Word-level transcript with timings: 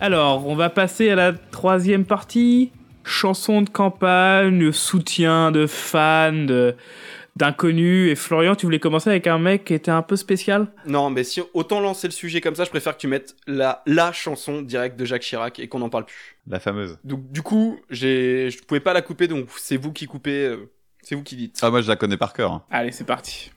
Alors, 0.00 0.46
on 0.46 0.54
va 0.54 0.70
passer 0.70 1.10
à 1.10 1.14
la 1.14 1.32
troisième 1.32 2.04
partie. 2.04 2.72
Chanson 3.04 3.62
de 3.62 3.68
campagne, 3.70 4.72
soutien 4.72 5.50
de 5.50 5.66
fans, 5.66 6.32
de- 6.32 6.74
d'inconnus. 7.36 8.10
Et 8.10 8.14
Florian, 8.14 8.54
tu 8.54 8.66
voulais 8.66 8.78
commencer 8.78 9.10
avec 9.10 9.26
un 9.26 9.38
mec 9.38 9.64
qui 9.64 9.74
était 9.74 9.90
un 9.90 10.02
peu 10.02 10.16
spécial? 10.16 10.68
Non, 10.86 11.10
mais 11.10 11.24
si 11.24 11.40
autant 11.54 11.80
lancer 11.80 12.06
le 12.06 12.12
sujet 12.12 12.40
comme 12.40 12.54
ça, 12.54 12.64
je 12.64 12.70
préfère 12.70 12.94
que 12.96 13.00
tu 13.00 13.08
mettes 13.08 13.36
la, 13.46 13.82
la 13.86 14.12
chanson 14.12 14.62
directe 14.62 14.98
de 14.98 15.04
Jacques 15.04 15.22
Chirac 15.22 15.58
et 15.58 15.68
qu'on 15.68 15.78
n'en 15.80 15.88
parle 15.90 16.04
plus. 16.06 16.36
La 16.46 16.60
fameuse. 16.60 16.98
Donc 17.04 17.30
du 17.30 17.42
coup, 17.42 17.78
j'ai, 17.90 18.50
je 18.50 18.62
pouvais 18.62 18.80
pas 18.80 18.92
la 18.92 19.02
couper, 19.02 19.28
donc 19.28 19.46
c'est 19.56 19.76
vous 19.76 19.92
qui 19.92 20.06
coupez, 20.06 20.46
euh, 20.46 20.70
c'est 21.02 21.14
vous 21.14 21.22
qui 21.22 21.36
dites. 21.36 21.58
Ah, 21.62 21.70
moi, 21.70 21.80
je 21.82 21.88
la 21.88 21.96
connais 21.96 22.16
par 22.18 22.32
cœur. 22.32 22.52
hein. 22.52 22.62
Allez, 22.70 22.92
c'est 22.92 23.04
parti. 23.06 23.50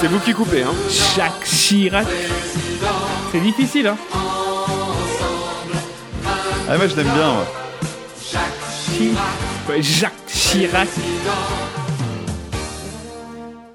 C'est 0.00 0.06
vous 0.08 0.18
qui 0.20 0.32
coupez, 0.34 0.62
hein. 0.62 0.72
Jacques 1.16 1.44
Chirac. 1.44 2.06
C'est 3.32 3.40
difficile, 3.40 3.86
hein 3.88 3.96
Ah, 6.68 6.76
moi, 6.76 6.86
je 6.88 6.96
l'aime 6.96 7.06
bien. 7.08 7.32
moi. 7.32 7.46
Chi- 8.22 9.12
Ouais, 9.68 9.82
Jacques 9.82 10.12
Chirac. 10.26 10.88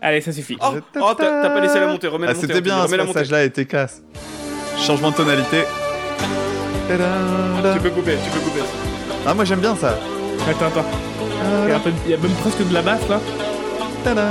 Allez, 0.01 0.21
ça 0.21 0.31
suffit. 0.31 0.57
Oh, 0.61 0.73
oh, 0.99 1.13
t'as 1.17 1.41
t'as 1.43 1.49
pas 1.49 1.59
laissé 1.59 1.79
la 1.79 1.87
montée, 1.87 2.07
remets 2.07 2.25
la 2.25 2.31
Ah, 2.31 2.35
montée. 2.35 2.47
c'était 2.47 2.61
bien, 2.61 2.77
ce 2.79 2.83
remets 2.85 2.97
la 2.97 3.03
montée. 3.03 3.13
passage-là 3.13 3.43
était 3.43 3.65
classe. 3.65 4.01
Changement 4.79 5.11
de 5.11 5.15
tonalité. 5.15 5.63
Tu 6.87 6.97
peux 7.79 7.89
couper, 7.91 8.17
tu 8.23 8.29
peux 8.31 8.39
couper. 8.39 8.61
Ah, 9.25 9.33
moi, 9.33 9.45
j'aime 9.45 9.59
bien 9.59 9.75
ça. 9.75 9.97
Attends, 10.49 10.67
attends. 10.67 10.85
Il 11.65 11.69
y, 11.69 11.71
a 11.71 11.75
un 11.75 11.79
peu- 11.79 11.91
il 12.05 12.11
y 12.11 12.13
a 12.13 12.17
même 12.17 12.31
presque 12.33 12.67
de 12.67 12.73
la 12.73 12.81
basse 12.81 13.07
là. 13.09 13.19
Tada. 14.03 14.23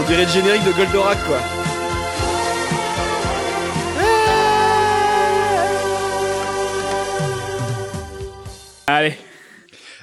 On 0.00 0.02
dirait 0.04 0.24
le 0.24 0.30
générique 0.30 0.64
de 0.64 0.72
Goldorak, 0.72 1.18
quoi. 1.26 1.38
Allez. 8.86 9.14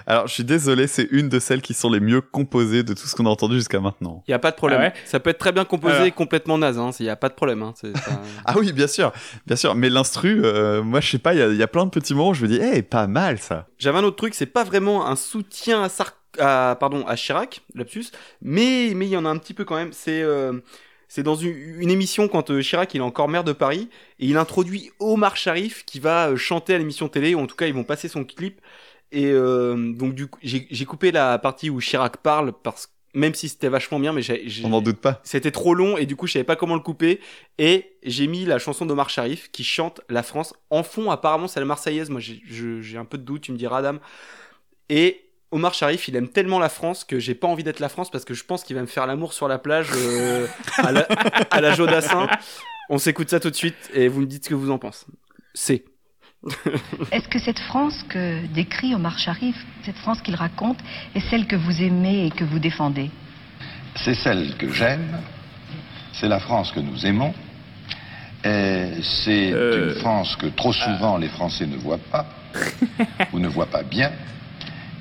Alors, 0.10 0.28
je 0.28 0.34
suis 0.34 0.46
désolé, 0.46 0.88
c'est 0.88 1.06
une 1.12 1.28
de 1.28 1.38
celles 1.38 1.62
qui 1.62 1.74
sont 1.74 1.90
les 1.90 2.00
mieux 2.00 2.22
composées 2.22 2.84
de 2.84 2.94
tout 2.94 3.06
ce 3.08 3.14
qu'on 3.14 3.26
a 3.26 3.30
entendu 3.30 3.56
jusqu'à 3.56 3.82
maintenant. 3.82 4.24
Y 4.30 4.34
a 4.34 4.40
pas 4.40 4.52
de 4.52 4.56
problème. 4.56 4.80
Ah 4.82 4.86
ouais 4.86 4.94
Ça 5.04 5.20
peut 5.20 5.30
être 5.32 5.38
très 5.38 5.52
bien 5.52 5.66
composé, 5.66 5.96
Alors. 5.96 6.16
complètement 6.16 6.58
naze. 6.58 6.80
Hein. 6.80 6.92
Y 7.02 7.10
a 7.10 7.18
pas 7.18 7.28
de 7.28 7.34
problème. 7.34 7.62
Hein. 7.62 7.74
Pas- 7.82 7.90
Ah 8.46 8.54
oui, 8.58 8.72
bien 8.72 8.88
sûr, 8.88 9.12
bien 9.46 9.58
sûr. 9.58 9.76
Mais 9.76 9.90
l'instru, 9.90 10.40
euh, 10.46 10.82
moi, 10.82 11.02
je 11.02 11.10
sais 11.12 11.18
pas, 11.20 11.34
il 11.34 11.40
y, 11.40 11.42
a- 11.42 11.48
il 11.50 11.58
y 11.58 11.64
a 11.64 11.68
plein 11.68 11.84
de 11.84 11.90
petits 11.90 12.14
moments 12.14 12.30
où 12.30 12.34
je 12.34 12.44
me 12.44 12.48
dis, 12.48 12.58
eh, 12.62 12.82
pas 12.84 13.08
mal 13.08 13.38
ça. 13.38 13.68
J'avais 13.78 13.98
un 13.98 14.04
autre 14.06 14.16
truc. 14.16 14.34
C'est 14.34 14.46
pas 14.46 14.64
vraiment 14.64 15.06
un 15.06 15.18
soutien 15.18 15.84
à 15.84 15.90
Sar... 15.90 16.14
à, 16.40 16.76
pardon, 16.80 17.06
à 17.08 17.16
Chirac, 17.16 17.62
lapsus, 17.76 18.06
mais 18.42 18.92
mais 18.96 19.06
il 19.08 19.12
y 19.12 19.18
en 19.18 19.26
a 19.26 19.30
un 19.30 19.38
petit 19.38 19.54
peu 19.54 19.66
quand 19.66 19.76
même. 19.76 19.94
C'est 19.94 20.22
euh, 20.22 20.54
c'est 21.08 21.24
dans 21.24 21.36
une, 21.36 21.56
une 21.82 21.90
émission 21.90 22.28
quand 22.28 22.52
euh, 22.52 22.62
Chirac 22.62 22.94
il 22.94 22.98
est 22.98 23.04
encore 23.04 23.30
maire 23.30 23.44
de 23.44 23.54
Paris 23.54 23.90
et 24.20 24.26
il 24.28 24.38
introduit 24.38 24.92
Omar 25.00 25.38
Sharif 25.38 25.86
qui 25.86 26.00
va 26.00 26.30
euh, 26.30 26.36
chanter 26.36 26.74
à 26.74 26.78
l'émission 26.78 27.08
télé 27.08 27.34
ou 27.36 27.40
en 27.40 27.48
tout 27.48 27.56
cas 27.56 27.68
ils 27.68 27.74
vont 27.74 27.84
passer 27.84 28.08
son 28.08 28.24
clip. 28.24 28.60
Et 29.12 29.28
euh, 29.28 29.94
donc 29.94 30.16
du 30.16 30.28
coup 30.28 30.40
j'ai 30.44 30.86
coupé 30.86 31.12
la 31.12 31.40
partie 31.40 31.70
où 31.70 31.80
Chirac 31.80 32.18
parle 32.18 32.52
parce 32.52 32.88
que 32.88 32.92
même 33.14 33.34
si 33.34 33.48
c'était 33.48 33.70
vachement 33.70 34.00
bien 34.00 34.12
mais 34.12 34.22
j'ai 34.22 34.62
On 34.66 34.70
n'en 34.70 34.82
doute 34.82 35.00
pas. 35.00 35.22
c'était 35.24 35.50
trop 35.50 35.74
long 35.74 35.98
et 35.98 36.06
du 36.06 36.16
coup 36.18 36.28
je 36.28 36.34
savais 36.34 36.44
pas 36.44 36.58
comment 36.58 36.76
le 36.76 36.82
couper. 36.82 37.22
Et 37.58 37.96
j'ai 38.04 38.28
mis 38.28 38.44
la 38.44 38.60
chanson 38.60 38.86
d'Omar 38.86 39.10
Sharif 39.10 39.50
qui 39.52 39.64
chante 39.64 40.02
la 40.10 40.24
France 40.24 40.54
en 40.70 40.84
fond. 40.84 41.10
Apparemment 41.10 41.48
c'est 41.48 41.62
la 41.62 41.66
Marseillaise. 41.66 42.10
Moi 42.10 42.20
j'ai 42.20 42.98
un 42.98 43.06
peu 43.06 43.18
de 43.18 43.24
doute. 43.24 43.44
Tu 43.44 43.54
me 43.54 43.58
diras 43.58 43.78
Adam. 43.78 44.00
Et 44.90 45.22
Omar 45.52 45.74
Sharif 45.74 46.08
il 46.08 46.16
aime 46.16 46.28
tellement 46.30 46.60
la 46.60 46.70
France 46.70 47.04
que 47.04 47.20
j'ai 47.20 47.36
pas 47.36 47.48
envie 47.48 47.64
d'être 47.64 47.80
la 47.80 47.90
France 47.90 48.10
parce 48.12 48.26
que 48.26 48.34
je 48.34 48.44
pense 48.44 48.64
qu'il 48.64 48.76
va 48.76 48.82
me 48.82 48.88
faire 48.88 49.08
l'amour 49.08 49.34
sur 49.34 49.48
la 49.48 49.58
plage 49.60 49.88
euh, 49.96 50.46
à, 50.78 50.92
la, 50.92 51.02
à 51.52 51.62
la 51.62 51.74
Jodassin 51.74 52.28
on 52.90 52.98
s'écoute 52.98 53.30
ça 53.30 53.40
tout 53.40 53.50
de 53.50 53.56
suite 53.56 53.76
et 53.94 54.08
vous 54.08 54.22
me 54.22 54.26
dites 54.26 54.46
ce 54.46 54.50
que 54.50 54.56
vous 54.56 54.72
en 54.72 54.78
pensez. 54.78 55.06
C'est. 55.54 55.84
Est-ce 57.12 57.28
que 57.28 57.40
cette 57.40 57.60
France 57.60 58.06
que 58.10 58.46
décrit 58.48 58.94
Omar 58.96 59.18
Sharif, 59.20 59.56
cette 59.84 59.98
France 59.98 60.22
qu'il 60.22 60.36
raconte, 60.36 60.78
est 61.16 61.20
celle 61.30 61.48
que 61.48 61.56
vous 61.56 61.82
aimez 61.82 62.28
et 62.28 62.32
que 62.32 62.44
vous 62.46 62.60
défendez? 62.60 63.10
C'est 63.96 64.14
celle 64.14 64.56
que 64.58 64.70
j'aime, 64.72 65.18
c'est 66.14 66.28
la 66.30 66.40
France 66.40 66.72
que 66.72 66.80
nous 66.80 67.06
aimons, 67.06 67.34
et 68.46 68.92
c'est 69.26 69.52
Euh. 69.52 69.94
une 69.96 70.00
France 70.00 70.36
que 70.38 70.46
trop 70.48 70.72
souvent 70.72 71.18
les 71.18 71.28
Français 71.30 71.66
ne 71.66 71.76
voient 71.76 71.98
pas, 72.12 72.26
ou 73.34 73.40
ne 73.40 73.48
voient 73.50 73.66
pas 73.66 73.84
bien, 73.84 74.12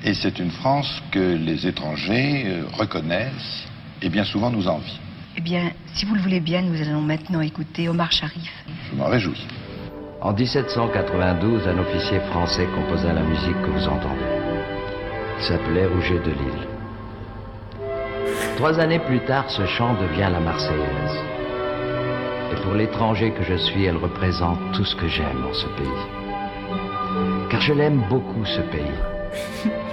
et 0.03 0.13
c'est 0.13 0.39
une 0.39 0.51
France 0.51 1.01
que 1.11 1.35
les 1.35 1.67
étrangers 1.67 2.43
euh, 2.45 2.63
reconnaissent 2.73 3.67
et 4.01 4.09
bien 4.09 4.23
souvent 4.23 4.49
nous 4.49 4.67
envient. 4.67 4.99
Eh 5.37 5.41
bien, 5.41 5.71
si 5.93 6.05
vous 6.05 6.15
le 6.15 6.21
voulez 6.21 6.39
bien, 6.39 6.61
nous 6.61 6.81
allons 6.81 7.01
maintenant 7.01 7.41
écouter 7.41 7.89
Omar 7.89 8.11
Sharif. 8.11 8.51
Je 8.91 8.95
m'en 8.95 9.07
réjouis. 9.07 9.45
En 10.21 10.33
1792, 10.33 11.67
un 11.67 11.77
officier 11.77 12.19
français 12.31 12.67
composa 12.75 13.13
la 13.13 13.21
musique 13.21 13.61
que 13.61 13.69
vous 13.69 13.87
entendez. 13.87 14.25
Il 15.39 15.45
s'appelait 15.45 15.85
Rouget 15.85 16.19
de 16.19 16.31
Lille. 16.31 16.67
Trois 18.55 18.79
années 18.79 18.99
plus 18.99 19.19
tard, 19.19 19.49
ce 19.49 19.65
chant 19.67 19.93
devient 19.93 20.29
la 20.31 20.39
Marseillaise. 20.39 21.21
Et 22.51 22.55
pour 22.63 22.73
l'étranger 22.73 23.31
que 23.31 23.43
je 23.43 23.55
suis, 23.55 23.85
elle 23.85 23.97
représente 23.97 24.59
tout 24.73 24.85
ce 24.85 24.95
que 24.95 25.07
j'aime 25.07 25.45
en 25.47 25.53
ce 25.53 25.67
pays. 25.67 27.47
Car 27.51 27.61
je 27.61 27.73
l'aime 27.73 28.01
beaucoup, 28.09 28.43
ce 28.45 28.61
pays. 28.61 29.83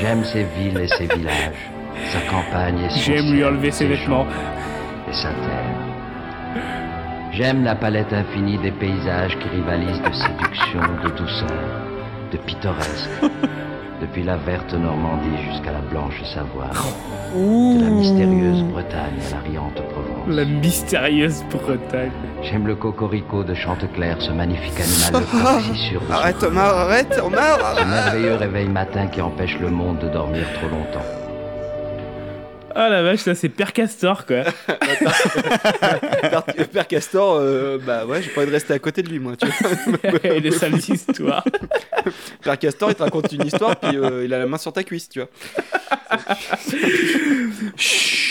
J'aime 0.00 0.24
ses 0.24 0.44
villes 0.44 0.78
et 0.78 0.88
ses 0.88 1.06
villages, 1.06 1.70
sa 2.12 2.20
campagne 2.30 2.78
et 2.84 2.90
son 2.90 3.00
J'aime 3.00 3.32
lui 3.32 3.44
enlever 3.44 3.70
ses 3.70 3.86
vêtements. 3.86 4.26
et 5.08 5.12
sa 5.12 5.28
terre. 5.28 5.74
J'aime 7.32 7.64
la 7.64 7.74
palette 7.74 8.12
infinie 8.12 8.58
des 8.58 8.72
paysages 8.72 9.36
qui 9.38 9.48
rivalisent 9.48 10.02
de 10.02 10.12
séduction, 10.12 10.80
de 11.04 11.10
douceur, 11.10 11.48
de 12.32 12.36
pittoresque. 12.38 13.08
Depuis 14.00 14.22
la 14.22 14.36
verte 14.36 14.74
Normandie 14.74 15.42
jusqu'à 15.50 15.72
la 15.72 15.80
blanche 15.80 16.22
Savoie. 16.22 16.70
De 17.34 17.82
la 17.82 17.90
mystérieuse 17.90 18.62
Bretagne 18.64 19.18
à 19.26 19.34
la 19.34 19.40
riante 19.40 19.82
Provence. 19.90 20.28
La 20.28 20.44
mystérieuse 20.44 21.44
Bretagne. 21.50 22.12
J'aime 22.42 22.68
le 22.68 22.76
cocorico 22.76 23.42
de 23.42 23.54
Chanteclair, 23.54 24.20
ce 24.20 24.30
magnifique 24.30 24.78
animal 24.80 25.22
de 25.22 25.26
frappessissure 25.36 26.00
de 26.00 26.12
arrête 26.12 26.40
son 26.40 26.46
Omar 26.46 26.78
arrête 26.78 27.20
Omar 27.24 27.58
Ce 27.76 27.84
merveilleux 27.84 28.34
réveil 28.36 28.68
matin 28.68 29.08
qui 29.08 29.20
empêche 29.20 29.58
le 29.58 29.70
monde 29.70 29.98
de 29.98 30.08
dormir 30.08 30.44
trop 30.60 30.68
longtemps. 30.68 31.17
Ah 32.80 32.88
la 32.88 33.02
vache, 33.02 33.20
ça 33.20 33.34
c'est 33.34 33.48
Père 33.48 33.72
Castor 33.72 34.24
quoi. 34.24 34.44
Père, 36.20 36.42
Père 36.72 36.86
Castor 36.86 37.34
euh, 37.40 37.76
bah 37.84 38.06
ouais 38.06 38.22
j'ai 38.22 38.28
pas 38.30 38.42
envie 38.42 38.50
de 38.50 38.54
rester 38.54 38.72
à 38.74 38.78
côté 38.78 39.02
de 39.02 39.08
lui 39.08 39.18
moi 39.18 39.32
tu 39.36 39.46
vois 39.48 40.10
Et 40.36 40.40
des 40.40 40.52
sales 40.52 40.76
histoires. 40.78 41.44
Père 42.42 42.58
Castor, 42.58 42.90
il 42.90 42.94
te 42.94 43.02
raconte 43.02 43.32
une 43.32 43.46
histoire, 43.46 43.74
puis 43.76 43.96
euh, 43.96 44.24
il 44.24 44.32
a 44.32 44.38
la 44.38 44.46
main 44.46 44.58
sur 44.58 44.72
ta 44.72 44.84
cuisse, 44.84 45.08
tu 45.08 45.18
vois. 45.20 45.28
Chut. 47.76 48.28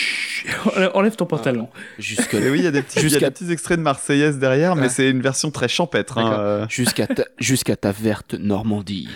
Enlève 0.94 1.14
ton 1.14 1.26
pantalon. 1.26 1.68
Jusque 1.98 2.32
Et 2.34 2.48
oui, 2.48 2.60
il 2.60 2.64
y 2.64 2.66
a 2.66 2.70
des 2.70 2.80
petits, 2.82 3.00
il 3.00 3.02
y 3.02 3.06
a 3.06 3.08
Jusqu'à- 3.08 3.26
des 3.28 3.34
petits 3.34 3.52
extraits 3.52 3.76
de 3.76 3.82
Marseillaise 3.82 4.38
derrière, 4.38 4.76
mais 4.76 4.88
c'est 4.88 5.10
une 5.10 5.20
version 5.20 5.50
très 5.50 5.68
champêtre. 5.68 6.16
hein, 6.16 6.36
euh. 6.38 6.66
jusqu'à 6.70 7.06
ta, 7.06 7.24
jusqu'à 7.38 7.76
ta 7.76 7.92
verte 7.92 8.34
Normandie. 8.34 9.08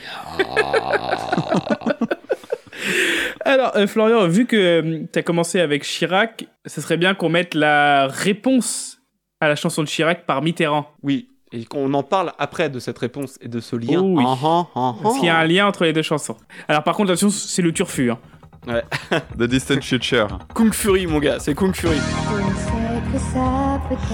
Alors, 3.53 3.73
euh, 3.77 3.87
Florian, 3.87 4.27
vu 4.29 4.47
que 4.47 5.05
tu 5.13 5.19
as 5.19 5.23
commencé 5.23 5.61
avec 5.61 5.83
Chirac, 5.85 6.47
ce 6.65 6.81
serait 6.81 6.97
bien 6.97 7.13
qu'on 7.15 7.29
mette 7.29 7.55
la 7.55 8.07
réponse 8.07 9.03
à 9.43 9.49
la 9.49 9.57
chanson 9.57 9.83
de 9.83 9.89
Chirac 9.89 10.25
par 10.25 10.41
Mitterrand. 10.41 10.87
Oui, 11.03 11.29
et 11.53 11.67
qu'on 11.67 11.93
en 11.93 12.03
parle 12.03 12.33
après 12.39 12.71
de 12.71 12.79
cette 12.79 12.99
réponse 12.99 13.39
et 13.43 13.49
de 13.49 13.61
ce 13.61 13.77
lien. 13.77 14.01
Oh 14.01 14.15
oui. 14.17 14.25
Ah, 14.27 14.37
ah, 14.43 14.67
ah, 14.75 14.95
Parce 15.03 15.17
qu'il 15.17 15.27
y 15.27 15.29
a 15.29 15.37
ah. 15.37 15.41
un 15.41 15.45
lien 15.47 15.67
entre 15.67 15.85
les 15.85 15.93
deux 15.93 16.01
chansons. 16.01 16.39
Alors, 16.67 16.83
par 16.83 16.95
contre, 16.97 17.11
attention, 17.11 17.29
c'est 17.29 17.61
le 17.61 17.73
turfu. 17.73 18.11
hein. 18.11 18.19
Ouais. 18.67 18.83
The 19.39 19.43
Distant 19.43 19.83
Future. 19.83 20.39
Kung 20.55 20.73
Fury, 20.73 21.07
mon 21.07 21.19
gars, 21.19 21.39
c'est 21.39 21.55
Kung 21.55 21.75
Fury. 21.75 21.99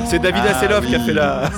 C'est 0.05 0.19
David 0.19 0.43
Ah, 0.47 0.51
Hasselhoff 0.51 0.85
qui 0.85 0.97
a 0.97 1.01
fait 1.01 1.13
la. 1.13 1.43
la... 1.43 1.51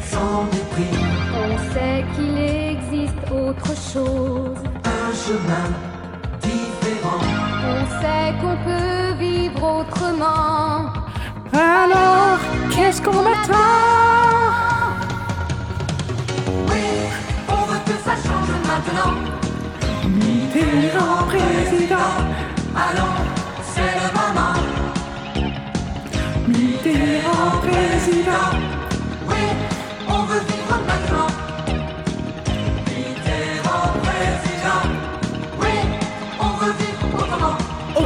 Sans 0.00 0.44
mépris, 0.44 0.88
On 1.34 1.58
sait 1.74 2.04
qu'il 2.16 2.38
existe 2.38 3.30
autre 3.30 3.66
chose. 3.76 4.56
un 4.84 5.12
chemin 5.14 5.93
On 6.86 7.86
sait 8.00 8.34
qu'on 8.40 8.56
peut 8.64 9.18
vivre 9.18 9.62
autrement. 9.80 10.92
Alors, 11.52 12.38
qu'est-ce 12.70 13.00
qu'on 13.00 13.20
attend 13.20 14.52
Oui, 16.68 16.84
on 17.48 17.62
veut 17.70 17.80
que 17.86 17.96
ça 18.04 18.14
change 18.16 18.52
maintenant. 18.68 19.14
Mitterrand 20.06 21.24
président, 21.26 22.12
Allons, 22.76 23.16
c'est 23.62 23.94
le 24.00 24.08
moment. 24.18 24.54
Mitterrand 26.48 27.58
président. 27.62 28.73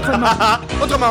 Autrement 0.82 1.10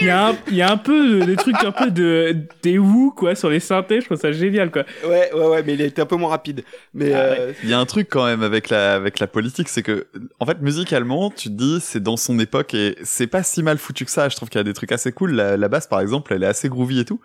Il 0.00 0.06
y, 0.08 0.10
a 0.10 0.30
un, 0.30 0.36
il 0.48 0.56
y 0.56 0.62
a 0.62 0.70
un 0.72 0.76
peu 0.78 1.20
de- 1.20 1.24
des 1.26 1.36
trucs 1.36 1.62
un 1.62 1.70
peu 1.70 1.88
de 1.92 2.34
des 2.64 2.76
Who 2.76 3.12
quoi 3.16 3.36
sur 3.36 3.48
les 3.50 3.60
synthés, 3.60 4.00
je 4.00 4.06
trouve 4.06 4.18
ça 4.18 4.32
génial 4.32 4.72
quoi. 4.72 4.82
Ouais, 5.06 5.30
ouais, 5.32 5.46
ouais, 5.46 5.62
mais 5.64 5.74
il 5.74 5.80
était 5.80 6.02
un 6.02 6.06
peu 6.06 6.16
moins 6.16 6.30
rapide. 6.30 6.64
Mais 6.92 7.12
Ah 7.12 7.18
euh, 7.18 7.52
Il 7.62 7.68
y 7.70 7.72
a 7.72 7.78
un 7.78 7.86
truc 7.86 8.08
quand 8.10 8.24
même 8.24 8.42
avec 8.42 8.68
la 8.68 8.94
avec 8.94 9.20
la 9.20 9.28
politique, 9.28 9.68
c'est 9.68 9.84
que 9.84 10.08
en 10.40 10.46
fait 10.46 10.60
musicalement, 10.60 11.30
tu 11.30 11.50
te 11.50 11.54
dis 11.54 11.78
c'est 11.80 12.02
dans 12.02 12.16
son 12.16 12.36
époque 12.40 12.74
et 12.74 12.96
c'est 13.04 13.28
pas 13.28 13.44
si 13.44 13.62
mal 13.62 13.78
foutu 13.78 14.04
que 14.04 14.10
ça. 14.10 14.28
Je 14.28 14.34
trouve 14.34 14.48
qu'il 14.48 14.58
y 14.58 14.60
a 14.60 14.64
des 14.64 14.72
trucs 14.74 14.90
assez 14.90 15.12
cool. 15.12 15.32
La, 15.34 15.56
la 15.56 15.68
basse 15.68 15.86
par 15.86 16.00
exemple, 16.00 16.32
elle 16.34 16.42
est 16.42 16.46
assez 16.46 16.68
groovy 16.68 16.98
et 16.98 17.04
tout. 17.04 17.20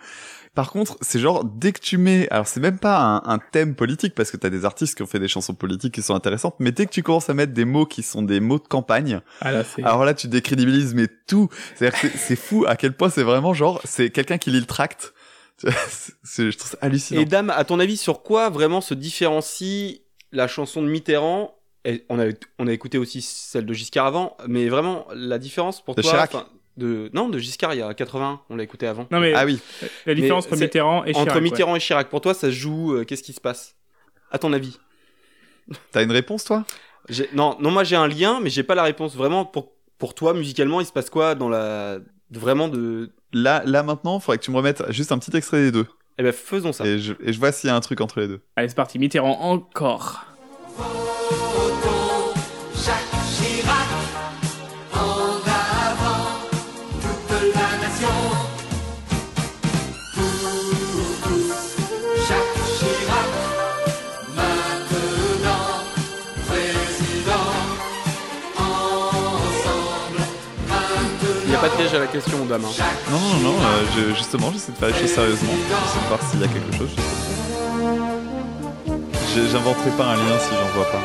Par 0.56 0.72
contre, 0.72 0.98
c'est 1.02 1.20
genre 1.20 1.44
dès 1.46 1.72
que 1.72 1.80
tu 1.80 1.98
mets, 1.98 2.28
alors 2.30 2.48
c'est 2.48 2.60
même 2.60 2.80
pas 2.80 3.00
un, 3.00 3.18
un 3.32 3.40
thème 3.40 3.76
politique 3.76 4.16
parce 4.16 4.32
que 4.32 4.38
t'as 4.38 4.50
des 4.50 4.66
artistes 4.66 4.96
qui 4.96 5.04
ont 5.04 5.08
fait 5.08 5.20
des 5.20 5.28
chansons 5.28 5.54
politiques 5.54 5.94
qui 5.94 6.02
sont 6.02 6.16
intéressantes, 6.16 6.56
mais 6.60 6.72
dès 6.72 6.86
que 6.86 6.92
tu 6.92 7.04
commences 7.04 7.30
à 7.30 7.34
mettre 7.34 7.54
des 7.54 7.66
mots 7.66 7.86
qui 7.86 8.02
sont 8.04 8.22
des 8.24 8.40
mots 8.40 8.60
de 8.60 8.68
campagne, 8.68 9.22
Ah 9.42 9.52
là 9.52 9.64
c'est 9.64 9.84
alors 9.84 10.04
là 10.06 10.14
tu 10.14 10.28
décrédibilises 10.28 10.94
mais 10.96 11.08
tout. 11.28 11.50
C'est-à-dire 11.76 12.00
que 12.00 12.08
c'est- 12.18 12.36
fou 12.36 12.66
à 12.68 12.76
quel 12.76 12.94
point 12.94 13.10
c'est 13.10 13.24
vraiment 13.24 13.54
genre 13.54 13.82
c'est 13.84 14.10
quelqu'un 14.10 14.38
qui 14.38 14.52
lit 14.52 14.60
le 14.60 14.66
tract. 14.66 15.14
Je 15.64 16.56
trouve 16.56 16.72
ça 16.72 16.78
hallucinant. 16.82 17.22
Et 17.22 17.26
Dame, 17.26 17.50
à 17.50 17.64
ton 17.64 17.80
avis, 17.80 17.98
sur 17.98 18.22
quoi 18.22 18.50
vraiment 18.50 18.80
se 18.82 18.94
différencie 18.94 20.02
la 20.32 20.48
chanson 20.48 20.82
de 20.82 20.88
Mitterrand? 20.88 21.56
Et 21.86 22.06
on, 22.10 22.20
a, 22.20 22.26
on 22.60 22.68
a 22.68 22.74
écouté 22.74 22.98
aussi 22.98 23.22
celle 23.22 23.66
de 23.66 23.74
Giscard 23.74 24.06
avant, 24.06 24.36
mais 24.48 24.68
vraiment, 24.70 25.08
la 25.16 25.40
différence 25.40 25.84
pour 25.84 25.96
De 25.96 26.02
toi... 26.02 26.12
Chirac. 26.12 26.36
De, 26.78 27.10
non, 27.14 27.30
de 27.30 27.40
Giscard, 27.40 27.74
il 27.74 27.80
y 27.80 27.82
a 27.82 27.94
80, 27.94 28.42
on 28.50 28.56
l'a 28.56 28.64
écouté 28.64 28.88
avant. 28.88 29.08
Non 29.12 29.20
mais 29.20 29.34
Ah 29.34 29.46
oui. 29.46 29.60
la 30.06 30.14
différence 30.14 30.46
Mais 30.46 30.54
entre 30.54 30.62
Mitterrand 30.62 31.04
et 31.06 31.12
Chirac. 31.12 31.28
Entre 31.28 31.36
ouais. 31.36 31.42
Mitterrand 31.42 31.76
et 31.76 31.80
Chirac, 31.80 32.10
pour 32.10 32.22
toi, 32.22 32.34
ça 32.34 32.48
se 32.48 32.52
joue, 32.52 32.94
euh, 32.96 33.04
qu'est-ce 33.04 33.24
qui 33.24 33.34
se 33.34 33.42
passe? 33.42 33.76
À 34.32 34.38
ton 34.40 34.54
avis? 34.54 34.80
T'as 35.92 36.04
une 36.04 36.12
réponse 36.12 36.44
toi? 36.44 36.66
Non, 37.34 37.58
non, 37.60 37.72
moi 37.72 37.84
j'ai 37.84 37.96
un 37.96 38.08
lien, 38.08 38.40
mais 38.42 38.50
j'ai 38.50 38.64
pas 38.64 38.76
la 38.76 38.84
réponse. 38.84 39.16
Vraiment, 39.16 39.46
pour, 39.46 39.72
pour 39.98 40.14
toi, 40.14 40.34
musicalement, 40.34 40.82
il 40.82 40.86
se 40.86 40.92
passe 40.92 41.10
quoi 41.10 41.36
dans 41.36 41.50
la... 41.50 41.98
Vraiment 42.32 42.68
de... 42.68 43.12
Là 43.34 43.62
là 43.66 43.84
maintenant, 43.84 44.20
faudrait 44.20 44.38
que 44.38 44.44
tu 44.44 44.52
me 44.52 44.58
remettes 44.58 44.84
juste 44.92 45.12
un 45.12 45.18
petit 45.18 45.36
extrait 45.36 45.60
des 45.62 45.72
deux. 45.72 45.86
Eh 46.18 46.24
ben, 46.24 46.32
faisons 46.32 46.74
ça. 46.74 46.86
Et 46.86 47.00
je, 47.00 47.14
et 47.22 47.32
je 47.34 47.40
vois 47.40 47.52
s'il 47.52 47.70
y 47.70 47.72
a 47.72 47.76
un 47.76 47.80
truc 47.82 48.02
entre 48.02 48.20
les 48.20 48.28
deux. 48.28 48.42
Allez 48.56 48.70
c'est 48.70 48.76
parti, 48.76 49.00
Mitterrand 49.00 49.40
encore. 49.40 50.26
Piège 71.88 71.96
à 71.96 72.00
la 72.00 72.08
question, 72.08 72.46
Dame. 72.46 72.62
hein. 72.66 72.84
Non, 73.12 73.18
non, 73.20 73.52
non, 73.52 73.56
euh, 73.60 73.86
je- 73.96 74.16
justement, 74.16 74.52
j'essaie 74.52 74.72
de 74.72 74.78
faire 74.78 74.90
les 74.90 74.94
choses 74.96 75.12
sérieusement. 75.14 75.50
J'essaie 75.54 76.00
de 76.04 76.08
voir 76.08 76.20
s'il 76.30 76.42
y 76.42 76.44
a 76.44 76.48
quelque 76.48 76.78
chose. 76.78 76.96
J'inventerai 79.52 79.92
pas 79.92 80.06
un 80.06 80.16
lien 80.16 80.40
si 80.40 80.50
j'en 80.56 80.76
vois 80.76 80.90
pas. 80.92 81.00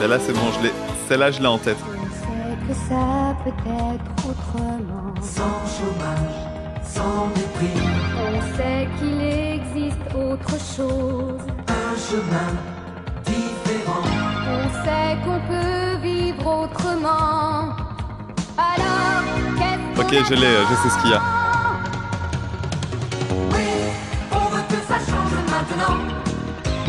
Celle-là, 0.00 0.18
c'est 0.26 0.32
bon, 0.32 0.50
je 0.58 0.64
l'ai. 0.64 0.72
Celle-là, 1.08 1.30
je 1.30 1.40
l'ai 1.40 1.46
en 1.46 1.58
tête. 1.58 1.76
On 1.86 2.04
sait 2.04 2.56
que 2.66 2.74
ça 2.88 3.36
peut 3.44 3.50
être 3.70 4.28
autrement. 4.28 5.14
Sans 5.22 5.62
chômage, 5.76 6.36
sans 6.84 7.28
mépris. 7.28 7.80
On 8.18 8.56
sait 8.56 8.88
qu'il 8.98 9.20
existe 9.22 10.00
autre 10.14 10.50
chose. 10.76 11.40
Un 11.68 11.96
chemin 11.96 12.50
différent. 13.26 14.02
On 14.48 14.68
sait 14.84 15.16
qu'on 15.24 15.40
peut 15.48 15.96
vivre 16.02 16.46
autrement. 16.64 17.74
Alors, 18.56 19.22
qu'est-ce 19.58 20.00
Ok, 20.00 20.10
qu'on 20.10 20.24
je 20.28 20.34
l'ai, 20.34 20.46
euh, 20.46 20.64
je 20.70 20.74
sais 20.82 20.94
ce 20.94 21.00
qu'il 21.02 21.10
y 21.10 21.14
a. 21.14 21.22
Oui, 23.52 23.66
on 24.32 24.48
veut 24.54 24.62
que 24.68 24.80
ça 24.88 24.98
change 24.98 25.34
maintenant. 25.50 25.96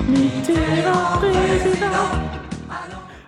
Mitterrand 0.07 1.17
président. 1.19 2.34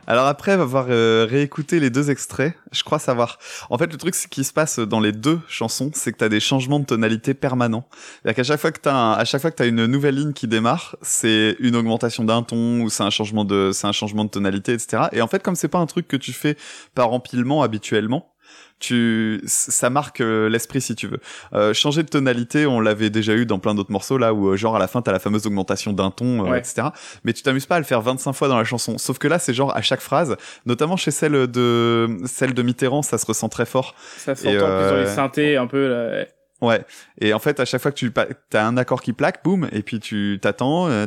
Alors 0.10 0.26
après 0.28 0.54
avoir 0.54 0.86
euh, 0.90 1.28
réécouté 1.30 1.82
les 1.82 1.90
deux 1.90 2.10
extraits, 2.10 2.54
je 2.72 2.82
crois 2.84 2.98
savoir. 2.98 3.40
En 3.70 3.78
fait, 3.78 3.92
le 3.92 3.98
truc 3.98 4.16
ce 4.16 4.28
qui 4.28 4.46
se 4.46 4.54
passe 4.54 4.80
dans 4.80 5.02
les 5.02 5.12
deux 5.12 5.42
chansons, 5.50 5.92
c'est 5.94 6.14
que 6.14 6.18
t'as 6.18 6.30
des 6.30 6.40
changements 6.40 6.80
de 6.80 6.86
tonalité 6.86 7.34
permanents. 7.34 7.88
C'est-à-dire 7.92 8.36
qu'à 8.38 8.44
chaque 8.44 8.62
fois 8.62 8.72
que 8.72 8.80
t'as 8.80 8.94
un- 8.96 9.12
à 9.14 9.26
chaque 9.26 9.42
fois 9.42 9.52
que 9.52 9.58
t'as 9.58 9.68
une 9.68 9.86
nouvelle 9.86 10.16
ligne 10.16 10.32
qui 10.32 10.48
démarre, 10.48 10.96
c'est 11.02 11.58
une 11.60 11.76
augmentation 11.76 12.24
d'un 12.24 12.42
ton 12.42 12.82
ou 12.84 12.90
c'est 12.90 13.04
un 13.04 13.10
changement 13.10 13.44
de 13.44 13.72
c'est 13.74 13.88
un 13.88 13.92
changement 13.92 14.24
de 14.24 14.30
tonalité, 14.30 14.72
etc. 14.74 15.04
Et 15.12 15.22
en 15.22 15.28
fait, 15.28 15.44
comme 15.44 15.56
c'est 15.56 15.68
pas 15.68 15.80
un 15.80 15.86
truc 15.88 16.08
que 16.08 16.16
tu 16.18 16.32
fais 16.32 16.56
par 16.96 17.12
empilement 17.12 17.62
habituellement, 17.62 18.32
tu 18.80 19.42
ça 19.46 19.90
marque 19.90 20.22
euh, 20.22 20.50
l'esprit 20.50 20.82
si 20.82 20.94
tu 20.96 21.08
veux. 21.08 21.20
Euh, 21.54 21.74
changer 21.74 22.04
de 22.04 22.10
tonalité, 22.10 22.68
on 22.68 22.80
l'avait 22.80 23.10
déjà 23.10 23.34
eu 23.34 23.46
dans 23.48 23.58
plein 23.58 23.74
d'autres 23.74 23.92
morceaux 23.92 24.18
là 24.20 24.34
où 24.36 24.50
euh, 24.50 24.56
genre 24.56 24.76
à 24.76 24.80
la 24.80 24.88
fin 24.88 25.02
t'as 25.02 25.12
la 25.12 25.20
fameuse 25.20 25.48
augmentation 25.48 25.94
d'un 25.94 26.12
ton, 26.12 26.46
euh, 26.46 26.50
Ouais. 26.52 26.60
etc. 26.60 26.90
Mais 27.24 27.34
tu 27.34 27.42
t'amuses 27.42 27.66
pas 27.66 27.76
à 27.78 27.80
le 27.80 27.86
faire 27.86 28.02
25 28.02 28.34
fois 28.34 28.48
dans 28.48 28.58
la 28.58 28.64
chanson. 28.64 28.98
Sauf 29.00 29.18
que 29.18 29.28
là 29.28 29.40
c'est 29.40 29.54
genre 29.54 29.76
à 29.76 29.82
chaque 29.82 30.02
phrase, 30.02 30.36
notamment 30.68 30.96
chez 30.96 31.10
celle 31.12 31.48
de 31.48 32.08
celle 32.26 32.54
de 32.54 32.62
Mitterrand, 32.62 33.02
ça 33.02 33.18
se 33.18 33.26
ressent 33.26 33.50
très 33.50 33.66
fort. 33.66 33.96
Ça 34.18 34.36
s'entend 34.36 34.50
plus 34.52 34.60
dans 34.60 34.98
les 34.98 35.08
synthés 35.08 35.58
un 35.58 35.66
peu 35.68 35.88
là. 35.88 36.26
Ouais. 36.62 36.84
Et 37.22 37.34
en 37.34 37.40
fait, 37.40 37.60
à 37.60 37.66
chaque 37.66 37.82
fois 37.82 37.92
que 37.92 37.98
tu 37.98 38.12
t'as 38.50 38.66
un 38.66 38.78
accord 38.78 39.02
qui 39.02 39.14
plaque, 39.14 39.44
boum, 39.44 39.70
et 39.72 39.84
puis 39.84 40.00
tu 40.00 40.40
t'attends, 40.42 40.88
euh, 40.90 41.06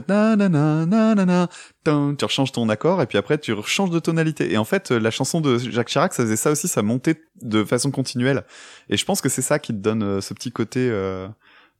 tu 1.84 2.24
rechanges 2.24 2.52
ton 2.52 2.68
accord, 2.68 3.02
et 3.02 3.06
puis 3.06 3.18
après 3.18 3.36
tu 3.38 3.52
rechanges 3.52 3.90
de 3.90 3.98
tonalité. 3.98 4.52
Et 4.52 4.58
en 4.58 4.64
fait, 4.64 4.92
euh, 4.92 5.00
la 5.00 5.10
chanson 5.10 5.40
de 5.40 5.58
Jacques 5.58 5.88
Chirac, 5.88 6.14
ça 6.14 6.22
faisait 6.22 6.36
ça 6.36 6.52
aussi, 6.52 6.68
ça 6.68 6.82
montait 6.82 7.20
de 7.42 7.64
façon 7.64 7.90
continuelle. 7.90 8.44
Et 8.90 8.96
je 8.96 9.04
pense 9.04 9.20
que 9.20 9.28
c'est 9.28 9.42
ça 9.42 9.58
qui 9.58 9.72
te 9.72 9.78
donne 9.78 10.04
euh, 10.04 10.20
ce 10.20 10.34
petit 10.34 10.52
côté 10.52 10.88
euh, 10.88 11.26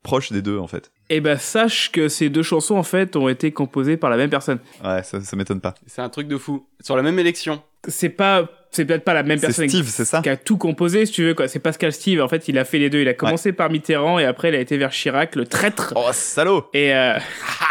proche 0.03 0.33
des 0.33 0.43
deux, 0.43 0.59
en 0.59 0.67
fait. 0.67 0.91
Et 1.09 1.21
ben 1.21 1.37
sache 1.37 1.91
que 1.91 2.09
ces 2.09 2.29
deux 2.29 2.43
chansons 2.43 2.77
en 2.77 2.83
fait 2.85 3.17
ont 3.17 3.29
été 3.29 3.51
composées 3.51 3.97
par 3.97 4.11
la 4.11 4.17
même 4.17 4.31
personne. 4.31 4.59
Ouais, 4.85 5.03
ça, 5.03 5.21
ça 5.21 5.37
m'étonne 5.37 5.61
pas. 5.61 5.75
C'est 5.87 6.03
un 6.03 6.09
truc 6.09 6.29
de 6.29 6.37
fou. 6.37 6.67
Sur 6.81 6.97
la 6.97 7.03
même 7.03 7.19
élection. 7.19 7.63
C'est 7.89 8.11
pas 8.11 8.49
c'est 8.71 8.85
peut-être 8.85 9.05
pas 9.05 9.15
la 9.15 9.23
même 9.23 9.39
C'est 9.39 9.49
personne 9.49 9.69
Steve, 9.69 9.89
c'est 9.89 10.05
ça 10.05 10.23
qui 10.23 10.29
a 10.29 10.37
tout 10.37 10.57
composé 10.57 11.05
si 11.07 11.13
tu 11.13 11.25
veux 11.25 11.35
quoi. 11.35 11.49
C'est 11.49 11.59
Pascal 11.59 11.93
Steve 11.93 12.23
en 12.23 12.29
fait, 12.29 12.47
il 12.49 12.59
a 12.59 12.65
fait 12.65 12.79
les 12.79 12.89
deux, 12.89 13.01
il 13.01 13.09
a 13.09 13.15
commencé 13.15 13.53
par 13.53 13.71
Mitterrand 13.71 14.19
et 14.19 14.25
après 14.25 14.51
il 14.51 14.55
a 14.55 14.61
été 14.61 14.77
vers 14.77 14.91
Chirac, 14.91 15.35
le 15.35 15.47
traître. 15.47 15.93
Oh, 15.97 16.11
salaud 16.13 16.69
Et 16.73 16.95
euh, 16.95 17.19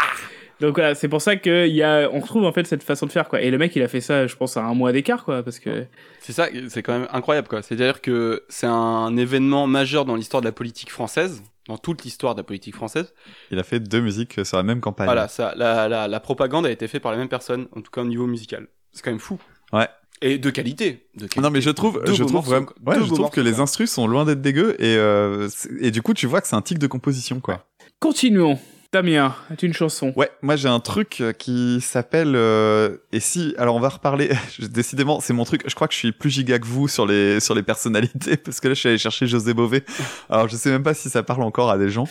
donc 0.60 0.74
voilà, 0.76 0.94
c'est 0.94 1.08
pour 1.08 1.22
ça 1.22 1.36
que 1.36 1.66
il 1.66 1.74
y 1.74 1.82
a, 1.82 2.10
on 2.12 2.20
retrouve 2.20 2.44
en 2.44 2.52
fait 2.52 2.66
cette 2.66 2.82
façon 2.82 3.06
de 3.06 3.12
faire 3.12 3.28
quoi. 3.28 3.40
Et 3.40 3.50
le 3.50 3.56
mec, 3.56 3.74
il 3.76 3.82
a 3.82 3.88
fait 3.88 4.02
ça, 4.02 4.26
je 4.26 4.36
pense, 4.36 4.58
à 4.58 4.62
un 4.62 4.74
mois 4.74 4.92
d'écart 4.92 5.24
quoi, 5.24 5.42
parce 5.42 5.58
que 5.58 5.86
C'est 6.20 6.32
ça, 6.32 6.48
c'est 6.68 6.82
quand 6.82 6.98
même 6.98 7.08
incroyable 7.12 7.48
quoi. 7.48 7.62
C'est-à-dire 7.62 8.02
que 8.02 8.44
c'est 8.50 8.66
un 8.66 9.16
événement 9.16 9.66
majeur 9.66 10.04
dans 10.04 10.16
l'histoire 10.16 10.42
de 10.42 10.46
la 10.48 10.52
politique 10.52 10.90
française, 10.90 11.42
dans 11.68 11.78
toute 11.78 12.04
l'histoire 12.04 12.34
de 12.34 12.40
la 12.40 12.44
politique 12.44 12.74
française. 12.74 13.12
Il 13.50 13.58
a 13.58 13.62
fait 13.62 13.80
deux 13.80 14.00
musiques 14.00 14.44
sur 14.44 14.56
la 14.56 14.62
même 14.62 14.80
campagne. 14.80 15.06
Voilà, 15.06 15.28
ça, 15.28 15.54
la, 15.56 15.88
la, 15.88 16.08
la 16.08 16.20
propagande 16.20 16.66
a 16.66 16.70
été 16.70 16.88
faite 16.88 17.02
par 17.02 17.12
les 17.12 17.18
mêmes 17.18 17.28
personnes, 17.28 17.68
en 17.76 17.80
tout 17.80 17.90
cas 17.90 18.00
au 18.02 18.06
niveau 18.06 18.26
musical. 18.26 18.68
C'est 18.92 19.02
quand 19.02 19.10
même 19.10 19.20
fou. 19.20 19.38
Ouais. 19.72 19.88
Et 20.22 20.38
de 20.38 20.50
qualité. 20.50 21.06
De 21.14 21.20
qualité. 21.20 21.40
Non 21.40 21.50
mais 21.50 21.60
je 21.60 21.70
trouve, 21.70 22.02
Deux 22.04 22.12
je 22.12 22.22
trouve 22.22 22.32
morceaux, 22.32 22.50
vraiment, 22.50 22.66
ouais, 22.86 22.96
je 23.00 23.14
trouve 23.14 23.30
que 23.30 23.40
les 23.40 23.60
instrus 23.60 23.90
sont 23.90 24.06
loin 24.06 24.24
d'être 24.26 24.42
dégueux 24.42 24.74
et 24.82 24.96
euh, 24.96 25.48
et 25.80 25.90
du 25.90 26.02
coup 26.02 26.12
tu 26.12 26.26
vois 26.26 26.40
que 26.42 26.48
c'est 26.48 26.56
un 26.56 26.60
tic 26.60 26.78
de 26.78 26.86
composition 26.86 27.40
quoi. 27.40 27.66
continuons. 28.00 28.58
Damien, 28.92 29.36
as-tu 29.48 29.66
une 29.66 29.72
chanson? 29.72 30.12
Ouais, 30.16 30.32
moi 30.42 30.56
j'ai 30.56 30.66
un 30.66 30.80
truc 30.80 31.18
euh, 31.20 31.32
qui 31.32 31.80
s'appelle 31.80 32.32
euh, 32.34 32.96
et 33.12 33.20
si 33.20 33.54
alors 33.56 33.76
on 33.76 33.80
va 33.80 33.88
reparler 33.88 34.30
décidément 34.58 35.20
c'est 35.20 35.32
mon 35.32 35.44
truc, 35.44 35.62
je 35.64 35.76
crois 35.76 35.86
que 35.86 35.94
je 35.94 35.98
suis 36.00 36.10
plus 36.10 36.28
giga 36.28 36.58
que 36.58 36.66
vous 36.66 36.88
sur 36.88 37.06
les 37.06 37.38
sur 37.38 37.54
les 37.54 37.62
personnalités 37.62 38.36
parce 38.44 38.58
que 38.58 38.66
là 38.66 38.74
je 38.74 38.80
suis 38.80 38.88
allé 38.88 38.98
chercher 38.98 39.28
José 39.28 39.54
Bové. 39.54 39.84
Alors 40.28 40.48
je 40.48 40.56
sais 40.56 40.70
même 40.70 40.82
pas 40.82 40.94
si 40.94 41.08
ça 41.08 41.22
parle 41.22 41.44
encore 41.44 41.70
à 41.70 41.78
des 41.78 41.88
gens. 41.88 42.08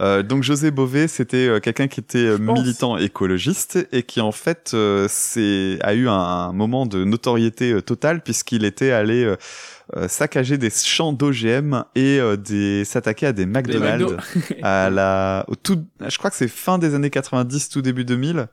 Euh, 0.00 0.22
donc 0.22 0.42
José 0.42 0.70
Bové, 0.70 1.06
c'était 1.06 1.60
quelqu'un 1.62 1.86
qui 1.86 2.00
était 2.00 2.38
militant 2.38 2.96
écologiste 2.96 3.86
et 3.92 4.02
qui 4.02 4.22
en 4.22 4.32
fait 4.32 4.70
euh, 4.72 5.08
c'est 5.10 5.78
a 5.82 5.92
eu 5.92 6.08
un, 6.08 6.52
moment 6.52 6.86
de 6.86 7.04
notoriété 7.04 7.82
totale 7.82 8.22
puisqu'il 8.22 8.64
était 8.64 8.92
allé 8.92 9.34
saccager 10.08 10.58
des 10.58 10.70
champs 10.70 11.12
d'OGM 11.12 11.84
et 11.94 12.18
euh, 12.20 12.36
des 12.36 12.84
s'attaquer 12.84 13.26
à 13.26 13.32
des 13.32 13.46
McDonald's 13.46 14.14
à 14.62 14.90
la 14.90 15.44
au 15.48 15.54
tout 15.54 15.84
je 16.06 16.16
crois 16.18 16.30
que 16.30 16.36
c'est 16.36 16.48
fin 16.48 16.78
des 16.78 16.94
années 16.94 17.10
90 17.10 17.68
tout 17.68 17.82
début 17.82 18.04
2000 18.04 18.48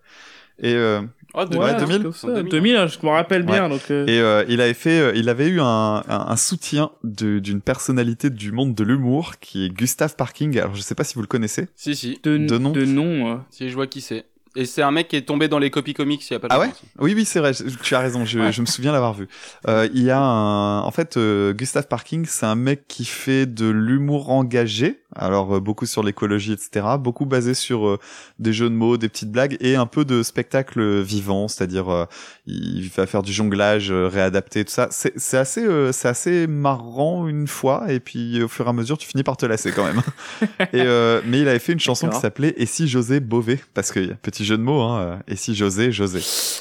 et 0.62 0.74
euh, 0.75 1.01
Oh, 1.36 1.45
de- 1.45 1.55
Ouais, 1.57 1.69
un 1.69 1.77
2000. 1.77 1.89
truc 1.89 2.03
comme 2.05 2.13
ça. 2.13 2.27
En 2.27 2.33
2000, 2.33 2.50
2000, 2.51 2.75
hein, 2.75 2.88
je 2.88 2.98
me 3.05 3.12
rappelle 3.12 3.43
bien. 3.43 3.69
Donc, 3.69 3.81
euh, 3.91 4.07
et 4.07 4.19
euh, 4.19 4.43
il 4.50 4.62
avait 4.62 4.74
fait 4.74 5.00
euh, 5.00 5.12
il 5.15 5.29
avait 5.29 5.48
eu 5.48 5.62
un, 5.62 5.65
un, 5.65 6.03
un 6.07 6.36
soutien 6.36 6.89
d'une 7.03 7.62
personnalité 7.62 8.31
du 8.31 8.51
monde 8.51 8.74
de 8.74 8.83
l'humour 8.83 9.38
qui 9.39 9.63
est 9.65 9.69
Gustave 9.69 10.15
Parking 10.15 10.57
alors 10.57 10.74
je 10.74 10.81
sais 10.81 10.95
pas 10.95 11.03
si 11.03 11.13
vous 11.13 11.21
le 11.21 11.27
connaissez 11.27 11.67
Si, 11.75 11.95
si. 11.95 12.19
de, 12.24 12.36
de 12.38 12.57
nom. 12.57 12.71
de 12.71 12.83
nom, 12.83 13.31
euh. 13.31 13.38
Si, 13.51 13.69
je 13.69 13.75
vois 13.75 13.86
qui 13.86 14.01
c'est. 14.01 14.25
Et 14.56 14.65
c'est 14.65 14.82
un 14.82 14.91
mec 14.91 15.08
qui 15.10 15.15
est 15.15 15.22
tombé 15.22 15.48
dans 15.48 15.60
les 15.60 15.70
copies 15.70 15.94
comics 15.94 16.27
il 16.27 16.34
y 16.34 16.36
a 16.36 16.39
pas 16.39 16.48
Ah 16.50 16.56
longtemps 16.56 16.68
ouais 16.68 16.74
aussi. 16.74 16.86
Oui, 17.00 17.13
oui, 17.15 17.25
c'est 17.25 17.39
vrai. 17.39 17.51
Tu 17.84 17.96
as 17.96 18.00
raison. 18.00 18.25
Je, 18.25 18.39
Ouais. 18.39 18.51
je 18.51 18.62
me 18.62 18.65
souviens 18.65 18.91
l'avoir 18.91 19.13
vu. 19.13 19.27
Euh, 19.68 19.88
il 19.94 20.03
y 20.03 20.10
a 20.10 20.20
un, 20.20 20.82
en 20.82 20.91
fait, 20.91 21.18
euh, 21.18 21.53
Gustave 21.53 21.88
Parking, 21.88 22.25
c'est 22.27 22.46
un 22.48 22.56
mec 22.56 22.88
qui 22.88 23.06
fait 23.06 23.46
de 23.46 23.68
l'humour 23.70 24.32
engagé. 24.32 25.01
Alors 25.15 25.56
euh, 25.56 25.60
beaucoup 25.60 25.86
sur 25.86 26.03
l'écologie, 26.03 26.51
etc. 26.53 26.86
Beaucoup 27.00 27.25
basé 27.25 27.53
sur 27.53 27.98
des 28.39 28.53
jeux 28.53 28.70
de 28.70 28.75
mots, 28.75 28.98
des 28.98 29.10
petites 29.10 29.32
blagues 29.32 29.58
et 29.60 29.75
un 29.75 29.86
peu 29.86 30.03
de 30.06 30.24
spectacle 30.24 31.01
vivant, 31.01 31.48
c'est-à-dire 31.48 32.08
il 32.46 32.89
va 32.96 33.06
faire 33.08 33.24
du 33.24 33.32
jonglage 33.34 33.91
réadapté, 33.91 34.65
tout 34.65 34.72
ça. 34.72 34.88
C'est 34.91 35.13
c'est 35.18 35.38
assez, 35.38 35.65
c'est 35.91 36.08
assez 36.08 36.48
marrant 36.48 37.27
une 37.27 37.48
fois 37.48 37.86
et 37.91 38.00
puis 38.00 38.41
au 38.44 38.48
fur 38.48 38.65
et 38.68 38.70
à 38.70 38.74
mesure 38.74 38.98
tu 38.98 39.08
finis 39.08 39.24
par 39.24 39.38
te 39.38 39.46
lasser 39.46 39.72
quand 39.72 39.86
même. 39.86 40.01
et 40.74 40.84
mais 41.25 41.39
il 41.41 41.48
avait 41.48 41.60
fait 41.60 41.74
une 41.74 41.79
chanson 41.79 42.08
qui 42.10 42.20
s'appelait 42.20 42.53
Et 42.58 42.65
si 42.65 42.88
José 42.88 43.20
Beauvais 43.20 43.60
parce 43.74 43.91
que 43.91 44.13
petit 44.13 44.38
jeu 44.46 44.58
de 44.58 44.63
mots, 44.63 44.81
hein. 44.81 45.19
Et 45.27 45.36
si 45.36 45.55
José, 45.55 45.91
José. 45.91 46.19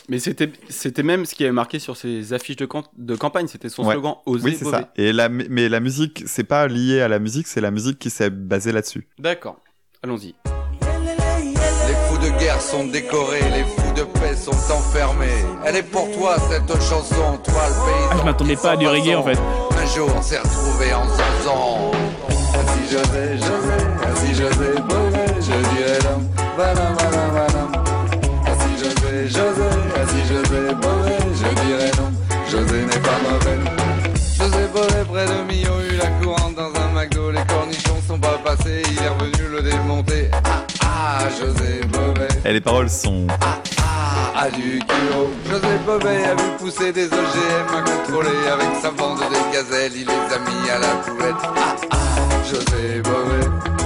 Mais 0.09 0.19
c'était, 0.19 0.51
c'était 0.69 1.03
même 1.03 1.25
ce 1.27 1.35
qui 1.35 1.45
avait 1.45 1.53
marqué 1.53 1.79
sur 1.79 1.97
ses 1.97 2.33
affiches 2.33 2.57
de, 2.57 2.67
camp- 2.67 2.91
de 2.97 3.17
campagne. 3.17 3.47
C'était 3.49 3.69
son 3.69 3.85
Ouais. 3.85 3.95
slogan 3.95 4.15
Oser 4.27 4.45
Oui, 4.45 4.57
c'est 4.59 4.65
ça. 4.65 4.91
Et 4.97 5.13
la, 5.13 5.29
mais 5.29 5.69
la 5.69 5.81
musique, 5.81 6.23
c'est 6.27 6.45
pas 6.45 6.67
lié 6.69 7.01
à 7.01 7.09
la 7.09 7.19
musique, 7.19 7.47
c'est 7.47 7.61
la 7.61 7.71
musique 7.71 7.99
qui 7.99 8.11
s'est 8.11 8.31
basée 8.31 8.73
là-dessus. 8.73 9.07
D'accord. 9.19 9.57
Allons-y. 10.03 10.35
Les 11.89 11.95
fous 12.09 12.19
de 12.19 12.39
guerre 12.39 12.61
sont 12.61 12.87
décorés, 12.87 13.41
les 13.51 13.65
fous 13.65 13.93
de 13.97 14.03
paix 14.21 14.37
sont 14.37 14.51
enfermés. 14.73 15.27
Elle 15.65 15.77
est 15.77 15.83
pour 15.83 16.11
toi 16.13 16.37
cette 16.51 16.69
chanson, 16.83 17.39
toi 17.43 17.63
le 17.69 17.75
paysan. 17.75 18.09
Ah, 18.11 18.17
je 18.19 18.25
m'attendais 18.25 18.57
pas 18.57 18.73
à 18.73 18.77
du 18.77 18.87
reggae, 18.87 19.15
en 19.17 19.23
fait. 19.23 19.39
Un 19.39 19.87
jour 19.97 20.11
on 20.17 20.21
s'est 20.23 20.39
retrouvés 20.39 20.93
en 20.93 21.07
zanzan. 21.09 21.93
Si 22.53 22.93
José, 22.95 23.37
José, 23.39 23.79
si 24.17 24.35
José, 24.35 24.81
Beauvais, 24.89 25.27
je 25.41 25.77
dirais 25.77 25.99
badam, 26.57 26.95
badam. 26.97 26.97
Si 26.97 27.28
José, 29.29 29.69
si 30.09 30.21
José, 30.33 30.75
Beauvais, 30.81 31.19
je 31.35 31.67
dirais 31.67 31.91
non. 31.99 32.11
José 32.51 32.87
n'est 32.87 33.01
pas 33.01 33.19
mauvais. 33.29 33.59
José 34.39 34.67
Beauvais 34.73 35.05
près 35.07 35.27
de 35.27 35.47
Millau 35.47 35.81
eut 35.81 35.97
la 35.99 36.07
courante 36.23 36.55
dans 36.55 36.73
un 36.81 36.89
McDo. 36.95 37.31
Les 37.31 37.45
cornichons 37.45 38.01
sont 38.07 38.19
pas 38.19 38.39
passés, 38.43 38.83
il 38.91 39.03
est 39.03 39.09
revenu 39.09 39.49
le 39.51 39.63
démonter. 39.63 40.31
Ah 40.33 40.65
ah, 40.91 41.29
José 41.39 41.81
Beauvais. 41.93 42.29
Et 42.45 42.53
les 42.55 42.61
paroles 42.61 42.89
sont. 42.89 43.27
Ah, 43.43 44.45
à 44.45 44.51
du 44.51 44.79
kilo. 44.79 45.31
José 45.51 45.77
Beauvais 45.85 46.25
a 46.25 46.35
vu 46.35 46.51
pousser 46.59 46.93
des 46.93 47.07
OGM 47.07 47.77
à 47.77 47.83
contrôler 47.83 48.49
avec 48.51 48.69
sa 48.81 48.91
bande 48.91 49.19
de 49.19 49.53
gazelles. 49.53 49.93
Il 49.95 50.07
les 50.07 50.35
a 50.35 50.39
mis 50.39 50.71
à 50.71 50.79
la 50.79 50.89
poubelle. 51.05 51.35
Ah, 51.43 51.77
ah, 51.91 51.97
José 52.51 53.03
Beauvais. 53.03 53.78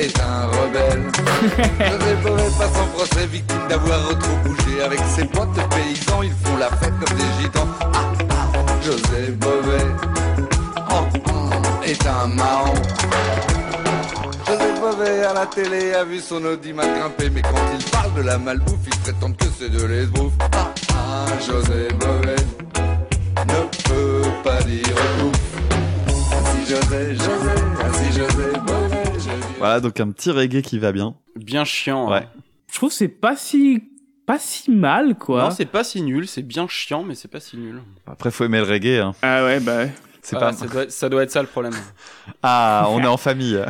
Est 0.00 0.18
un 0.18 0.46
rebelle. 0.46 1.10
José 1.90 2.14
Beauvais 2.22 2.50
passe 2.58 2.80
en 2.80 2.86
procès, 2.96 3.26
victime 3.26 3.68
d'avoir 3.68 4.00
trop 4.18 4.36
bougé. 4.44 4.82
Avec 4.82 4.98
ses 5.14 5.26
potes 5.26 5.54
paysans, 5.68 6.22
ils 6.22 6.32
font 6.32 6.56
la 6.56 6.68
fête 6.68 6.94
comme 7.04 7.18
des 7.18 7.42
gitans. 7.42 7.68
Ah, 7.82 8.10
ah, 8.30 8.72
José 8.82 9.32
Beauvais. 9.32 9.86
Oh, 10.90 11.04
oh, 11.26 11.84
est 11.84 12.06
un 12.06 12.28
marrant. 12.28 12.74
José 14.46 14.80
Beauvais 14.80 15.24
à 15.24 15.34
la 15.34 15.46
télé 15.46 15.92
a 15.92 16.04
vu 16.04 16.18
son 16.18 16.42
audimat 16.46 16.86
grimper 16.86 17.28
Mais 17.28 17.42
quand 17.42 17.60
il 17.78 17.84
parle 17.90 18.14
de 18.14 18.22
la 18.22 18.38
malbouffe, 18.38 18.86
il 18.86 18.98
prétend 19.00 19.32
que 19.32 19.44
c'est 19.58 19.68
de 19.68 19.84
l'esbrouffe 19.84 20.32
Ah 20.52 20.72
ah, 20.94 21.26
José 21.46 21.88
Beauvais 21.98 22.42
ne 23.46 23.60
peut 23.84 24.28
pas 24.42 24.62
dire 24.62 24.96
ouf 25.22 25.36
Ainsi 26.32 26.74
José, 26.74 27.16
José, 27.16 27.60
ainsi 27.84 28.18
José 28.18 28.79
Voilà, 29.60 29.80
donc 29.80 30.00
un 30.00 30.10
petit 30.10 30.30
reggae 30.32 30.62
qui 30.62 30.78
va 30.78 30.90
bien. 30.92 31.14
Bien 31.36 31.64
chiant. 31.64 32.10
Ouais. 32.10 32.18
hein. 32.18 32.40
Je 32.70 32.74
trouve 32.76 32.88
que 32.90 32.94
c'est 32.96 33.08
pas 33.08 33.36
si 33.36 33.84
pas 34.26 34.38
si 34.38 34.70
mal 34.70 35.16
quoi. 35.16 35.44
Non, 35.44 35.50
c'est 35.50 35.64
pas 35.66 35.82
si 35.84 36.02
nul. 36.02 36.26
C'est 36.28 36.42
bien 36.42 36.66
chiant, 36.68 37.02
mais 37.02 37.14
c'est 37.14 37.28
pas 37.28 37.40
si 37.40 37.56
nul. 37.56 37.82
Après, 38.06 38.30
faut 38.30 38.44
aimer 38.44 38.58
le 38.58 38.64
reggae. 38.64 38.98
Hein. 39.00 39.12
ah 39.22 39.44
ouais 39.44 39.60
bah. 39.60 39.76
ouais. 39.78 39.92
C'est 40.22 40.38
pas. 40.38 40.52
ça, 40.52 40.66
doit, 40.66 40.88
ça 40.90 41.08
doit 41.08 41.22
être 41.22 41.30
ça 41.30 41.40
le 41.42 41.48
problème. 41.48 41.72
Ah, 42.42 42.86
on 42.90 43.00
est 43.02 43.06
en 43.06 43.16
famille. 43.16 43.58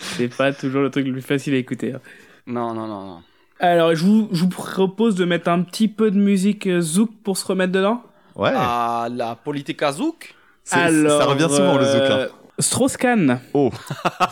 c'est 0.00 0.28
pas 0.36 0.52
toujours 0.52 0.82
le 0.82 0.90
truc 0.90 1.06
le 1.06 1.12
plus 1.12 1.22
facile 1.22 1.54
à 1.54 1.56
écouter. 1.56 1.94
hein. 1.94 2.00
Non, 2.46 2.74
non, 2.74 2.86
non, 2.86 3.04
non. 3.06 3.22
Alors 3.58 3.94
je 3.94 4.04
vous, 4.04 4.28
je 4.32 4.42
vous 4.42 4.48
propose 4.48 5.14
de 5.16 5.24
mettre 5.24 5.48
un 5.50 5.62
petit 5.62 5.88
peu 5.88 6.10
de 6.10 6.18
musique 6.18 6.66
euh, 6.66 6.80
zouk 6.80 7.10
pour 7.22 7.36
se 7.36 7.46
remettre 7.46 7.72
dedans. 7.72 8.02
Ouais. 8.36 8.52
Ah, 8.54 9.08
la 9.12 9.34
politica 9.34 9.92
zouk? 9.92 10.34
C'est- 10.64 11.08
ça 11.08 11.24
revient 11.26 11.48
souvent 11.50 11.76
le 11.78 11.84
zouk. 11.84 12.02
hein. 12.02 12.26
Strauss-Kahn. 12.60 13.40
Oh, 13.54 13.70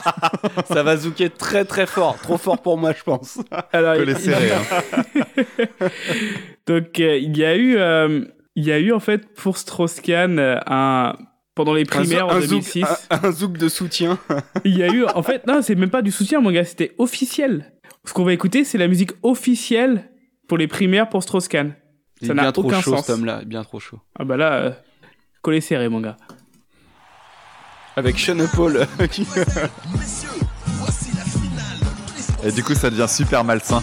Ça 0.72 0.82
va 0.82 0.96
zouker 0.96 1.30
très 1.30 1.64
très 1.64 1.86
fort. 1.86 2.16
Trop 2.18 2.38
fort 2.38 2.58
pour 2.62 2.76
moi, 2.78 2.92
je 2.96 3.02
pense. 3.02 3.38
Alors, 3.72 3.96
que 3.96 4.02
les 4.02 4.12
il- 4.12 4.18
serrer. 4.18 4.52
hein. 4.52 5.44
Donc 6.66 7.00
euh, 7.00 7.16
il 7.18 7.36
y 7.36 7.44
a 7.44 7.56
eu 7.56 7.76
euh, 7.76 8.24
il 8.56 8.64
y 8.64 8.72
a 8.72 8.78
eu 8.78 8.92
en 8.92 9.00
fait 9.00 9.32
pour 9.34 9.56
Strauss-Kahn 9.56 10.38
euh, 10.38 10.58
un 10.66 11.14
pendant 11.54 11.74
les 11.74 11.84
primaires 11.84 12.26
en 12.26 12.32
un, 12.36 12.40
zouk, 12.40 12.50
2006, 12.60 12.84
un, 13.10 13.20
un 13.24 13.32
zouk 13.32 13.56
de 13.58 13.68
soutien. 13.68 14.18
il 14.64 14.76
y 14.76 14.82
a 14.82 14.88
eu 14.88 15.04
en 15.06 15.22
fait 15.22 15.46
non, 15.46 15.60
c'est 15.62 15.74
même 15.74 15.90
pas 15.90 16.02
du 16.02 16.10
soutien 16.12 16.40
mon 16.40 16.50
gars, 16.50 16.64
c'était 16.64 16.94
officiel. 16.98 17.72
Ce 18.04 18.12
qu'on 18.12 18.24
va 18.24 18.32
écouter, 18.32 18.64
c'est 18.64 18.78
la 18.78 18.88
musique 18.88 19.12
officielle 19.22 20.10
pour 20.46 20.56
les 20.56 20.66
primaires 20.68 21.08
pour 21.08 21.22
Strauss-Kahn. 21.22 21.74
Ça 22.22 22.34
n'a 22.34 22.50
aucun 22.56 22.80
chaud 22.80 22.96
sens. 22.96 23.06
cet 23.06 23.14
homme-là. 23.14 23.42
Bien 23.44 23.62
trop 23.64 23.80
chaud. 23.80 24.00
Ah 24.18 24.24
bah 24.24 24.36
là 24.36 24.52
euh, 24.54 24.70
collé 25.42 25.60
serré 25.60 25.88
mon 25.88 26.00
gars. 26.00 26.16
Avec 27.98 28.16
Sean 28.16 28.46
Paul. 28.54 28.86
Et 32.44 32.52
du 32.52 32.62
coup, 32.62 32.74
ça 32.76 32.90
devient 32.90 33.08
super 33.08 33.42
malsain. 33.42 33.82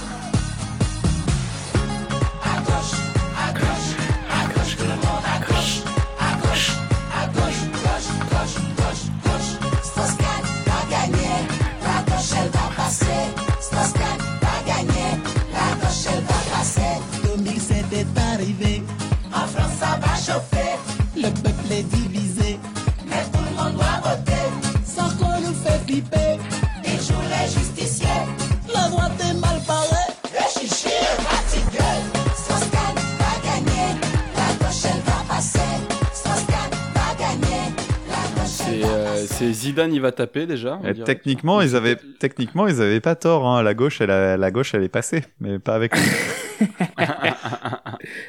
Qu'on 25.88 26.38
nous 26.38 26.55
c'est 39.38 39.52
Zidane, 39.52 39.94
il 39.94 40.02
va 40.02 40.12
taper 40.12 40.46
déjà. 40.46 40.80
on 40.84 40.94
techniquement, 41.04 41.62
ils 41.62 41.76
avaient, 41.76 41.98
techniquement, 42.20 42.68
ils 42.68 42.82
avaient 42.82 43.02
pas 43.02 43.16
tort. 43.16 43.46
Hein. 43.48 43.64
La 43.64 43.74
gauche, 43.74 44.00
elle, 44.02 44.12
a- 44.12 44.38
la 44.38 44.52
gauche, 44.52 44.74
elle 44.74 44.84
est 44.84 44.90
passée, 44.90 45.24
mais 45.40 45.60
pas 45.60 45.76
avec. 45.76 45.94
lui. 45.96 46.04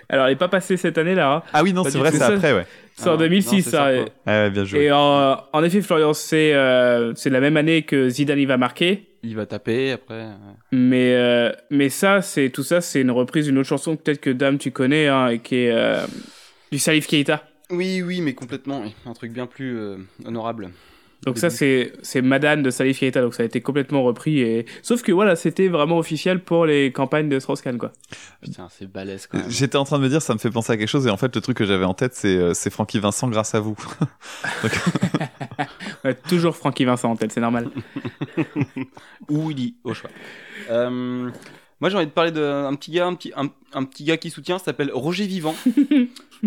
Alors 0.09 0.27
elle 0.27 0.33
est 0.33 0.37
pas 0.37 0.49
passée 0.49 0.77
cette 0.77 0.99
année 0.99 1.15
là. 1.15 1.33
hein. 1.35 1.43
ah 1.53 1.63
oui, 1.63 1.73
non, 1.73 1.85
c'est 1.85 1.99
vrai, 1.99 2.11
c'est 2.11 2.23
après, 2.23 2.53
ouais. 2.55 2.67
C'est 2.97 3.09
en 3.09 3.15
Ah, 3.15 3.19
2006 3.19 3.47
non, 3.57 3.63
c'est 3.63 3.71
ça. 3.71 3.93
et- 3.95 4.05
Ouais, 4.27 4.51
bien 4.51 4.65
joué. 4.65 4.85
Et 4.85 4.93
en, 4.93 5.39
en 5.53 5.63
effet, 5.65 5.81
Florian, 5.83 6.13
c'est 6.15 6.55
euh, 6.55 7.13
c'est 7.15 7.31
la 7.31 7.41
même 7.41 7.57
année 7.57 7.83
que 7.83 8.09
Zidane 8.09 8.39
il 8.39 8.47
va 8.47 8.57
marquer. 8.57 9.09
Il 9.23 9.37
va 9.37 9.45
taper 9.47 9.93
après. 9.93 10.25
Mais, 10.73 11.15
euh, 11.15 11.53
mais 11.71 11.89
ça, 11.89 12.23
c'est 12.23 12.49
tout 12.51 12.63
ça, 12.63 12.81
c'est 12.81 13.01
une 13.01 13.11
reprise 13.11 13.47
d'une 13.47 13.59
autre 13.59 13.69
chanson 13.69 13.97
que 13.97 14.03
peut-être 14.03 14.21
que 14.21 14.31
Dame 14.31 14.59
tu 14.59 14.71
connais, 14.71 15.09
hein, 15.09 15.29
et 15.29 15.39
qui 15.41 15.57
est 15.57 15.73
euh, 15.73 16.05
du 16.73 16.79
Salif 16.79 17.07
Keita. 17.07 17.43
Oui, 17.70 18.02
oui, 18.02 18.20
mais 18.20 18.35
complètement. 18.35 18.85
Un 19.04 19.12
truc 19.12 19.32
bien 19.32 19.46
plus 19.46 19.78
euh, 19.78 19.96
honorable. 20.25 20.70
Donc 21.25 21.38
ça 21.38 21.50
c'est 21.50 21.92
c'est 22.02 22.23
Madame 22.23 22.62
de 22.62 22.70
Salif 22.70 23.00
Keita, 23.00 23.20
donc 23.20 23.35
ça 23.35 23.42
a 23.42 23.46
été 23.46 23.61
complètement 23.61 24.04
repris 24.04 24.40
et 24.40 24.66
sauf 24.82 25.02
que 25.02 25.11
voilà 25.11 25.35
c'était 25.35 25.66
vraiment 25.66 25.99
officiel 25.99 26.40
pour 26.40 26.66
les 26.66 26.92
campagnes 26.92 27.28
de 27.28 27.40
Strauss-Kahn 27.40 27.78
quoi. 27.78 27.92
Putain, 28.42 28.68
c'est 28.70 28.87
balèze 28.87 29.26
quand 29.26 29.38
même. 29.38 29.50
J'étais 29.50 29.76
en 29.76 29.85
train 29.85 29.99
de 29.99 30.04
me 30.04 30.08
dire, 30.08 30.23
ça 30.23 30.35
me 30.35 30.38
fait 30.38 30.50
penser 30.50 30.73
à 30.73 30.76
quelque 30.76 30.88
chose, 30.88 31.06
et 31.06 31.11
en 31.11 31.16
fait, 31.16 31.35
le 31.35 31.40
truc 31.40 31.56
que 31.56 31.64
j'avais 31.64 31.87
en 31.87 31.94
tête, 31.94 32.14
c'est 32.14 32.37
euh, 32.37 32.54
c'est 32.54 32.70
Francky 32.70 33.00
Vincent 33.00 33.28
grâce 33.28 33.54
à 33.54 33.61
vous. 33.61 33.76
Ouais, 36.04 36.14
toujours 36.14 36.54
Francky 36.54 36.85
Vincent 36.85 37.11
en 37.11 37.16
tête, 37.16 37.32
c'est 37.32 37.40
normal. 37.40 37.70
Ou 39.28 39.49
Willy, 39.49 39.75
au 39.82 39.92
choix. 39.92 40.11
Euh, 40.70 41.30
moi, 41.80 41.90
j'ai 41.90 41.97
envie 41.97 42.06
de 42.06 42.11
parler 42.12 42.30
d'un 42.33 42.75
petit 42.75 42.90
gars, 42.90 43.06
un 43.06 43.14
petit, 43.14 43.33
un, 43.37 43.49
un 43.73 43.85
petit 43.85 44.04
gars 44.04 44.16
qui 44.16 44.30
soutient, 44.30 44.59
s'appelle 44.59 44.90
Roger 44.92 45.26
Vivant. 45.26 45.54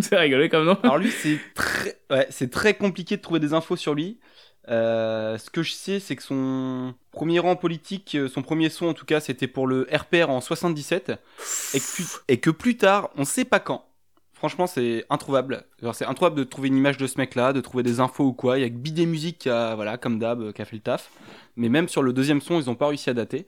c'est 0.01 0.17
rigolé 0.17 0.49
comme 0.49 0.65
nom. 0.65 0.77
Alors 0.83 0.97
lui, 0.97 1.11
c'est 1.11 1.39
très, 1.55 1.99
ouais, 2.09 2.27
c'est 2.29 2.49
très 2.51 2.73
compliqué 2.73 3.17
de 3.17 3.21
trouver 3.21 3.39
des 3.39 3.53
infos 3.53 3.75
sur 3.75 3.93
lui. 3.93 4.17
Euh, 4.69 5.37
ce 5.37 5.49
que 5.49 5.63
je 5.63 5.71
sais, 5.71 5.99
c'est 5.99 6.15
que 6.15 6.21
son 6.23 6.93
premier 7.11 7.39
rang 7.39 7.55
politique, 7.55 8.13
euh, 8.15 8.27
son 8.27 8.41
premier 8.43 8.69
son 8.69 8.87
en 8.87 8.93
tout 8.93 9.05
cas, 9.05 9.19
c'était 9.19 9.47
pour 9.47 9.65
le 9.65 9.87
RPR 9.91 10.29
en 10.29 10.41
77, 10.41 11.13
et 11.73 11.79
que, 11.79 11.95
plus- 11.95 12.17
et 12.27 12.39
que 12.39 12.49
plus 12.51 12.77
tard, 12.77 13.09
on 13.15 13.23
sait 13.25 13.45
pas 13.45 13.59
quand. 13.59 13.85
Franchement, 14.33 14.67
c'est 14.67 15.05
introuvable. 15.09 15.65
C'est 15.93 16.05
introuvable 16.05 16.37
de 16.37 16.43
trouver 16.45 16.67
une 16.69 16.77
image 16.77 16.97
de 16.97 17.07
ce 17.07 17.17
mec-là, 17.17 17.51
de 17.51 17.59
trouver 17.61 17.83
des 17.83 17.99
infos 17.99 18.25
ou 18.25 18.33
quoi. 18.33 18.57
Il 18.57 18.61
y 18.61 18.63
a 18.63 18.69
que 18.69 18.75
Bidé 18.75 19.05
Musique 19.05 19.39
qui 19.39 19.49
a, 19.49 19.75
voilà, 19.75 19.97
comme 19.97 20.17
d'hab, 20.17 20.53
qui 20.53 20.61
a 20.61 20.65
fait 20.65 20.77
le 20.77 20.81
taf. 20.81 21.09
Mais 21.57 21.67
même 21.67 21.89
sur 21.89 22.01
le 22.03 22.13
deuxième 22.13 22.39
son, 22.39 22.57
ils 22.59 22.69
ont 22.69 22.75
pas 22.75 22.87
réussi 22.87 23.09
à 23.09 23.13
dater. 23.13 23.47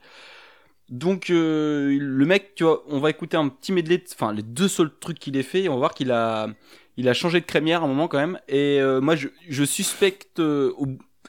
Donc 0.92 1.30
euh, 1.30 1.96
le 1.98 2.26
mec, 2.26 2.54
tu 2.54 2.64
vois, 2.64 2.84
on 2.86 3.00
va 3.00 3.08
écouter 3.08 3.38
un 3.38 3.48
petit 3.48 3.72
medley, 3.72 4.04
enfin 4.12 4.30
les 4.32 4.42
deux 4.42 4.68
seuls 4.68 4.90
trucs 5.00 5.18
qu'il 5.18 5.38
ait 5.38 5.42
fait, 5.42 5.62
et 5.62 5.68
on 5.70 5.72
va 5.72 5.78
voir 5.78 5.94
qu'il 5.94 6.12
a, 6.12 6.48
il 6.98 7.08
a 7.08 7.14
changé 7.14 7.40
de 7.40 7.46
crémière 7.46 7.80
à 7.80 7.86
un 7.86 7.88
moment 7.88 8.08
quand 8.08 8.18
même. 8.18 8.38
Et 8.46 8.78
euh, 8.78 9.00
moi, 9.00 9.14
je, 9.16 9.64
suspecte, 9.64 10.38
euh, 10.38 10.70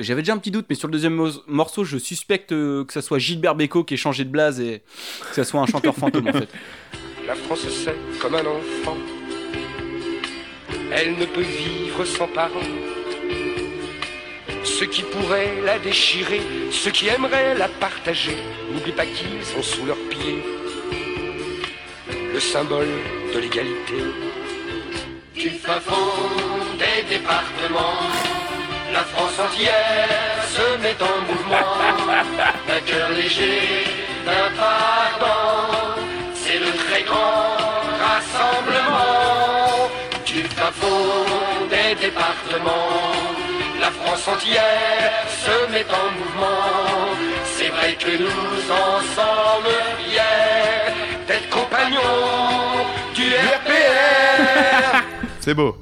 j'avais 0.02 0.22
déjà 0.22 0.34
un 0.34 0.38
petit 0.38 0.52
doute, 0.52 0.66
mais 0.70 0.76
sur 0.76 0.90
le 0.90 0.92
deuxième 0.92 1.16
mo- 1.16 1.30
morceau, 1.48 1.86
je 1.86 1.98
suspecte 1.98 2.50
que 2.50 2.86
ça 2.90 3.02
soit 3.02 3.20
Gilbert 3.20 3.56
Bécaud 3.56 3.86
qui 3.86 3.94
ait 3.94 3.98
changé 3.98 4.26
de 4.26 4.30
blase 4.30 4.60
et 4.60 4.82
que 5.30 5.34
ça 5.36 5.46
soit 5.46 5.62
un 5.62 5.66
chanteur 5.66 5.96
fantôme 5.96 6.28
en 6.28 6.34
fait. 6.34 6.50
La 7.26 7.36
France 7.36 7.66
c'est 7.70 7.96
comme 8.20 8.36
un 8.36 8.46
enfant. 8.46 8.98
Elle 10.92 11.14
ne 11.18 11.26
peut 11.26 11.40
vivre 11.42 12.04
sans 12.04 12.28
parents. 12.28 12.60
Ceux 14.64 14.86
qui 14.86 15.04
pourraient 15.04 15.62
la 15.64 15.78
déchirer, 15.78 16.42
ceux 16.72 16.92
qui 16.92 17.08
aimeraient 17.08 17.54
la 17.56 17.68
partager, 17.68 18.38
n'oublie 18.72 18.94
pas 18.94 19.06
qu'ils 19.06 19.44
sont 19.44 19.62
sous 19.62 19.86
leurs 19.86 20.04
pieds. 20.10 20.44
Le 22.34 22.40
symbole 22.40 22.88
de 23.34 23.40
l'égalité. 23.40 24.00
Du 25.36 25.50
fin 25.50 25.80
fond 25.82 26.30
des 26.78 27.16
départements, 27.16 28.08
la 28.94 29.04
France 29.04 29.38
entière 29.40 30.44
se 30.48 30.78
met 30.82 30.96
en 31.02 31.22
mouvement. 31.30 31.74
D'un 32.68 32.80
cœur 32.86 33.10
léger, 33.10 33.84
d'un 34.26 34.50
pas 34.56 34.80
ardent, 35.12 36.00
c'est 36.34 36.60
le 36.60 36.72
très 36.84 37.04
grand 37.04 37.58
rassemblement. 38.08 39.90
Du 40.26 40.44
fin 40.44 40.72
fond 40.72 41.68
des 41.70 41.96
départements, 42.06 43.43
entière 44.14 45.12
se 45.28 45.72
met 45.72 45.86
en 45.90 46.12
mouvement. 46.18 47.16
C'est 47.56 47.70
vrai 47.70 47.96
que 47.96 48.12
nous 48.18 48.72
en 48.72 49.00
sommes 49.16 49.74
fiers 50.00 50.94
d'être 51.28 51.50
compagnons 51.50 52.86
du 53.16 53.24
RPR. 53.60 55.04
C'est 55.40 55.54
beau. 55.54 55.76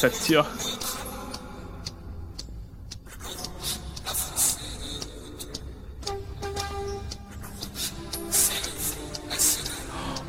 Ça 0.00 0.08
tire. 0.08 0.46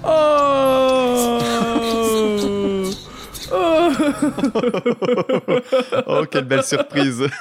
Oh 0.04 1.40
Oh 3.54 3.92
oh, 6.06 6.26
quelle 6.30 6.44
belle 6.44 6.64
surprise. 6.64 7.24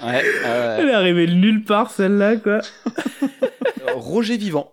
Ouais, 0.00 0.22
euh, 0.44 0.76
Elle 0.78 0.90
est 0.90 0.94
arrivée 0.94 1.26
de 1.26 1.32
nulle 1.32 1.64
part 1.64 1.90
celle-là 1.90 2.36
quoi. 2.36 2.60
Roger 3.96 4.36
Vivant. 4.36 4.72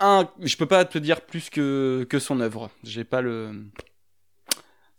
Un, 0.00 0.28
je 0.42 0.54
peux 0.58 0.66
pas 0.66 0.84
te 0.84 0.98
dire 0.98 1.22
plus 1.22 1.48
que, 1.48 2.06
que 2.10 2.18
son 2.18 2.40
œuvre. 2.40 2.68
J'ai 2.84 3.04
pas 3.04 3.22
le. 3.22 3.64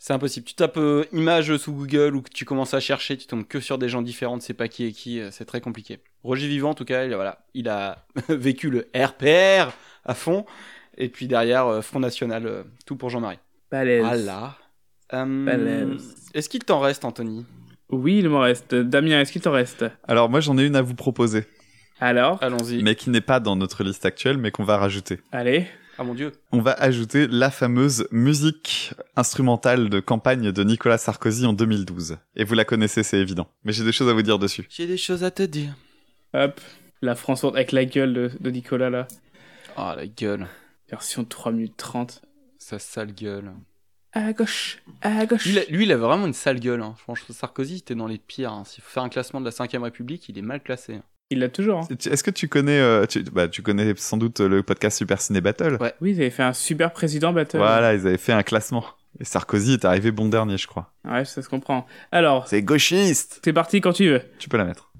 C'est 0.07 0.13
impossible. 0.13 0.45
Tu 0.45 0.53
tapes 0.53 0.77
euh, 0.77 1.03
image 1.11 1.57
sous 1.57 1.73
Google 1.73 2.15
ou 2.15 2.21
que 2.21 2.29
tu 2.29 2.45
commences 2.45 2.73
à 2.73 2.79
chercher, 2.79 3.17
tu 3.17 3.27
tombes 3.27 3.45
que 3.45 3.59
sur 3.59 3.77
des 3.77 3.89
gens 3.89 4.01
différents, 4.01 4.39
tu 4.39 4.45
sais 4.45 4.53
pas 4.53 4.69
qui 4.69 4.85
est 4.85 4.93
qui, 4.93 5.19
euh, 5.19 5.31
c'est 5.31 5.43
très 5.43 5.59
compliqué. 5.59 5.99
Roger 6.23 6.47
Vivant, 6.47 6.69
en 6.69 6.73
tout 6.75 6.85
cas, 6.85 7.03
il, 7.03 7.13
voilà, 7.13 7.39
il 7.53 7.67
a 7.67 8.05
vécu 8.29 8.69
le 8.69 8.87
RPR 8.95 9.73
à 10.05 10.13
fond, 10.13 10.45
et 10.97 11.09
puis 11.09 11.27
derrière, 11.27 11.67
euh, 11.67 11.81
Front 11.81 11.99
National, 11.99 12.45
euh, 12.45 12.63
tout 12.85 12.95
pour 12.95 13.09
Jean-Marie. 13.09 13.39
Balèze. 13.69 14.05
Voilà. 14.05 14.55
Euh, 15.11 15.45
Balèze. 15.45 16.15
Est-ce 16.33 16.47
qu'il 16.47 16.63
t'en 16.63 16.79
reste, 16.79 17.03
Anthony? 17.03 17.45
Oui, 17.89 18.19
il 18.19 18.29
m'en 18.29 18.39
reste. 18.39 18.75
Damien, 18.75 19.19
est-ce 19.19 19.33
qu'il 19.33 19.41
t'en 19.41 19.51
reste? 19.51 19.83
Alors 20.07 20.29
moi 20.29 20.39
j'en 20.39 20.57
ai 20.57 20.65
une 20.65 20.77
à 20.77 20.81
vous 20.81 20.95
proposer, 20.95 21.43
Alors? 21.99 22.41
Allons-y. 22.41 22.81
mais 22.81 22.95
qui 22.95 23.09
n'est 23.09 23.19
pas 23.19 23.41
dans 23.41 23.57
notre 23.57 23.83
liste 23.83 24.05
actuelle, 24.05 24.37
mais 24.37 24.51
qu'on 24.51 24.63
va 24.63 24.77
rajouter. 24.77 25.19
Allez. 25.33 25.67
Ah 25.99 26.03
mon 26.03 26.13
dieu. 26.13 26.31
On 26.51 26.61
va 26.61 26.73
ajouter 26.73 27.27
la 27.27 27.49
fameuse 27.49 28.07
musique 28.11 28.91
instrumentale 29.15 29.89
de 29.89 29.99
campagne 29.99 30.51
de 30.51 30.63
Nicolas 30.63 30.97
Sarkozy 30.97 31.45
en 31.45 31.53
2012. 31.53 32.17
Et 32.35 32.43
vous 32.43 32.53
la 32.53 32.65
connaissez, 32.65 33.01
c'est 33.03 33.17
évident. 33.19 33.47
Mais 33.63 33.73
j'ai 33.73 33.83
des 33.83 33.91
choses 33.91 34.07
à 34.09 34.13
vous 34.13 34.21
dire 34.21 34.37
dessus. 34.37 34.67
J'ai 34.69 34.85
des 34.87 34.97
choses 34.97 35.23
à 35.23 35.31
te 35.31 35.43
dire. 35.43 35.73
Hop. 36.33 36.61
La 37.01 37.15
France 37.15 37.43
avec 37.43 37.71
la 37.71 37.85
gueule 37.85 38.13
de, 38.13 38.31
de 38.39 38.49
Nicolas 38.51 38.89
là. 38.89 39.07
Ah, 39.75 39.95
la 39.97 40.07
gueule. 40.07 40.47
Version 40.89 41.23
3 41.25 41.51
minutes 41.51 41.77
30. 41.77 42.21
Sa 42.59 42.79
sale 42.79 43.13
gueule. 43.13 43.51
À 44.13 44.33
gauche, 44.33 44.79
à 45.01 45.25
gauche. 45.25 45.45
Lui, 45.45 45.51
il 45.53 45.59
a- 45.59 45.65
lui, 45.65 45.83
il 45.83 45.91
a 45.91 45.97
vraiment 45.97 46.25
une 46.25 46.33
sale 46.33 46.59
gueule. 46.59 46.81
Hein. 46.81 46.95
Franchement, 46.97 47.35
Sarkozy, 47.35 47.77
était 47.77 47.93
dans 47.95 48.07
les 48.07 48.17
pires. 48.17 48.51
hein. 48.51 48.63
S'il 48.65 48.83
faut 48.83 48.89
faire 48.89 49.03
un 49.03 49.09
classement 49.09 49.39
de 49.39 49.45
la 49.45 49.51
5ème 49.51 49.83
République, 49.83 50.27
il 50.29 50.37
est 50.37 50.41
mal 50.41 50.61
classé. 50.61 50.99
Il 51.29 51.39
l'a 51.39 51.49
toujours. 51.49 51.79
hein. 51.79 51.87
Est-ce 52.09 52.23
que 52.23 52.31
tu 52.31 52.47
connais, 52.47 52.79
euh, 52.79 53.05
tu, 53.05 53.21
bah, 53.23 53.49
tu 53.49 53.61
connais 53.61 53.93
sans 53.97 54.15
doute 54.15 54.39
le 54.39 54.63
podcast 54.63 54.97
Super 54.97 55.19
Ciné 55.19 55.41
Battle 55.41 55.77
Ouais. 55.81 55.93
Oui, 55.99 56.11
ils 56.11 56.21
avaient 56.21 56.29
fait 56.29 56.43
un 56.43 56.53
super 56.53 56.93
président 56.93 57.33
battle. 57.33 57.57
Voilà, 57.57 57.93
ils 57.95 58.07
avaient 58.07 58.17
fait 58.17 58.31
un 58.31 58.43
classement. 58.43 58.85
Et 59.19 59.25
Sarkozy 59.25 59.73
est 59.73 59.83
arrivé 59.85 60.11
bon 60.11 60.29
dernier, 60.29 60.57
je 60.57 60.67
crois. 60.67 60.93
Ouais, 61.03 61.25
ça 61.25 61.41
se 61.41 61.49
comprend. 61.49 61.85
Alors, 62.13 62.47
C'est 62.47 62.61
gauchiste 62.61 63.41
c'est 63.43 63.51
parti 63.53 63.81
quand 63.81 63.91
tu 63.93 64.07
veux. 64.09 64.21
Tu 64.39 64.47
peux 64.47 64.57
la 64.57 64.65
mettre. 64.65 64.91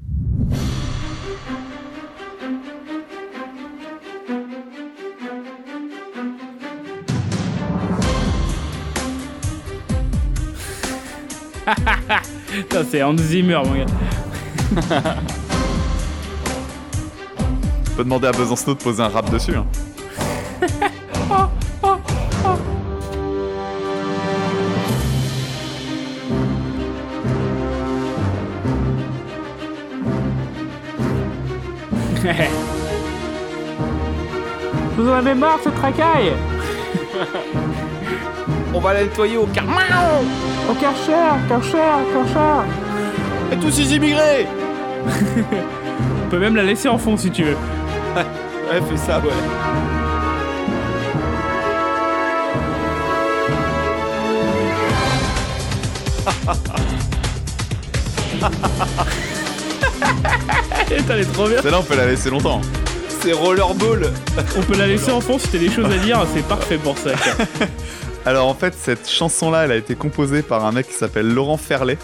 C'est 12.90 13.04
Hans 13.04 13.18
Zimmer, 13.18 13.60
mon 13.66 13.76
gars. 13.76 15.16
Peux 17.98 18.04
demander 18.04 18.28
à 18.28 18.32
Besançon 18.32 18.74
de 18.74 18.78
poser 18.78 19.02
un 19.02 19.08
rap 19.08 19.28
dessus. 19.32 19.56
Hein. 19.56 19.66
Vous 34.96 35.10
en 35.10 35.14
avez 35.14 35.34
marre, 35.34 35.58
ce 35.64 35.70
tracaille 35.70 36.34
On 38.76 38.80
va 38.80 38.94
la 38.94 39.06
nettoyer 39.06 39.38
au 39.38 39.48
car... 39.48 39.64
Au 40.70 40.74
Karcher, 40.76 41.34
Karcher, 41.50 41.80
Karcher 42.14 42.62
Et 43.54 43.58
tous 43.58 43.72
ces 43.72 43.96
immigrés 43.96 44.46
On 46.28 46.30
peut 46.30 46.38
même 46.38 46.56
la 46.56 46.62
laisser 46.62 46.90
en 46.90 47.00
fond 47.00 47.18
si 47.18 47.32
tu 47.32 47.44
veux. 47.44 47.58
Ouais, 48.70 48.82
fais 48.82 48.98
ça, 48.98 49.20
ouais. 49.20 49.32
Elle 61.10 61.20
est 61.20 61.34
trop 61.34 61.48
bien. 61.48 61.62
Celle-là, 61.62 61.80
on 61.80 61.84
peut 61.84 61.96
la 61.96 62.08
laisser 62.08 62.30
longtemps. 62.30 62.60
C'est 63.22 63.32
Rollerball. 63.34 64.12
On 64.58 64.62
peut 64.62 64.78
la 64.78 64.88
laisser 64.88 65.12
en 65.12 65.22
fond 65.22 65.40
si 65.40 65.48
t'as 65.48 65.58
des 65.58 65.72
choses 65.72 65.92
à 65.92 65.98
dire, 65.98 66.24
c'est 66.34 66.46
parfait 66.46 66.78
pour 66.78 66.98
ça. 66.98 67.12
Alors 68.26 68.48
en 68.48 68.54
fait, 68.54 68.74
cette 68.78 69.10
chanson-là, 69.10 69.66
elle 69.66 69.72
a 69.72 69.76
été 69.76 69.96
composée 69.96 70.42
par 70.42 70.66
un 70.66 70.72
mec 70.74 70.88
qui 70.88 70.94
s'appelle 70.94 71.34
Laurent 71.34 71.58
Ferlet, 71.58 71.98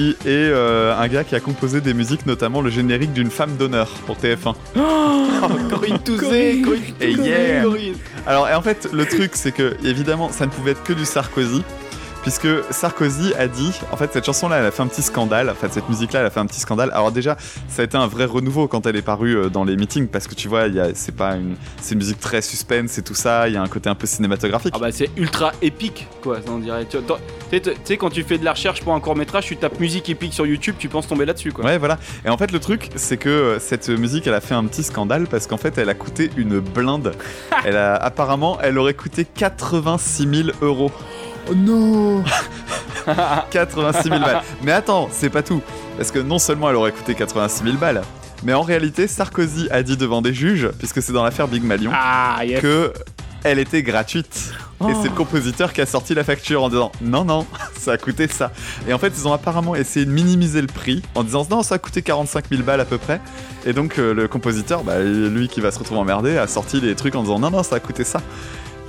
qui 0.00 0.16
est 0.24 0.50
euh, 0.50 0.96
un 0.96 1.08
gars 1.08 1.24
qui 1.24 1.34
a 1.34 1.40
composé 1.40 1.82
des 1.82 1.92
musiques, 1.92 2.24
notamment 2.24 2.62
le 2.62 2.70
générique 2.70 3.12
d'une 3.12 3.30
femme 3.30 3.56
d'honneur 3.56 3.88
pour 4.06 4.16
TF1. 4.16 4.54
Corinne 5.68 5.98
Touzé, 5.98 6.62
Corinne 6.62 6.82
Et 7.00 7.12
Touzé, 7.12 7.28
yeah. 7.28 7.62
Corinne. 7.62 7.94
Alors 8.26 8.48
et 8.48 8.54
en 8.54 8.62
fait, 8.62 8.88
le 8.92 9.04
truc, 9.04 9.32
c'est 9.34 9.52
que 9.52 9.76
évidemment, 9.84 10.30
ça 10.30 10.46
ne 10.46 10.50
pouvait 10.50 10.70
être 10.70 10.82
que 10.84 10.94
du 10.94 11.04
Sarkozy. 11.04 11.62
Puisque 12.22 12.48
Sarkozy 12.70 13.32
a 13.34 13.48
dit, 13.48 13.72
en 13.92 13.96
fait, 13.96 14.12
cette 14.12 14.26
chanson-là, 14.26 14.58
elle 14.58 14.66
a 14.66 14.70
fait 14.70 14.82
un 14.82 14.88
petit 14.88 15.02
scandale. 15.02 15.48
En 15.48 15.54
fait, 15.54 15.72
cette 15.72 15.88
musique-là, 15.88 16.20
elle 16.20 16.26
a 16.26 16.30
fait 16.30 16.40
un 16.40 16.46
petit 16.46 16.60
scandale. 16.60 16.90
Alors 16.92 17.12
déjà, 17.12 17.36
ça 17.68 17.80
a 17.80 17.84
été 17.86 17.96
un 17.96 18.06
vrai 18.06 18.26
renouveau 18.26 18.68
quand 18.68 18.86
elle 18.86 18.96
est 18.96 19.02
parue 19.02 19.36
euh, 19.36 19.48
dans 19.48 19.64
les 19.64 19.76
meetings, 19.76 20.06
parce 20.06 20.26
que 20.26 20.34
tu 20.34 20.46
vois, 20.46 20.64
c'est 20.94 21.14
pas 21.14 21.36
une, 21.36 21.56
c'est 21.80 21.94
une 21.94 22.00
musique 22.00 22.20
très 22.20 22.42
suspense 22.42 22.98
et 22.98 23.02
tout 23.02 23.14
ça. 23.14 23.48
Il 23.48 23.54
y 23.54 23.56
a 23.56 23.62
un 23.62 23.68
côté 23.68 23.88
un 23.88 23.94
peu 23.94 24.06
cinématographique. 24.06 24.74
Ah 24.76 24.78
bah 24.78 24.92
c'est 24.92 25.10
ultra 25.16 25.52
épique 25.62 26.06
quoi, 26.22 26.38
on 26.48 26.58
dirait. 26.58 26.84
Tu 26.84 26.98
tu 26.98 27.04
sais, 27.50 27.60
tu 27.60 27.70
sais, 27.84 27.96
quand 27.96 28.10
tu 28.10 28.22
fais 28.22 28.38
de 28.38 28.44
la 28.44 28.52
recherche 28.52 28.82
pour 28.82 28.94
un 28.94 29.00
court 29.00 29.16
métrage, 29.16 29.46
tu 29.46 29.56
tapes 29.56 29.80
musique 29.80 30.08
épique 30.10 30.34
sur 30.34 30.46
YouTube, 30.46 30.76
tu 30.78 30.88
penses 30.88 31.08
tomber 31.08 31.24
là-dessus 31.24 31.52
quoi. 31.52 31.64
Ouais, 31.64 31.78
voilà. 31.78 31.98
Et 32.24 32.28
en 32.28 32.36
fait, 32.36 32.52
le 32.52 32.60
truc, 32.60 32.90
c'est 32.96 33.16
que 33.16 33.28
euh, 33.28 33.58
cette 33.58 33.88
musique, 33.88 34.26
elle 34.26 34.34
a 34.34 34.40
fait 34.40 34.54
un 34.54 34.64
petit 34.64 34.82
scandale 34.82 35.26
parce 35.26 35.46
qu'en 35.46 35.56
fait, 35.56 35.78
elle 35.78 35.88
a 35.88 35.94
coûté 35.94 36.30
une 36.36 36.60
blinde. 36.60 37.14
elle 37.64 37.76
a, 37.76 37.94
apparemment, 37.94 38.58
elle 38.62 38.78
aurait 38.78 38.94
coûté 38.94 39.24
86 39.24 40.28
000 40.44 40.48
euros. 40.60 40.92
Oh 41.50 41.54
non 41.54 42.22
86 43.50 44.08
000 44.08 44.20
balles. 44.20 44.42
Mais 44.62 44.72
attends, 44.72 45.08
c'est 45.10 45.30
pas 45.30 45.42
tout. 45.42 45.62
Parce 45.96 46.10
que 46.10 46.18
non 46.18 46.38
seulement 46.38 46.70
elle 46.70 46.76
aurait 46.76 46.92
coûté 46.92 47.14
86 47.14 47.64
000 47.64 47.76
balles, 47.76 48.02
mais 48.44 48.54
en 48.54 48.62
réalité, 48.62 49.06
Sarkozy 49.06 49.68
a 49.70 49.82
dit 49.82 49.96
devant 49.96 50.22
des 50.22 50.32
juges, 50.34 50.68
puisque 50.78 51.02
c'est 51.02 51.12
dans 51.12 51.24
l'affaire 51.24 51.48
Big 51.48 51.62
Malion, 51.62 51.90
Ah, 51.94 52.40
yes. 52.44 52.60
que 52.60 52.92
elle 53.42 53.58
était 53.58 53.82
gratuite. 53.82 54.52
Et 54.82 54.84
Oh. 54.84 54.88
c'est 55.02 55.08
le 55.10 55.14
compositeur 55.14 55.74
qui 55.74 55.82
a 55.82 55.86
sorti 55.86 56.14
la 56.14 56.24
facture 56.24 56.62
en 56.62 56.68
disant 56.70 56.90
non, 57.02 57.24
non, 57.24 57.46
ça 57.78 57.92
a 57.92 57.98
coûté 57.98 58.28
ça. 58.28 58.50
Et 58.88 58.92
en 58.94 58.98
fait, 58.98 59.12
ils 59.16 59.26
ont 59.28 59.32
apparemment 59.32 59.74
essayé 59.74 60.06
de 60.06 60.10
minimiser 60.10 60.60
le 60.62 60.66
prix 60.68 61.02
en 61.14 61.22
disant 61.22 61.46
non, 61.50 61.62
ça 61.62 61.74
a 61.74 61.78
coûté 61.78 62.00
45 62.02 62.46
000 62.50 62.62
balles 62.62 62.80
à 62.80 62.84
peu 62.86 62.96
près. 62.96 63.20
Et 63.66 63.72
donc, 63.74 63.98
euh, 63.98 64.14
le 64.14 64.26
compositeur, 64.28 64.82
bah, 64.84 64.98
lui 65.00 65.48
qui 65.48 65.60
va 65.60 65.70
se 65.70 65.78
retrouver 65.78 66.00
emmerdé, 66.00 66.38
a 66.38 66.46
sorti 66.46 66.80
les 66.80 66.94
trucs 66.94 67.14
en 67.14 67.22
disant 67.22 67.38
non, 67.38 67.50
non, 67.50 67.62
ça 67.62 67.76
a 67.76 67.80
coûté 67.80 68.04
ça. 68.04 68.20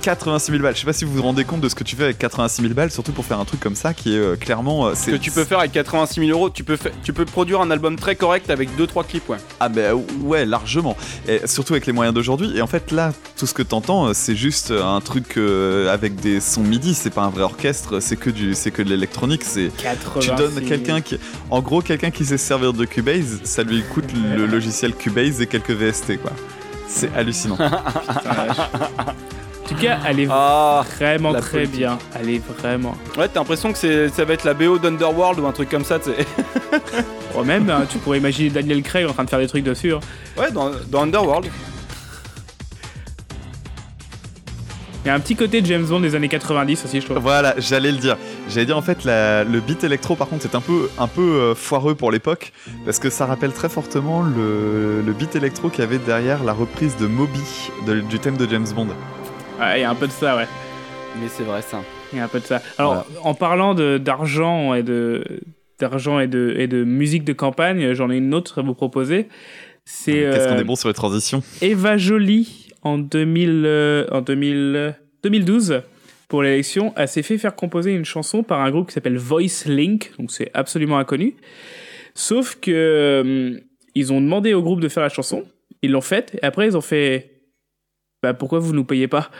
86 0.02 0.50
000 0.52 0.62
balles. 0.62 0.74
Je 0.74 0.80
sais 0.80 0.86
pas 0.86 0.92
si 0.92 1.04
vous 1.04 1.12
vous 1.14 1.22
rendez 1.22 1.44
compte 1.44 1.60
de 1.60 1.68
ce 1.68 1.74
que 1.74 1.84
tu 1.84 1.96
fais 1.96 2.04
avec 2.04 2.18
86 2.18 2.62
000 2.62 2.74
balles, 2.74 2.90
surtout 2.90 3.12
pour 3.12 3.24
faire 3.24 3.38
un 3.40 3.44
truc 3.44 3.60
comme 3.60 3.74
ça 3.76 3.94
qui 3.94 4.14
est 4.14 4.18
euh, 4.18 4.36
clairement. 4.36 4.86
euh, 4.88 4.94
Ce 4.94 5.10
que 5.12 5.16
tu 5.16 5.30
peux 5.30 5.44
faire 5.44 5.60
avec 5.60 5.72
86 5.72 6.20
000 6.26 6.30
euros, 6.38 6.50
tu 6.50 6.64
peux, 6.64 6.76
fa- 6.76 6.90
tu 7.02 7.12
peux 7.12 7.24
produire 7.24 7.60
un 7.60 7.70
album 7.70 7.96
très 7.96 8.16
correct 8.16 8.50
avec 8.50 8.68
2-3 8.78 9.06
clips, 9.06 9.28
ouais. 9.28 9.38
Ah 9.60 9.68
ben 9.68 9.94
ouais, 10.22 10.44
largement. 10.44 10.96
Et 11.28 11.40
surtout 11.46 11.72
avec 11.74 11.86
les 11.86 11.92
moyens 11.92 12.14
d'aujourd'hui. 12.14 12.56
Et 12.56 12.60
en 12.62 12.66
fait 12.66 12.90
là, 12.90 13.12
tout 13.38 13.46
ce 13.46 13.54
que 13.54 13.62
t'entends, 13.62 14.12
c'est 14.12 14.36
juste 14.36 14.72
un 14.72 15.00
truc 15.00 15.36
euh, 15.38 15.92
avec 15.92 16.16
des 16.16 16.40
sons 16.40 16.62
MIDI. 16.62 16.94
C'est 16.94 17.10
pas 17.10 17.22
un 17.22 17.30
vrai 17.30 17.42
orchestre. 17.42 18.00
C'est 18.00 18.16
que 18.16 18.30
du, 18.30 18.54
c'est 18.54 18.70
que 18.72 18.82
de 18.82 18.88
l'électronique. 18.90 19.42
C'est 19.44 19.70
tu 19.76 19.84
86 19.84 20.30
donnes 20.36 20.54
000. 20.54 20.66
quelqu'un 20.66 21.00
qui, 21.00 21.18
en 21.50 21.60
gros, 21.60 21.80
quelqu'un 21.80 22.10
qui 22.10 22.24
sait 22.24 22.38
se 22.38 22.44
servir 22.46 22.72
de 22.72 22.84
Cubase, 22.84 23.40
ça 23.44 23.62
lui 23.62 23.82
coûte 23.82 24.06
le 24.36 24.46
logiciel 24.46 24.94
Cubase 24.94 25.40
et 25.40 25.46
quelques 25.46 25.70
VST 25.70 26.18
quoi. 26.20 26.32
C'est 26.88 27.14
hallucinant. 27.16 27.56
En 29.64 29.68
tout 29.68 29.74
cas, 29.76 29.98
elle 30.06 30.20
est 30.20 30.26
Ah 30.30 30.82
vraiment 30.98 31.32
très 31.34 31.50
politique. 31.62 31.76
bien. 31.78 31.98
Elle 32.20 32.30
est 32.30 32.42
vraiment. 32.58 32.94
Ouais, 33.16 33.28
t'as 33.28 33.40
l'impression 33.40 33.72
que 33.72 34.08
ça 34.08 34.24
va 34.24 34.34
être 34.34 34.44
la 34.44 34.54
BO 34.54 34.78
d'Underworld 34.78 35.38
ou 35.40 35.46
un 35.46 35.52
truc 35.52 35.68
comme 35.70 35.84
ça, 35.84 35.98
tu 35.98 36.10
sais. 36.10 36.26
Oh, 37.34 37.42
même, 37.44 37.70
hein, 37.70 37.86
tu 37.90 37.96
pourrais 37.96 38.18
imaginer 38.18 38.50
Daniel 38.50 38.82
Craig 38.82 39.06
en 39.08 39.14
train 39.14 39.24
de 39.24 39.30
faire 39.30 39.38
des 39.38 39.46
trucs 39.46 39.64
dessus. 39.64 39.94
hein. 39.94 40.00
Ouais, 40.36 40.50
dans, 40.50 40.70
dans 40.90 41.02
Underworld. 41.04 41.46
Il 45.04 45.08
y 45.08 45.10
a 45.10 45.14
un 45.14 45.20
petit 45.20 45.34
côté 45.34 45.62
James 45.64 45.84
Bond 45.86 46.00
des 46.00 46.14
années 46.14 46.28
90 46.28 46.84
aussi, 46.84 47.00
je 47.00 47.06
trouve. 47.06 47.18
Voilà, 47.18 47.54
j'allais 47.58 47.90
le 47.90 47.96
dire. 47.96 48.18
J'allais 48.50 48.66
dire 48.66 48.76
en 48.76 48.82
fait 48.82 49.04
la- 49.04 49.44
le 49.44 49.60
beat 49.60 49.82
électro 49.82 50.14
par 50.14 50.28
contre 50.28 50.42
c'est 50.42 50.54
un 50.54 50.60
peu 50.60 50.88
un 50.98 51.06
peu 51.08 51.22
euh, 51.22 51.54
foireux 51.54 51.94
pour 51.94 52.10
l'époque 52.12 52.52
parce 52.84 52.98
que 52.98 53.08
ça 53.10 53.24
rappelle 53.26 53.52
très 53.52 53.68
fortement 53.68 54.22
le, 54.22 55.00
le 55.00 55.12
beat 55.12 55.34
électro 55.34 55.70
qu'il 55.70 55.80
y 55.80 55.86
avait 55.86 55.98
derrière 55.98 56.44
la 56.44 56.52
reprise 56.52 56.96
de 56.98 57.06
Moby 57.06 57.40
de- 57.86 58.00
du 58.00 58.18
thème 58.20 58.36
de 58.36 58.46
James 58.48 58.66
Bond. 58.76 58.88
Ouais, 59.62 59.78
il 59.78 59.82
y 59.82 59.84
a 59.84 59.90
un 59.90 59.94
peu 59.94 60.06
de 60.06 60.12
ça, 60.12 60.36
ouais. 60.36 60.46
Mais 61.20 61.28
c'est 61.28 61.42
vrai 61.44 61.62
ça. 61.62 61.82
Il 62.12 62.18
y 62.18 62.20
a 62.20 62.24
un 62.24 62.28
peu 62.28 62.40
de 62.40 62.44
ça. 62.44 62.60
Alors, 62.78 63.06
en 63.22 63.34
parlant 63.34 63.74
de- 63.74 63.98
d'argent 63.98 64.74
et 64.74 64.82
de 64.82 65.24
d'argent 65.78 66.20
et 66.20 66.28
de, 66.28 66.54
et 66.58 66.68
de 66.68 66.84
musique 66.84 67.24
de 67.24 67.32
campagne, 67.32 67.92
j'en 67.94 68.08
ai 68.10 68.16
une 68.16 68.34
autre 68.34 68.60
à 68.60 68.62
vous 68.62 68.74
proposer. 68.74 69.28
C'est 69.84 70.12
Qu'est-ce 70.12 70.48
qu'on 70.48 70.54
euh, 70.54 70.60
est 70.60 70.64
bon 70.64 70.76
sur 70.76 70.88
les 70.88 70.94
transitions 70.94 71.42
Eva 71.60 71.96
Jolie 71.96 72.68
en 72.82 72.98
2000, 72.98 73.62
euh, 73.66 74.06
en 74.12 74.20
2000, 74.20 74.54
euh, 74.76 74.90
2012 75.24 75.82
pour 76.28 76.42
l'élection, 76.42 76.94
elle 76.96 77.08
s'est 77.08 77.22
fait 77.22 77.36
faire 77.36 77.54
composer 77.54 77.92
une 77.92 78.04
chanson 78.04 78.42
par 78.42 78.60
un 78.60 78.70
groupe 78.70 78.88
qui 78.88 78.94
s'appelle 78.94 79.18
Voice 79.18 79.66
Link, 79.66 80.12
donc 80.18 80.30
c'est 80.30 80.50
absolument 80.54 80.98
inconnu. 80.98 81.34
Sauf 82.14 82.56
que 82.60 82.70
euh, 82.70 83.60
ils 83.94 84.12
ont 84.12 84.20
demandé 84.20 84.54
au 84.54 84.62
groupe 84.62 84.80
de 84.80 84.88
faire 84.88 85.02
la 85.02 85.08
chanson, 85.08 85.44
ils 85.82 85.90
l'ont 85.90 86.00
faite 86.00 86.38
et 86.40 86.44
après 86.46 86.66
ils 86.68 86.76
ont 86.76 86.80
fait 86.80 87.31
bah 88.22 88.34
pourquoi 88.34 88.58
vous 88.60 88.72
nous 88.72 88.84
payez 88.84 89.08
pas 89.08 89.30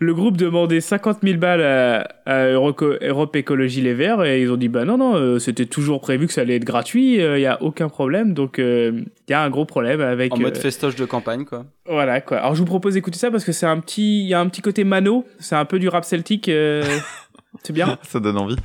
Le 0.00 0.14
groupe 0.14 0.36
demandait 0.36 0.80
50 0.80 1.18
000 1.22 1.38
balles 1.38 1.62
à, 1.62 2.00
à 2.26 2.46
Euroco- 2.50 2.96
Europe 3.00 3.36
Écologie 3.36 3.80
Les 3.80 3.94
Verts 3.94 4.24
et 4.24 4.42
ils 4.42 4.50
ont 4.50 4.56
dit 4.56 4.68
bah 4.68 4.84
non 4.84 4.98
non 4.98 5.14
euh, 5.14 5.38
c'était 5.38 5.66
toujours 5.66 6.00
prévu 6.00 6.26
que 6.26 6.32
ça 6.32 6.40
allait 6.40 6.56
être 6.56 6.64
gratuit, 6.64 7.14
il 7.16 7.40
y 7.40 7.46
a 7.46 7.62
aucun 7.62 7.88
problème 7.88 8.34
donc 8.34 8.56
il 8.58 9.04
y 9.28 9.32
a 9.32 9.42
un 9.42 9.50
gros 9.50 9.64
problème 9.66 10.00
avec 10.00 10.34
En 10.34 10.38
mode 10.38 10.56
euh, 10.56 10.60
festoche 10.60 10.96
de 10.96 11.04
campagne, 11.04 11.44
quoi. 11.44 11.64
voilà 11.86 12.20
quoi. 12.20 12.38
Alors 12.38 12.54
je 12.54 12.60
vous 12.60 12.66
propose 12.66 12.94
d'écouter 12.94 13.18
ça 13.18 13.30
parce 13.30 13.44
que 13.44 13.52
c'est 13.52 13.66
un 13.66 13.78
petit, 13.78 14.22
il 14.22 14.26
y 14.28 14.34
a 14.34 14.40
un 14.40 14.48
petit 14.48 14.62
côté 14.62 14.82
mano, 14.84 15.24
c'est 15.38 15.54
un 15.56 15.64
peu 15.64 15.78
du 15.78 15.88
rap 15.88 16.04
celtique, 16.04 16.48
euh, 16.48 16.82
c'est 17.62 17.72
bien. 17.72 17.96
Ça 18.02 18.18
donne 18.18 18.38
envie. 18.38 18.56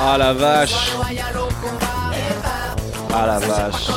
Ah 0.00 0.18
la 0.18 0.32
vache. 0.32 0.92
Ah 3.12 3.26
la 3.26 3.38
vache. 3.38 3.88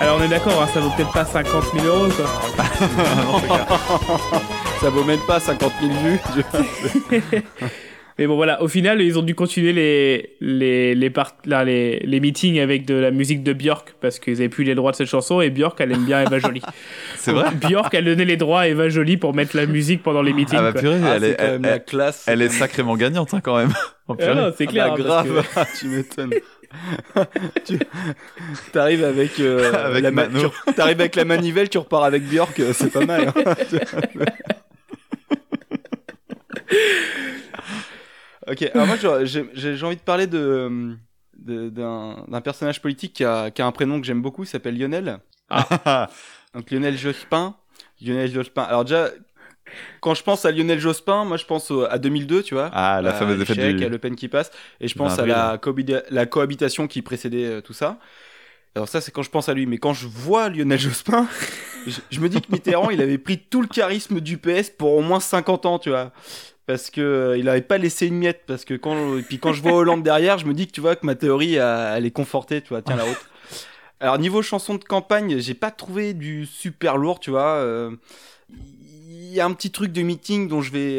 Alors 0.00 0.18
on 0.18 0.22
est 0.22 0.28
d'accord, 0.28 0.62
hein, 0.62 0.68
ça 0.72 0.80
vaut 0.80 0.90
peut-être 0.90 1.12
pas 1.12 1.24
50 1.24 1.64
000 1.74 1.86
euros 1.86 2.08
quoi. 2.08 2.26
Ça 4.80 4.90
vaut 4.90 5.04
même 5.04 5.20
pas 5.20 5.38
50 5.38 5.72
000 5.80 5.92
vues. 6.02 6.20
Mais 8.22 8.28
bon 8.28 8.36
voilà, 8.36 8.62
au 8.62 8.68
final 8.68 9.02
ils 9.02 9.18
ont 9.18 9.22
dû 9.22 9.34
continuer 9.34 9.72
les 9.72 10.36
les 10.40 10.94
les, 10.94 11.10
part- 11.10 11.36
là, 11.44 11.64
les, 11.64 11.98
les 12.04 12.20
meetings 12.20 12.60
avec 12.60 12.84
de 12.86 12.94
la 12.94 13.10
musique 13.10 13.42
de 13.42 13.52
Björk 13.52 13.96
parce 14.00 14.20
qu'ils 14.20 14.34
avaient 14.34 14.48
plus 14.48 14.62
les 14.62 14.76
droits 14.76 14.92
de 14.92 14.96
cette 14.96 15.08
chanson 15.08 15.40
et 15.40 15.50
Björk 15.50 15.80
elle 15.80 15.90
aime 15.90 16.04
bien 16.04 16.22
Eva 16.22 16.38
Jolie. 16.38 16.62
C'est 17.16 17.32
vrai? 17.32 17.46
Björk 17.52 17.92
elle 17.94 18.04
donnait 18.04 18.24
les 18.24 18.36
droits 18.36 18.60
à 18.60 18.68
Eva 18.68 18.88
Jolie 18.88 19.16
pour 19.16 19.34
mettre 19.34 19.56
la 19.56 19.66
musique 19.66 20.04
pendant 20.04 20.22
les 20.22 20.32
meetings. 20.32 20.56
Ah 20.56 20.70
bah 20.70 20.80
purée, 20.80 21.00
Ah, 21.04 21.14
elle, 21.16 21.24
est, 21.24 21.34
quand 21.34 21.42
même 21.42 21.54
elle, 21.64 21.70
la 21.70 21.76
elle- 21.78 21.84
classe. 21.84 22.24
elle 22.28 22.42
est 22.42 22.48
sacrément 22.48 22.96
gagnante 22.96 23.34
hein, 23.34 23.40
quand 23.42 23.56
même. 23.56 23.72
Oh, 24.08 24.16
Ah 24.20 24.34
non, 24.34 24.52
c'est 24.56 24.66
clair. 24.66 24.86
Ah 24.92 24.96
bah, 24.96 25.02
grave, 25.02 25.44
que- 25.54 25.78
tu 25.80 25.86
m'étonnes. 25.88 26.30
tu 27.64 27.78
arrives 28.78 29.04
avec, 29.04 29.38
euh, 29.40 29.72
Avec 29.72 30.02
la 30.02 30.10
ma- 30.12 30.26
tu- 30.26 30.72
t'arrives 30.74 31.00
avec 31.00 31.16
la 31.16 31.24
manivelle, 31.24 31.68
tu 31.68 31.78
repars 31.78 32.04
avec 32.04 32.22
Björk, 32.28 32.58
euh, 32.60 32.72
c'est 32.72 32.92
pas 32.92 33.04
mal. 33.04 33.28
hein. 33.34 33.54
Ok, 38.48 38.62
alors 38.74 38.86
moi 38.86 38.96
j'ai 38.96 39.82
envie 39.84 39.96
de 39.96 40.00
parler 40.00 40.26
de 40.26 40.96
d'un 41.38 42.40
personnage 42.42 42.80
politique 42.82 43.14
qui 43.14 43.24
a, 43.24 43.50
qui 43.50 43.62
a 43.62 43.66
un 43.66 43.72
prénom 43.72 44.00
que 44.00 44.06
j'aime 44.06 44.22
beaucoup, 44.22 44.44
il 44.44 44.46
s'appelle 44.46 44.78
Lionel. 44.78 45.18
Donc 46.54 46.70
Lionel 46.70 46.96
Jospin. 46.96 47.56
Lionel 48.00 48.30
Jospin. 48.30 48.62
Alors 48.62 48.84
déjà, 48.84 49.08
quand 50.00 50.14
je 50.14 50.22
pense 50.22 50.44
à 50.44 50.52
Lionel 50.52 50.78
Jospin, 50.78 51.24
moi 51.24 51.36
je 51.36 51.44
pense 51.46 51.70
au- 51.70 51.84
à 51.84 51.98
2002, 51.98 52.42
tu 52.42 52.54
vois. 52.54 52.70
Ah, 52.72 53.00
la 53.02 53.12
fameuse 53.18 53.38
défaite 53.38 53.56
du- 53.56 53.84
à 53.84 53.88
Le 53.88 53.98
Pen 53.98 54.14
qui 54.16 54.28
passe. 54.28 54.50
Et 54.80 54.88
je 54.88 54.94
pense 54.94 55.18
à 55.18 55.26
la 56.10 56.26
cohabitation 56.26 56.86
qui 56.86 57.02
précédait 57.02 57.46
euh, 57.46 57.60
tout 57.60 57.72
ça. 57.72 57.98
Alors 58.74 58.88
ça, 58.88 59.00
c'est 59.00 59.12
quand 59.12 59.22
je 59.22 59.30
pense 59.30 59.48
à 59.48 59.54
lui. 59.54 59.66
Mais 59.66 59.78
quand 59.78 59.92
je 59.92 60.06
vois 60.06 60.48
Lionel 60.48 60.78
Jospin, 60.78 61.28
je, 62.10 62.20
me 62.20 62.28
dis 62.28 62.40
que 62.40 62.50
Mitterrand, 62.50 62.90
il 62.90 63.02
avait 63.02 63.18
pris 63.18 63.38
tout 63.38 63.60
le 63.60 63.68
charisme 63.68 64.20
du 64.20 64.38
PS 64.38 64.70
pour 64.70 64.94
au 64.94 65.02
moins 65.02 65.20
50 65.20 65.66
ans, 65.66 65.78
tu 65.78 65.90
vois. 65.90 66.12
Parce 66.66 66.90
que 66.90 67.00
euh, 67.00 67.38
il 67.38 67.48
avait 67.48 67.60
pas 67.60 67.78
laissé 67.78 68.06
une 68.06 68.16
miette. 68.16 68.42
Parce 68.46 68.64
que 68.64 68.74
quand, 68.74 69.18
et 69.18 69.22
puis 69.22 69.38
quand 69.38 69.52
je 69.52 69.60
vois 69.60 69.74
Hollande 69.74 70.02
derrière, 70.02 70.38
je 70.38 70.46
me 70.46 70.54
dis 70.54 70.66
que 70.66 70.72
tu 70.72 70.80
vois 70.80 70.96
que 70.96 71.04
ma 71.04 71.14
théorie, 71.14 71.58
euh, 71.58 71.96
elle 71.96 72.06
est 72.06 72.10
confortée, 72.10 72.62
tu 72.62 72.70
vois, 72.70 72.82
tient 72.82 72.96
la 72.96 73.04
route. 73.04 73.28
Alors 74.00 74.18
niveau 74.18 74.42
chanson 74.42 74.74
de 74.74 74.84
campagne, 74.84 75.38
j'ai 75.38 75.54
pas 75.54 75.70
trouvé 75.70 76.12
du 76.12 76.46
super 76.46 76.96
lourd, 76.96 77.20
tu 77.20 77.30
vois. 77.30 77.56
euh, 77.56 77.90
Il 78.50 79.32
y 79.32 79.38
a 79.38 79.44
un 79.44 79.52
petit 79.52 79.70
truc 79.70 79.92
de 79.92 80.02
meeting 80.02 80.48
dont 80.48 80.60
je 80.60 80.72
vais, 80.72 80.98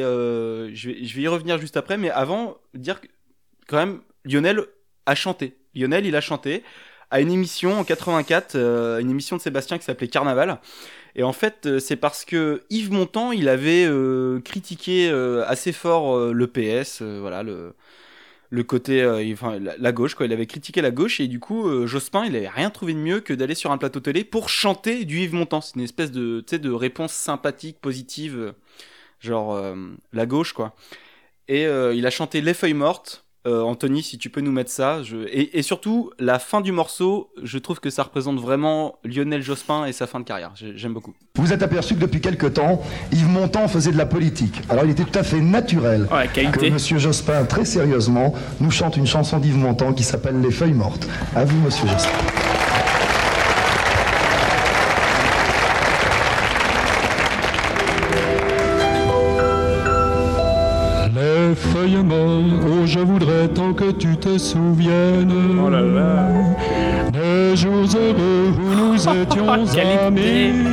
je 0.74 1.16
vais 1.16 1.22
y 1.22 1.28
revenir 1.28 1.58
juste 1.58 1.76
après, 1.76 1.98
mais 1.98 2.10
avant 2.12 2.56
dire 2.74 3.02
que 3.02 3.08
quand 3.68 3.78
même 3.78 4.00
Lionel 4.24 4.62
a 5.06 5.16
chanté. 5.16 5.58
Lionel, 5.76 6.06
il 6.06 6.16
a 6.16 6.22
chanté 6.22 6.64
à 7.14 7.22
une 7.22 7.32
émission 7.32 7.80
en 7.80 7.84
84, 7.84 8.56
euh, 8.56 8.98
une 8.98 9.12
émission 9.12 9.38
de 9.38 9.42
Sébastien 9.42 9.78
qui 9.78 9.86
s'appelait 9.86 10.08
Carnaval. 10.08 10.60
Et 11.16 11.24
en 11.24 11.34
fait, 11.34 11.66
euh, 11.66 11.80
c'est 11.80 11.96
parce 11.96 12.26
que 12.26 12.64
Yves 12.70 12.92
Montand, 12.92 13.32
il 13.32 13.48
avait 13.48 13.86
euh, 13.86 14.40
critiqué 14.42 15.10
euh, 15.10 15.46
assez 15.48 15.72
fort 15.72 16.34
le 16.34 16.48
PS, 16.48 17.02
voilà 17.02 17.44
le 17.44 17.76
le 18.50 18.64
côté, 18.64 19.04
enfin 19.34 19.58
la, 19.60 19.92
gauche 19.92 20.14
quoi. 20.14 20.28
Il 20.28 20.34
avait 20.34 20.46
critiqué 20.46 20.82
la 20.84 20.92
gauche 20.92 21.20
et 21.20 21.28
du 21.28 21.40
coup 21.40 21.88
Jospin, 21.88 22.26
il 22.26 22.36
avait 22.36 22.48
rien 22.50 22.70
trouvé 22.70 22.94
de 22.94 23.00
mieux 23.00 23.20
que 23.20 23.34
d'aller 23.34 23.56
sur 23.56 23.72
un 23.72 23.80
plateau 23.80 24.00
télé 24.00 24.24
pour 24.24 24.48
chanter 24.48 25.06
du 25.06 25.22
Yves 25.22 25.34
Montand. 25.34 25.62
C'est 25.62 25.74
une 25.76 25.82
espèce 25.82 26.12
de, 26.12 26.42
de 26.48 26.72
réponse 26.72 27.14
sympathique, 27.14 27.80
positive, 27.82 28.54
genre 29.20 29.60
la 30.14 30.26
gauche 30.28 30.54
quoi. 30.54 30.76
Et 31.48 31.64
il 31.64 32.06
a 32.06 32.10
chanté 32.12 32.42
Les 32.42 32.54
Feuilles 32.54 32.76
Mortes. 32.76 33.26
Euh, 33.46 33.62
Anthony, 33.62 34.04
si 34.04 34.18
tu 34.18 34.30
peux 34.30 34.40
nous 34.40 34.54
mettre 34.54 34.72
ça. 34.72 35.04
Je... 35.04 35.18
Et, 35.28 35.58
et 35.60 35.62
surtout, 35.64 36.12
la 36.18 36.40
fin 36.40 36.62
du 36.62 36.72
morceau, 36.72 37.30
je 37.44 37.58
trouve 37.58 37.82
que 37.82 37.90
ça 37.90 38.04
représente 38.04 38.40
vraiment 38.40 38.96
Lionel 39.04 39.42
Jospin 39.42 39.86
et 39.86 39.92
sa 39.92 40.08
fin 40.08 40.22
de 40.22 40.26
carrière. 40.26 40.52
J'ai- 40.56 40.78
J'aime 40.78 40.94
beaucoup. 40.94 41.14
Vous 41.36 41.52
êtes 41.52 41.62
aperçu 41.62 41.96
que 41.96 42.00
depuis 42.00 42.22
quelque 42.22 42.48
temps, 42.48 42.82
Yves 43.12 43.28
Montand 43.28 43.68
faisait 43.68 43.92
de 43.92 43.98
la 43.98 44.06
politique. 44.06 44.62
Alors 44.70 44.86
il 44.86 44.92
était 44.92 45.04
tout 45.04 45.20
à 45.20 45.24
fait 45.24 45.42
naturel 45.42 46.08
que 46.34 46.70
Monsieur 46.70 47.00
Jospin, 47.00 47.44
très 47.46 47.66
sérieusement, 47.66 48.34
nous 48.62 48.72
chante 48.72 48.96
une 48.96 49.08
chanson 49.08 49.40
d'Yves 49.40 49.58
Montand 49.58 49.94
qui 49.94 50.04
s'appelle 50.04 50.40
Les 50.40 50.52
Feuilles 50.52 50.74
Mortes. 50.74 51.06
À 51.36 51.44
vous, 51.44 51.60
Monsieur 51.60 51.88
Jospin. 51.88 52.43
Te 64.24 64.38
souviennes 64.38 65.60
Oh 65.62 65.70
là 65.70 65.82
là. 65.82 66.28
Des 67.12 67.58
jours 67.58 67.88
heureux 67.94 68.54
où 68.58 68.76
nous 68.76 68.96
étions 69.22 69.66
Quelle 69.74 70.00
amis 70.00 70.73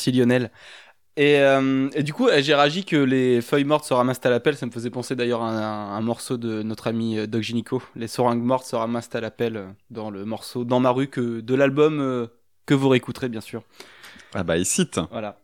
Merci 0.00 0.12
Lionel. 0.12 0.50
Et, 1.18 1.40
euh, 1.40 1.90
et 1.92 2.02
du 2.02 2.14
coup, 2.14 2.26
j'ai 2.38 2.54
réagi 2.54 2.86
que 2.86 2.96
les 2.96 3.42
feuilles 3.42 3.64
mortes 3.64 3.84
se 3.84 3.92
ramassent 3.92 4.24
à 4.24 4.30
l'appel. 4.30 4.56
Ça 4.56 4.64
me 4.64 4.70
faisait 4.70 4.88
penser 4.88 5.14
d'ailleurs 5.14 5.42
à 5.42 5.50
un, 5.50 5.94
un 5.94 6.00
morceau 6.00 6.38
de 6.38 6.62
notre 6.62 6.86
ami 6.86 7.18
euh, 7.18 7.26
Doc 7.26 7.42
Gynico. 7.42 7.82
Les 7.96 8.06
seringues 8.08 8.42
mortes 8.42 8.64
se 8.64 8.74
ramassent 8.76 9.14
à 9.14 9.20
l'appel 9.20 9.58
euh, 9.58 9.66
dans 9.90 10.08
le 10.10 10.24
morceau 10.24 10.64
Dans 10.64 10.80
ma 10.80 10.88
rue 10.88 11.08
que, 11.08 11.40
de 11.40 11.54
l'album 11.54 12.00
euh, 12.00 12.28
que 12.64 12.72
vous 12.72 12.88
réécouterez 12.88 13.28
bien 13.28 13.42
sûr. 13.42 13.62
Ah 14.32 14.42
bah 14.42 14.56
il 14.56 14.64
cite. 14.64 14.98
Voilà. 15.10 15.38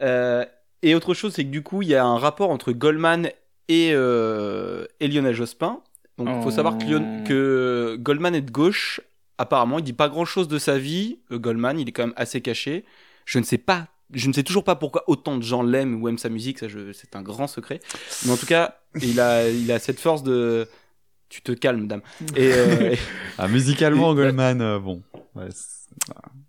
Euh, 0.00 0.46
et 0.80 0.94
autre 0.94 1.12
chose, 1.12 1.34
c'est 1.34 1.44
que 1.44 1.50
du 1.50 1.62
coup, 1.62 1.82
il 1.82 1.88
y 1.88 1.94
a 1.94 2.06
un 2.06 2.16
rapport 2.16 2.48
entre 2.48 2.72
Goldman 2.72 3.28
et, 3.68 3.90
euh, 3.92 4.86
et 5.00 5.08
Lionel 5.08 5.34
Jospin. 5.34 5.82
Donc, 6.16 6.28
il 6.34 6.42
faut 6.42 6.50
savoir 6.50 6.78
que, 6.78 6.84
Lion- 6.84 7.24
que 7.24 7.98
Goldman 8.00 8.34
est 8.34 8.40
de 8.40 8.50
gauche. 8.50 9.02
Apparemment, 9.36 9.78
il 9.78 9.84
dit 9.84 9.92
pas 9.92 10.08
grand 10.08 10.24
chose 10.24 10.48
de 10.48 10.58
sa 10.58 10.78
vie. 10.78 11.18
Euh, 11.30 11.38
Goldman, 11.38 11.78
il 11.78 11.90
est 11.90 11.92
quand 11.92 12.04
même 12.06 12.14
assez 12.16 12.40
caché. 12.40 12.86
Je 13.26 13.38
ne 13.38 13.44
sais 13.44 13.58
pas. 13.58 13.88
Je 14.14 14.28
ne 14.28 14.32
sais 14.32 14.42
toujours 14.42 14.64
pas 14.64 14.74
pourquoi 14.76 15.04
autant 15.06 15.36
de 15.36 15.42
gens 15.42 15.62
l'aiment 15.62 16.02
ou 16.02 16.08
aiment 16.08 16.18
sa 16.18 16.28
musique. 16.30 16.58
Ça, 16.58 16.66
c'est 16.94 17.14
un 17.16 17.22
grand 17.22 17.46
secret. 17.46 17.80
Mais 18.24 18.32
en 18.32 18.36
tout 18.36 18.46
cas, 18.46 18.76
il 19.02 19.20
a, 19.20 19.48
il 19.48 19.70
a 19.70 19.78
cette 19.78 20.00
force 20.00 20.22
de. 20.22 20.66
Tu 21.28 21.42
te 21.42 21.52
calmes, 21.52 21.86
dame. 21.88 22.00
Et, 22.36 22.52
euh, 22.54 22.92
et- 22.92 22.98
Ah, 23.38 23.48
musicalement, 23.48 24.14
Goldman, 24.14 24.62
euh, 24.62 24.78
bon. 24.78 25.02
Ouais, 25.34 25.48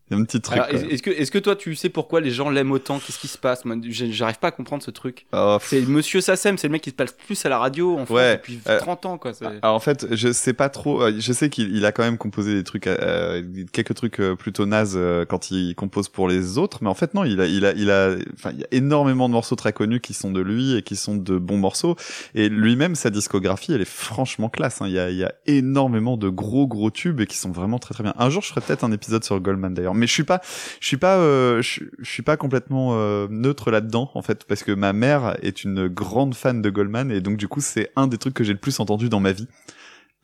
il 0.09 0.15
y 0.15 0.19
a 0.19 0.21
un 0.21 0.25
petit 0.25 0.41
truc. 0.41 0.59
Est- 0.71 0.93
est-ce 0.93 1.03
que, 1.03 1.09
est-ce 1.11 1.31
que 1.31 1.37
toi, 1.37 1.55
tu 1.55 1.75
sais 1.75 1.89
pourquoi 1.89 2.21
les 2.21 2.31
gens 2.31 2.49
l'aiment 2.49 2.71
autant? 2.71 2.99
Qu'est-ce 2.99 3.19
qui 3.19 3.27
se 3.27 3.37
passe? 3.37 3.63
J'arrive 3.89 4.39
pas 4.39 4.47
à 4.47 4.51
comprendre 4.51 4.81
ce 4.83 4.91
truc. 4.91 5.25
c'est 5.61 5.81
Monsieur 5.87 6.21
Sassem, 6.21 6.57
c'est 6.57 6.67
le 6.67 6.71
mec 6.71 6.81
qui 6.81 6.89
se 6.89 6.95
passe 6.95 7.11
plus 7.11 7.45
à 7.45 7.49
la 7.49 7.57
radio 7.59 7.93
en 7.97 8.05
France 8.05 8.09
Ouais, 8.09 8.37
depuis 8.37 8.59
euh, 8.67 8.79
30 8.79 9.05
ans, 9.05 9.17
quoi. 9.17 9.31
Alors 9.61 9.75
en 9.75 9.79
fait, 9.79 10.07
je 10.11 10.31
sais 10.31 10.53
pas 10.53 10.69
trop. 10.69 11.01
euh, 11.03 11.13
Je 11.17 11.33
sais 11.33 11.49
qu'il 11.49 11.75
il 11.75 11.85
a 11.85 11.91
quand 11.91 12.03
même 12.03 12.17
composé 12.17 12.53
des 12.55 12.63
trucs, 12.63 12.87
euh, 12.87 13.43
quelques 13.71 13.93
trucs 13.95 14.19
euh, 14.19 14.35
plutôt 14.35 14.65
nazes 14.65 14.95
euh, 14.97 15.25
quand 15.25 15.51
il 15.51 15.75
compose 15.75 16.09
pour 16.09 16.27
les 16.27 16.57
autres, 16.57 16.79
mais 16.81 16.89
en 16.89 16.93
fait 16.95 17.13
non, 17.13 17.23
il 17.23 17.39
a, 17.41 17.45
il 17.45 17.65
a, 17.65 17.73
il 17.73 17.91
a, 17.91 18.15
enfin, 18.33 18.51
il 18.53 18.59
y 18.59 18.63
a 18.63 18.67
énormément 18.71 19.27
de 19.29 19.33
morceaux 19.33 19.55
très 19.55 19.73
connus 19.73 19.99
qui 20.01 20.13
sont 20.13 20.31
de 20.31 20.41
lui 20.41 20.75
et 20.75 20.81
qui 20.81 20.95
sont 20.95 21.15
de 21.15 21.37
bons 21.37 21.57
morceaux. 21.57 21.95
Et 22.35 22.49
lui-même, 22.49 22.95
sa 22.95 23.09
discographie, 23.09 23.73
elle 23.73 23.81
est 23.81 23.85
franchement 23.85 24.49
classe. 24.49 24.81
hein. 24.81 24.87
Il 24.87 24.93
y 24.93 24.99
a, 24.99 25.09
il 25.11 25.17
y 25.17 25.23
a 25.23 25.33
énormément 25.45 26.17
de 26.17 26.29
gros 26.29 26.67
gros 26.67 26.89
tubes 26.91 27.19
et 27.21 27.27
qui 27.27 27.37
sont 27.37 27.51
vraiment 27.51 27.79
très 27.79 27.93
très 27.93 28.03
bien. 28.03 28.13
Un 28.17 28.29
jour, 28.29 28.41
je 28.41 28.47
ferai 28.49 28.61
peut-être 28.61 28.83
un 28.83 28.91
épisode 28.91 29.23
sur 29.23 29.39
Goldman 29.39 29.73
d'ailleurs, 29.73 29.93
mais 29.99 30.07
je 30.07 30.13
suis 30.13 30.23
pas, 30.23 30.41
je 30.79 30.87
suis 30.87 30.97
pas, 30.97 31.17
euh, 31.17 31.61
je, 31.61 31.83
je 31.99 32.09
suis 32.09 32.23
pas 32.23 32.37
complètement 32.37 32.93
euh, 32.93 33.27
neutre 33.29 33.69
là-dedans 33.69 34.09
en 34.15 34.21
fait, 34.21 34.45
parce 34.45 34.63
que 34.63 34.71
ma 34.71 34.93
mère 34.93 35.37
est 35.41 35.63
une 35.63 35.87
grande 35.87 36.33
fan 36.33 36.61
de 36.61 36.69
Goldman 36.69 37.11
et 37.11 37.21
donc 37.21 37.37
du 37.37 37.47
coup, 37.47 37.61
c'est 37.61 37.91
un 37.95 38.07
des 38.07 38.17
trucs 38.17 38.33
que 38.33 38.43
j'ai 38.43 38.53
le 38.53 38.59
plus 38.59 38.79
entendu 38.79 39.09
dans 39.09 39.19
ma 39.19 39.31
vie. 39.31 39.47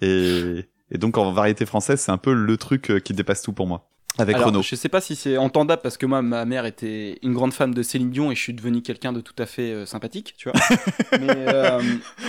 Et, 0.02 0.66
et 0.92 0.98
donc 0.98 1.18
en 1.18 1.32
variété 1.32 1.66
française, 1.66 2.00
c'est 2.00 2.12
un 2.12 2.18
peu 2.18 2.34
le 2.34 2.58
truc 2.58 2.90
euh, 2.90 3.00
qui 3.00 3.14
dépasse 3.14 3.42
tout 3.42 3.54
pour 3.54 3.68
moi. 3.68 3.90
Avec 4.18 4.36
Alors, 4.36 4.48
Renaud. 4.48 4.62
Je 4.62 4.76
sais 4.76 4.88
pas 4.88 5.02
si 5.02 5.16
c'est 5.16 5.38
entendable 5.38 5.82
parce 5.82 5.98
que 5.98 6.06
moi, 6.06 6.22
ma 6.22 6.46
mère 6.46 6.66
était 6.66 7.20
une 7.22 7.34
grande 7.34 7.54
fan 7.54 7.72
de 7.72 7.84
Céline 7.84 8.12
Dion 8.12 8.32
et 8.32 8.36
je 8.36 8.42
suis 8.42 8.54
devenu 8.54 8.82
quelqu'un 8.82 9.12
de 9.12 9.20
tout 9.20 9.36
à 9.38 9.46
fait 9.46 9.74
euh, 9.74 9.86
sympathique, 9.86 10.36
tu 10.38 10.50
vois. 10.50 10.60
mais, 11.20 11.54
euh, 11.54 11.82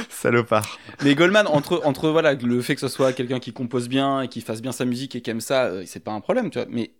Salopard. 0.09 0.79
mais 1.05 1.15
Goldman, 1.15 1.47
entre, 1.47 1.83
entre 1.85 2.09
voilà, 2.09 2.35
le 2.35 2.61
fait 2.61 2.75
que 2.75 2.81
ce 2.81 2.89
soit 2.89 3.13
quelqu'un 3.13 3.39
qui 3.39 3.53
compose 3.53 3.89
bien 3.89 4.23
et 4.23 4.29
qui 4.29 4.41
fasse 4.41 4.63
bien 4.63 4.73
sa 4.73 4.85
musique 4.85 5.15
et 5.15 5.21
qui 5.21 5.31
aime 5.31 5.41
ça, 5.41 5.67
euh, 5.67 5.85
c'est 5.87 6.03
pas 6.03 6.13
un 6.13 6.21
problème, 6.21 6.51
tu 6.51 6.59
vois. 6.59 6.67
Mais, 6.71 6.91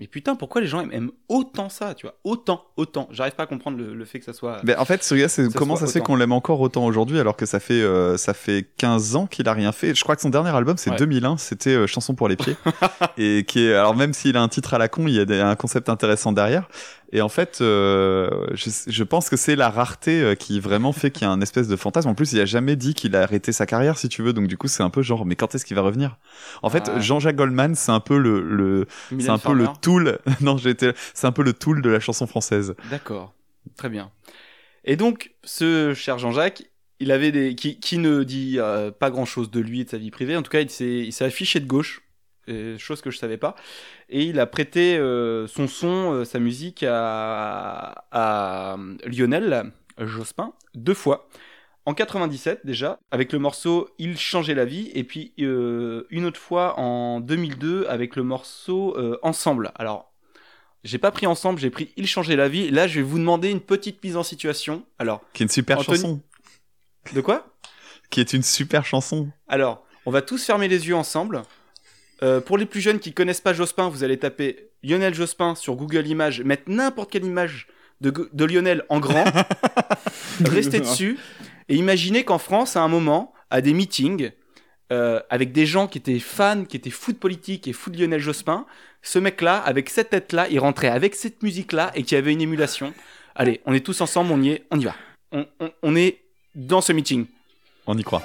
mais 0.00 0.06
putain, 0.06 0.34
pourquoi 0.34 0.60
les 0.62 0.66
gens 0.66 0.80
aiment, 0.90 1.10
autant 1.28 1.68
ça, 1.68 1.94
tu 1.94 2.06
vois? 2.06 2.14
Autant, 2.24 2.64
autant. 2.76 3.06
J'arrive 3.12 3.34
pas 3.34 3.42
à 3.42 3.46
comprendre 3.46 3.76
le, 3.78 3.94
le 3.94 4.04
fait 4.04 4.18
que 4.18 4.24
ça 4.24 4.32
soit. 4.32 4.60
Mais 4.64 4.74
en 4.76 4.84
fait, 4.84 5.04
ce 5.04 5.14
gars, 5.14 5.28
c'est 5.28 5.52
comment 5.54 5.76
ça 5.76 5.86
se 5.86 5.92
fait 5.92 6.00
qu'on 6.00 6.16
l'aime 6.16 6.32
encore 6.32 6.60
autant 6.60 6.86
aujourd'hui 6.86 7.20
alors 7.20 7.36
que 7.36 7.44
ça 7.46 7.60
fait 7.60 7.74
euh, 7.82 8.16
ça 8.16 8.32
fait 8.34 8.66
15 8.78 9.14
ans 9.16 9.26
qu'il 9.26 9.46
a 9.48 9.52
rien 9.52 9.72
fait? 9.72 9.94
Je 9.94 10.02
crois 10.02 10.16
que 10.16 10.22
son 10.22 10.30
dernier 10.30 10.50
album 10.50 10.76
c'est 10.78 10.90
Ouais. 10.90 10.96
2001, 10.96 11.36
c'était 11.36 11.74
euh, 11.74 11.86
Chanson 11.86 12.14
pour 12.14 12.28
les 12.28 12.36
pieds 12.36 12.56
et 13.18 13.44
qui 13.46 13.66
est 13.66 13.74
alors 13.74 13.94
même 13.94 14.12
s'il 14.14 14.36
a 14.36 14.42
un 14.42 14.48
titre 14.48 14.74
à 14.74 14.78
la 14.78 14.88
con, 14.88 15.06
il 15.06 15.14
y 15.14 15.20
a 15.20 15.24
des- 15.24 15.40
un 15.40 15.54
concept 15.56 15.88
intéressant 15.88 16.32
derrière. 16.32 16.68
Et 17.12 17.20
en 17.22 17.28
fait, 17.28 17.58
euh, 17.60 18.46
je, 18.52 18.70
je 18.86 19.02
pense 19.04 19.28
que 19.28 19.36
c'est 19.36 19.56
la 19.56 19.68
rareté 19.68 20.22
euh, 20.22 20.34
qui 20.36 20.60
vraiment 20.60 20.92
fait 20.92 21.10
qu'il 21.10 21.22
y 21.22 21.24
a 21.24 21.30
un 21.30 21.40
espèce 21.40 21.66
de 21.66 21.74
fantasme. 21.76 22.08
En 22.08 22.14
plus, 22.14 22.32
il 22.32 22.40
a 22.40 22.44
jamais 22.44 22.76
dit 22.76 22.94
qu'il 22.94 23.16
a 23.16 23.22
arrêté 23.22 23.50
sa 23.52 23.66
carrière, 23.66 23.98
si 23.98 24.08
tu 24.08 24.22
veux. 24.22 24.32
Donc 24.32 24.46
du 24.46 24.56
coup, 24.56 24.68
c'est 24.68 24.82
un 24.84 24.90
peu 24.90 25.02
genre, 25.02 25.26
mais 25.26 25.34
quand 25.34 25.54
est-ce 25.54 25.64
qu'il 25.64 25.74
va 25.74 25.82
revenir? 25.82 26.18
En 26.62 26.70
fait, 26.70 26.88
Ah. 26.94 27.00
Jean-Jacques 27.00 27.36
Goldman, 27.36 27.74
c'est 27.74 27.90
un 27.92 28.00
peu 28.00 28.16
le, 28.18 28.40
le 28.42 28.86
c'est 29.18 29.28
un 29.28 29.38
peu 29.38 29.54
le 29.54 29.66
tool. 29.82 30.18
non, 30.40 30.56
j'étais, 30.56 30.92
c'est 31.14 31.26
un 31.26 31.32
peu 31.32 31.42
le 31.42 31.52
tool 31.52 31.82
de 31.82 31.90
la 31.90 31.98
chanson 32.00 32.26
française. 32.28 32.74
D'accord, 32.90 33.34
très 33.76 33.88
bien. 33.88 34.10
Et 34.84 34.96
donc, 34.96 35.32
ce 35.44 35.92
cher 35.94 36.18
Jean-Jacques, 36.18 36.62
il 37.00 37.10
avait 37.12 37.32
des, 37.32 37.54
qui, 37.54 37.80
qui 37.80 37.98
ne 37.98 38.22
dit 38.22 38.56
euh, 38.58 38.90
pas 38.90 39.10
grand-chose 39.10 39.50
de 39.50 39.58
lui 39.60 39.80
et 39.80 39.84
de 39.84 39.90
sa 39.90 39.98
vie 39.98 40.10
privée. 40.10 40.36
En 40.36 40.42
tout 40.42 40.50
cas, 40.50 40.60
il 40.60 40.70
s'est, 40.70 40.84
il 41.00 41.12
s'est 41.12 41.24
affiché 41.24 41.58
de 41.60 41.66
gauche, 41.66 42.02
euh, 42.48 42.78
chose 42.78 43.00
que 43.00 43.10
je 43.10 43.18
savais 43.18 43.36
pas. 43.38 43.56
Et 44.10 44.24
il 44.24 44.40
a 44.40 44.46
prêté 44.46 44.96
euh, 44.98 45.46
son 45.46 45.68
son, 45.68 46.12
euh, 46.12 46.24
sa 46.24 46.38
musique 46.40 46.84
à, 46.88 48.04
à 48.10 48.76
Lionel 49.06 49.72
Jospin 49.98 50.52
deux 50.74 50.94
fois. 50.94 51.28
En 51.86 51.94
97 51.94 52.60
déjà, 52.64 52.98
avec 53.10 53.32
le 53.32 53.38
morceau 53.38 53.88
Il 53.98 54.18
changeait 54.18 54.54
la 54.54 54.64
vie, 54.64 54.90
et 54.94 55.02
puis 55.04 55.32
euh, 55.40 56.06
une 56.10 56.24
autre 56.26 56.38
fois 56.40 56.78
en 56.78 57.20
2002 57.20 57.86
avec 57.88 58.16
le 58.16 58.22
morceau 58.22 58.96
euh, 58.98 59.18
Ensemble. 59.22 59.72
Alors, 59.76 60.12
j'ai 60.84 60.98
pas 60.98 61.10
pris 61.10 61.26
ensemble, 61.26 61.58
j'ai 61.58 61.70
pris 61.70 61.92
Il 61.96 62.06
changeait 62.06 62.36
la 62.36 62.48
vie. 62.48 62.70
Là, 62.70 62.86
je 62.86 62.96
vais 62.96 63.02
vous 63.02 63.18
demander 63.18 63.50
une 63.50 63.60
petite 63.60 64.02
mise 64.04 64.16
en 64.16 64.22
situation. 64.22 64.84
Alors, 64.98 65.22
Qui 65.32 65.42
est 65.42 65.46
une 65.46 65.50
super 65.50 65.78
Anthony- 65.78 65.96
chanson. 65.96 66.20
De 67.14 67.20
quoi? 67.20 67.46
Qui 68.10 68.20
est 68.20 68.32
une 68.32 68.42
super 68.42 68.84
chanson. 68.84 69.28
Alors, 69.48 69.84
on 70.04 70.10
va 70.10 70.20
tous 70.22 70.44
fermer 70.44 70.68
les 70.68 70.86
yeux 70.88 70.96
ensemble. 70.96 71.42
Euh, 72.22 72.40
pour 72.40 72.58
les 72.58 72.66
plus 72.66 72.80
jeunes 72.80 72.98
qui 72.98 73.12
connaissent 73.12 73.40
pas 73.40 73.52
Jospin, 73.54 73.88
vous 73.88 74.04
allez 74.04 74.18
taper 74.18 74.68
Lionel 74.82 75.14
Jospin 75.14 75.54
sur 75.54 75.74
Google 75.76 76.06
Images, 76.06 76.42
mettre 76.42 76.64
n'importe 76.66 77.10
quelle 77.10 77.24
image 77.24 77.66
de, 78.00 78.12
de 78.32 78.44
Lionel 78.44 78.84
en 78.88 78.98
grand, 79.00 79.24
restez 80.44 80.80
dessus, 80.80 81.18
et 81.68 81.76
imaginez 81.76 82.24
qu'en 82.24 82.38
France, 82.38 82.76
à 82.76 82.82
un 82.82 82.88
moment, 82.88 83.32
à 83.50 83.60
des 83.60 83.72
meetings, 83.72 84.30
euh, 84.92 85.20
avec 85.30 85.52
des 85.52 85.66
gens 85.66 85.86
qui 85.86 85.98
étaient 85.98 86.18
fans, 86.18 86.64
qui 86.64 86.76
étaient 86.76 86.90
fous 86.90 87.12
de 87.12 87.18
politique 87.18 87.68
et 87.68 87.72
fous 87.72 87.90
de 87.90 87.98
Lionel 87.98 88.20
Jospin, 88.20 88.66
ce 89.02 89.18
mec-là, 89.18 89.56
avec 89.58 89.88
cette 89.88 90.10
tête-là, 90.10 90.46
il 90.50 90.58
rentrait 90.58 90.88
avec 90.88 91.14
cette 91.14 91.42
musique-là 91.42 91.90
et 91.94 92.02
qu'il 92.02 92.16
y 92.16 92.18
avait 92.18 92.32
une 92.32 92.42
émulation. 92.42 92.92
Allez, 93.34 93.60
on 93.64 93.72
est 93.72 93.80
tous 93.84 94.00
ensemble, 94.02 94.32
on 94.32 94.42
y 94.42 94.50
est, 94.50 94.64
on 94.70 94.78
y 94.78 94.84
va. 94.84 94.94
On, 95.32 95.46
on- 95.60 95.70
on 95.82 95.96
est 95.96 96.18
dans 96.54 96.80
ce 96.80 96.92
meeting. 96.92 97.26
On 97.86 97.96
y 97.96 98.02
croit. 98.02 98.22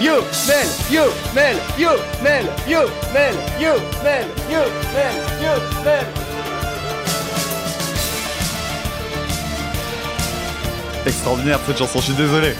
Yo, 0.00 0.14
Mel, 0.46 0.66
yo, 0.90 1.12
Mel, 1.34 1.56
yo, 1.78 1.90
Mel, 2.22 2.46
yo, 2.66 2.86
Mel, 3.12 3.34
yo, 3.60 3.74
Mel, 4.02 4.24
yo, 4.50 4.62
Mel, 4.94 5.14
yo, 5.42 5.52
Mel. 5.84 6.06
Extraordinaire 11.04 11.58
cette 11.66 11.78
chanson, 11.78 11.98
je 11.98 12.04
suis 12.04 12.14
désolé. 12.14 12.54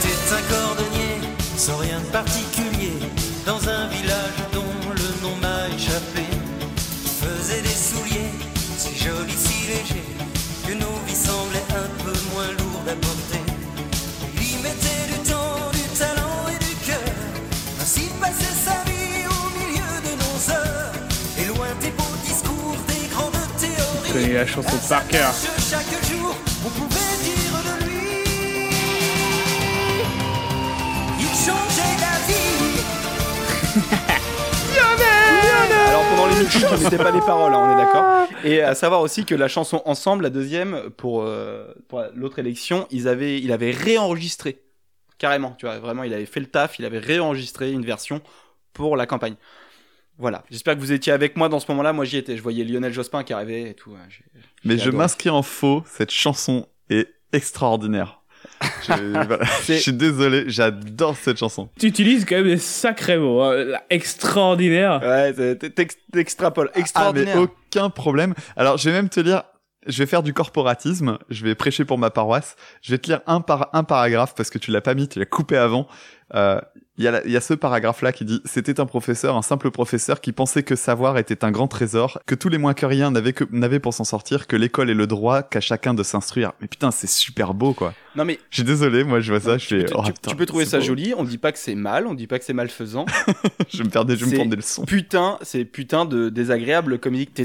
C'était 0.00 0.34
un 0.34 0.42
cordonnier, 0.50 1.20
sans 1.58 1.76
rien 1.76 1.98
de 1.98 2.04
particulier, 2.06 2.45
la 24.36 24.46
chanson 24.46 24.76
par 24.86 25.08
cœur. 25.08 25.32
Chaque 25.58 25.88
jour, 26.10 26.36
on 26.64 26.68
pouvait 26.68 27.16
dire 27.24 27.56
de 27.64 27.84
lui. 27.84 28.22
Il 31.18 31.26
changeait 31.28 31.96
d'avis. 31.98 32.76
Alors 35.88 36.04
pendant 36.10 36.26
les 36.26 36.36
meetings, 36.36 36.66
je 36.70 36.84
mettais 36.84 36.98
pas 36.98 37.10
les 37.12 37.20
paroles, 37.20 37.54
hein, 37.54 37.62
on 37.66 37.72
est 37.72 37.82
d'accord. 37.82 38.28
Et 38.44 38.60
à 38.60 38.74
savoir 38.74 39.00
aussi 39.00 39.24
que 39.24 39.34
la 39.34 39.48
chanson 39.48 39.80
Ensemble, 39.86 40.24
la 40.24 40.30
deuxième, 40.30 40.90
pour, 40.90 41.22
euh, 41.22 41.72
pour 41.88 42.04
l'autre 42.14 42.38
élection, 42.38 42.86
ils 42.90 43.08
avaient, 43.08 43.40
il 43.40 43.52
avait 43.52 43.70
réenregistré. 43.70 44.60
Carrément, 45.16 45.54
tu 45.58 45.64
vois, 45.64 45.78
vraiment, 45.78 46.02
il 46.02 46.12
avait 46.12 46.26
fait 46.26 46.40
le 46.40 46.46
taf, 46.46 46.78
il 46.78 46.84
avait 46.84 46.98
réenregistré 46.98 47.72
une 47.72 47.86
version 47.86 48.20
pour 48.74 48.98
la 48.98 49.06
campagne. 49.06 49.36
Voilà, 50.18 50.44
j'espère 50.50 50.74
que 50.74 50.80
vous 50.80 50.92
étiez 50.92 51.12
avec 51.12 51.36
moi 51.36 51.48
dans 51.48 51.60
ce 51.60 51.70
moment-là. 51.72 51.92
Moi, 51.92 52.04
j'y 52.06 52.16
étais. 52.16 52.36
Je 52.36 52.42
voyais 52.42 52.64
Lionel 52.64 52.92
Jospin 52.92 53.22
qui 53.22 53.32
arrivait 53.32 53.70
et 53.70 53.74
tout. 53.74 53.94
j'ai- 54.08 54.24
Mais 54.64 54.78
je 54.78 54.90
m'inscris 54.90 55.30
en 55.30 55.42
faux, 55.42 55.84
cette 55.86 56.10
chanson 56.10 56.66
est 56.88 57.08
extraordinaire. 57.32 58.20
Je, 58.86 58.92
voilà, 59.26 59.44
je 59.66 59.74
suis 59.74 59.92
désolé, 59.92 60.44
j'adore 60.46 61.16
cette 61.16 61.36
chanson. 61.38 61.68
Tu 61.78 61.86
utilises 61.86 62.24
quand 62.24 62.36
même 62.36 62.44
des 62.46 62.56
sacrés 62.58 63.18
mots. 63.18 63.42
hein. 63.42 63.78
Extraordinaire. 63.90 65.00
Ouais, 65.02 65.34
t'extrapoles. 66.12 66.70
Ah, 66.74 67.12
mais 67.12 67.34
aucun 67.36 67.90
problème. 67.90 68.34
Alors, 68.56 68.78
je 68.78 68.88
vais 68.88 68.96
même 68.96 69.08
te 69.08 69.20
lire, 69.20 69.42
je 69.86 69.98
vais 69.98 70.06
faire 70.06 70.22
du 70.22 70.32
corporatisme, 70.32 71.18
je 71.28 71.44
vais 71.44 71.54
prêcher 71.54 71.84
pour 71.84 71.98
ma 71.98 72.10
paroisse, 72.10 72.56
je 72.82 72.92
vais 72.92 72.98
te 72.98 73.08
lire 73.08 73.20
un 73.26 73.40
par 73.40 73.68
un 73.72 73.84
paragraphe 73.84 74.34
parce 74.34 74.50
que 74.50 74.58
tu 74.58 74.70
l'as 74.70 74.80
pas 74.80 74.94
mis, 74.94 75.08
tu 75.08 75.18
l'as 75.18 75.26
coupé 75.26 75.56
avant. 75.56 75.86
Euh, 76.34 76.60
Il 76.98 77.04
y, 77.04 77.08
a 77.08 77.22
il 77.26 77.30
y 77.30 77.36
a 77.36 77.42
ce 77.42 77.52
paragraphe-là 77.52 78.10
qui 78.10 78.24
dit 78.24 78.40
C'était 78.46 78.80
un 78.80 78.86
professeur, 78.86 79.36
un 79.36 79.42
simple 79.42 79.70
professeur 79.70 80.22
qui 80.22 80.32
pensait 80.32 80.62
que 80.62 80.76
savoir 80.76 81.18
était 81.18 81.44
un 81.44 81.50
grand 81.50 81.68
trésor, 81.68 82.18
que 82.24 82.34
tous 82.34 82.48
les 82.48 82.56
moins 82.56 82.72
que 82.72 82.86
rien 82.86 83.10
n'avaient 83.10 83.34
que- 83.34 83.44
n'avaient 83.52 83.80
pour 83.80 83.92
s'en 83.92 84.04
sortir, 84.04 84.46
que 84.46 84.56
l'école 84.56 84.88
est 84.88 84.94
le 84.94 85.06
droit 85.06 85.42
qu'à 85.42 85.60
chacun 85.60 85.92
de 85.92 86.02
s'instruire. 86.02 86.52
Mais 86.62 86.68
putain, 86.68 86.90
c'est 86.90 87.06
super 87.06 87.52
beau, 87.52 87.74
quoi. 87.74 87.92
Non, 88.16 88.24
mais 88.24 88.38
Je 88.48 88.56
suis 88.56 88.64
désolé, 88.64 89.04
moi 89.04 89.20
je 89.20 89.30
vois 89.30 89.40
ça, 89.40 89.58
je 89.58 89.66
fais. 89.66 89.84
tu, 89.84 89.92
oh, 89.94 90.02
tu- 90.06 90.12
putain, 90.14 90.30
tu 90.30 90.36
peux 90.36 90.46
trouver 90.46 90.64
ça 90.64 90.78
beau. 90.78 90.84
joli. 90.84 91.12
On 91.18 91.24
dit 91.24 91.36
pas 91.36 91.52
que 91.52 91.58
c'est 91.58 91.74
mal, 91.74 92.06
on 92.06 92.14
dit 92.14 92.26
pas 92.26 92.38
que 92.38 92.46
c'est 92.46 92.54
malfaisant. 92.54 93.04
Je 93.68 93.82
me 93.82 94.04
des, 94.04 94.16
je 94.16 94.24
me 94.24 94.34
prendre 94.34 94.50
des 94.50 94.56
leçons. 94.56 94.86
Putain, 94.86 95.36
c'est 95.42 95.66
putain 95.66 96.06
de 96.06 96.30
désagréable 96.30 96.98
comme 96.98 97.12
musique. 97.12 97.38
Et 97.38 97.44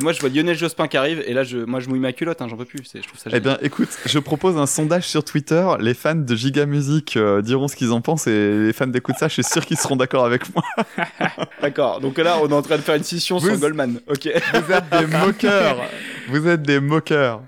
moi 0.00 0.12
je 0.12 0.20
vois 0.20 0.28
Lionel 0.28 0.56
Jospin 0.56 0.88
qui 0.88 0.96
arrive 0.96 1.22
et 1.26 1.32
là 1.32 1.42
je, 1.42 1.58
moi 1.58 1.80
je 1.80 1.88
mouille 1.88 1.98
ma 2.00 2.12
culotte, 2.12 2.42
hein, 2.42 2.48
j'en 2.48 2.56
peux 2.56 2.64
plus. 2.64 2.82
Je 2.94 3.00
trouve 3.00 3.18
ça 3.18 3.30
Eh 3.32 3.40
bien, 3.40 3.58
écoute, 3.62 3.88
je 4.04 4.18
propose 4.18 4.56
un 4.58 4.66
sondage 4.66 5.06
sur 5.08 5.24
Twitter. 5.24 5.66
Les 5.80 5.94
fans 5.94 6.14
de 6.28 6.36
Giga 6.36 6.66
Music 6.66 7.16
euh, 7.16 7.42
diront 7.42 7.68
ce 7.68 7.76
qu'ils 7.76 7.92
en 7.92 8.00
pensent 8.00 8.26
et 8.26 8.58
les 8.58 8.72
fans 8.72 8.86
d'écoute 8.86 9.16
ça, 9.18 9.28
je 9.28 9.34
suis 9.34 9.44
sûr 9.44 9.64
qu'ils 9.66 9.78
seront 9.78 9.96
d'accord 9.96 10.24
avec 10.24 10.42
moi. 10.54 10.62
D'accord, 11.62 12.00
donc 12.00 12.18
là 12.18 12.36
on 12.40 12.48
est 12.48 12.54
en 12.54 12.62
train 12.62 12.76
de 12.76 12.82
faire 12.82 12.94
une 12.94 13.02
scission 13.02 13.40
sur 13.40 13.56
Goldman. 13.58 14.00
Ok. 14.06 14.28
Vous 14.54 14.72
êtes 14.72 14.88
des 14.90 15.06
moqueurs. 15.18 15.78
Vous 16.28 16.46
êtes 16.46 16.62
des 16.62 16.80
moqueurs. 16.80 17.40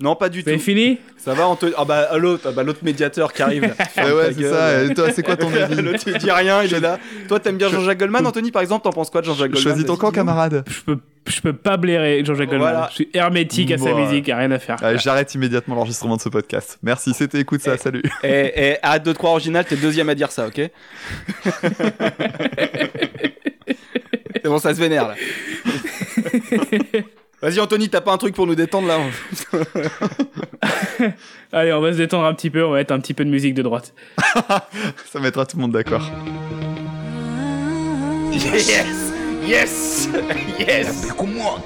Non, 0.00 0.14
pas 0.14 0.28
du 0.28 0.44
tout. 0.44 0.50
C'est 0.50 0.58
fini 0.58 0.98
Ça 1.16 1.32
va, 1.32 1.48
Anthony 1.48 1.72
Ah 1.76 1.84
bah 1.84 2.18
l'autre, 2.18 2.44
ah 2.48 2.52
bah, 2.52 2.62
l'autre 2.62 2.80
médiateur 2.82 3.32
qui 3.32 3.42
arrive. 3.42 3.74
Ferme 3.90 4.12
ouais, 4.16 4.32
c'est 4.36 4.50
ça. 4.50 4.84
Et 4.84 4.94
toi, 4.94 5.10
c'est 5.10 5.22
quoi 5.22 5.36
ton 5.36 5.52
avis 5.54 5.80
L'autre 5.80 6.00
il 6.06 6.18
dit 6.18 6.30
rien, 6.30 6.62
il 6.62 6.72
est 6.74 6.80
là. 6.80 6.98
Toi 7.28 7.40
t'aimes 7.40 7.56
bien 7.56 7.68
Jean-Jacques 7.70 7.98
Goldman, 7.98 8.26
Anthony 8.26 8.50
par 8.50 8.62
exemple, 8.62 8.84
t'en 8.84 8.90
penses 8.92 9.08
quoi 9.10 9.22
de 9.22 9.26
Jean-Jacques 9.26 9.52
Goldman 9.52 9.72
Choisis 9.72 9.86
ton 9.86 9.96
camp, 9.96 10.10
camarade. 10.10 10.64
Je 10.68 10.80
peux, 10.82 10.98
je 11.26 11.40
peux 11.40 11.54
pas 11.54 11.76
blairer 11.78 12.22
Jean-Jacques 12.24 12.50
Goldman. 12.50 12.70
Voilà. 12.72 12.88
Je 12.90 12.94
suis 12.96 13.08
hermétique 13.14 13.70
à 13.72 13.78
sa 13.78 13.94
musique, 13.94 14.28
y 14.28 14.32
a 14.32 14.36
rien 14.36 14.50
à 14.50 14.58
faire. 14.58 14.76
Allez, 14.82 14.98
J'arrête 14.98 15.34
immédiatement 15.34 15.74
l'enregistrement 15.74 16.16
de 16.16 16.20
ce 16.20 16.28
podcast. 16.28 16.78
Merci, 16.82 17.14
c'était 17.14 17.40
écoute 17.40 17.62
ça, 17.62 17.78
salut. 17.78 18.02
Et, 18.22 18.72
et 18.72 18.76
arrête 18.82 19.02
de 19.02 19.12
te 19.12 19.16
croire 19.18 19.32
original, 19.32 19.64
t'es 19.64 19.76
le 19.76 19.80
deuxième 19.80 20.08
à 20.10 20.14
dire 20.14 20.30
ça, 20.30 20.48
ok 20.48 20.60
C'est 24.42 24.50
bon, 24.50 24.58
ça 24.58 24.74
se 24.74 24.80
vénère 24.80 25.08
là. 25.08 25.14
Vas-y 27.46 27.60
Anthony, 27.60 27.88
t'as 27.88 28.00
pas 28.00 28.12
un 28.12 28.18
truc 28.18 28.34
pour 28.34 28.48
nous 28.48 28.56
détendre 28.56 28.88
là 28.88 28.98
Allez, 31.52 31.72
on 31.72 31.80
va 31.80 31.92
se 31.92 31.98
détendre 31.98 32.24
un 32.24 32.34
petit 32.34 32.50
peu, 32.50 32.64
on 32.64 32.70
va 32.72 32.78
mettre 32.78 32.92
un 32.92 32.98
petit 32.98 33.14
peu 33.14 33.24
de 33.24 33.30
musique 33.30 33.54
de 33.54 33.62
droite. 33.62 33.94
Ça 35.06 35.20
mettra 35.20 35.46
tout 35.46 35.56
le 35.56 35.62
monde 35.62 35.70
d'accord. 35.70 36.10
Yes 38.32 39.12
Yes 39.46 40.08
Yes 40.58 41.14
moi. 41.24 41.60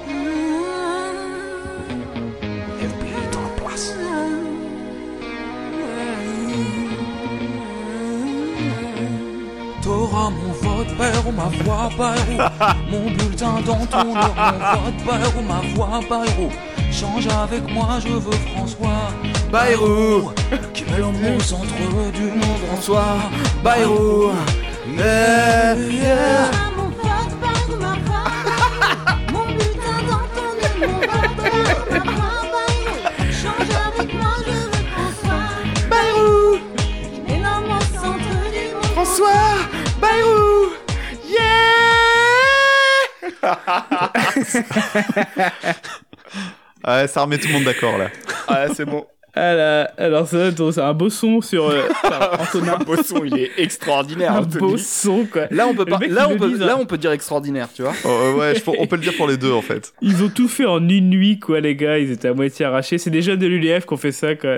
T'auras 9.81 10.29
mon 10.29 10.50
vote 10.81 10.97
père 10.97 11.27
ou 11.27 11.31
ma 11.31 11.49
voix 11.63 11.89
père 11.97 12.51
Mon 12.89 13.11
bulletin 13.11 13.55
dans 13.65 13.85
ton 13.85 14.05
Mon 14.05 14.13
vote 14.13 15.03
père 15.05 15.31
ou 15.37 15.41
ma 15.41 15.61
voix 15.75 15.99
père 16.07 16.49
Change 16.91 17.27
avec 17.27 17.71
moi, 17.71 17.99
je 17.99 18.09
veux 18.09 18.37
François 18.53 19.11
Bayrou 19.51 20.31
Qui 20.73 20.83
met 20.85 20.99
l'amour 20.99 21.37
au 21.37 21.39
centre 21.39 22.11
du 22.13 22.23
monde 22.23 22.59
François 22.67 23.17
Bayrou 23.63 24.31
Yeah, 24.87 25.75
yeah. 25.75 26.51
Mon 26.75 26.89
vote 26.89 27.33
par 27.39 27.77
ma 27.79 27.93
voix, 28.03 28.31
mon 29.31 29.45
bulletin 29.45 29.97
dans 30.09 30.25
ton 30.35 30.49
nez, 30.57 30.87
mon 30.87 30.99
vote 30.99 31.37
par 31.87 32.05
ma 32.05 32.33
voix, 32.49 32.71
change 33.31 33.71
avec 33.87 34.13
moi, 34.13 34.33
je 34.45 34.51
veux 34.51 34.85
François. 34.91 35.47
Bayrou 35.89 36.57
Et 37.29 37.37
l'homme 37.37 37.71
au 37.71 37.99
centre 38.01 38.35
du 38.51 38.73
monde. 38.73 38.83
François 38.95 39.60
Ouais, 46.87 47.07
ça 47.07 47.21
remet 47.21 47.37
tout 47.37 47.47
le 47.47 47.53
monde 47.53 47.63
d'accord 47.63 47.97
là. 47.97 48.07
Ah 48.47 48.65
c'est 48.73 48.85
bon. 48.85 49.05
Alors, 49.33 49.87
alors 49.97 50.27
ça, 50.27 50.51
c'est 50.51 50.81
un 50.81 50.93
beau 50.93 51.09
son 51.09 51.39
sur 51.39 51.69
euh, 51.69 51.83
Antonin. 52.39 52.73
Un 52.79 52.83
beau 52.83 53.01
son, 53.01 53.23
il 53.23 53.37
est 53.37 53.51
extraordinaire 53.57 54.33
Un 54.35 54.39
Anthony. 54.39 54.59
beau 54.59 54.77
son, 54.77 55.25
quoi. 55.25 55.43
Là 55.51 55.67
on 55.67 55.73
peut 55.73 55.85
pas, 55.85 55.99
là 56.09 56.27
on 56.29 56.37
peut, 56.37 56.49
disent, 56.49 56.59
là 56.59 56.73
hein. 56.73 56.77
on 56.81 56.85
peut 56.85 56.97
dire 56.97 57.11
extraordinaire, 57.11 57.69
tu 57.73 57.83
vois. 57.83 57.93
Oh, 58.03 58.09
euh, 58.09 58.33
ouais, 58.33 58.55
je 58.55 58.61
on 58.77 58.87
peut 58.87 58.97
le 58.97 59.03
dire 59.03 59.15
pour 59.15 59.27
les 59.27 59.37
deux 59.37 59.53
en 59.53 59.61
fait. 59.61 59.93
Ils 60.01 60.21
ont 60.23 60.29
tout 60.29 60.49
fait 60.49 60.65
en 60.65 60.85
une 60.89 61.09
nuit, 61.09 61.39
quoi, 61.39 61.61
les 61.61 61.75
gars. 61.75 61.97
Ils 61.97 62.11
étaient 62.11 62.27
à 62.27 62.33
moitié 62.33 62.65
arrachés. 62.65 62.97
C'est 62.97 63.09
des 63.09 63.21
jeunes 63.21 63.39
de 63.39 63.47
l'UDF 63.47 63.85
qui 63.85 63.93
ont 63.93 63.97
fait 63.97 64.11
ça, 64.11 64.35
quoi. 64.35 64.57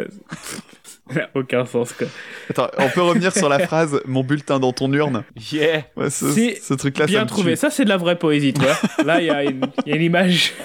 Ça 1.09 1.15
n'a 1.19 1.29
aucun 1.35 1.65
sens, 1.65 1.91
quoi. 1.93 2.07
Attends, 2.49 2.69
on 2.77 2.87
peut 2.89 3.01
revenir 3.01 3.33
sur 3.33 3.49
la 3.49 3.59
phrase 3.67 3.99
mon 4.05 4.23
bulletin 4.23 4.59
dans 4.59 4.71
ton 4.71 4.91
urne. 4.93 5.23
Yeah 5.51 5.83
Ouais, 5.97 6.09
ce, 6.09 6.73
truc-là, 6.73 7.05
ça 7.05 7.11
Bien 7.11 7.23
me 7.23 7.27
trouvé. 7.27 7.51
tue. 7.53 7.57
Ça, 7.57 7.69
c'est 7.69 7.83
de 7.83 7.89
la 7.89 7.97
vraie 7.97 8.17
poésie, 8.17 8.53
tu 8.53 8.61
vois. 8.61 8.77
Là, 9.03 9.19
il 9.21 9.25
y, 9.27 9.29
a 9.29 9.43
une- 9.43 9.67
il 9.85 9.89
y 9.89 9.93
a 9.93 9.95
une 9.97 10.01
image. 10.03 10.53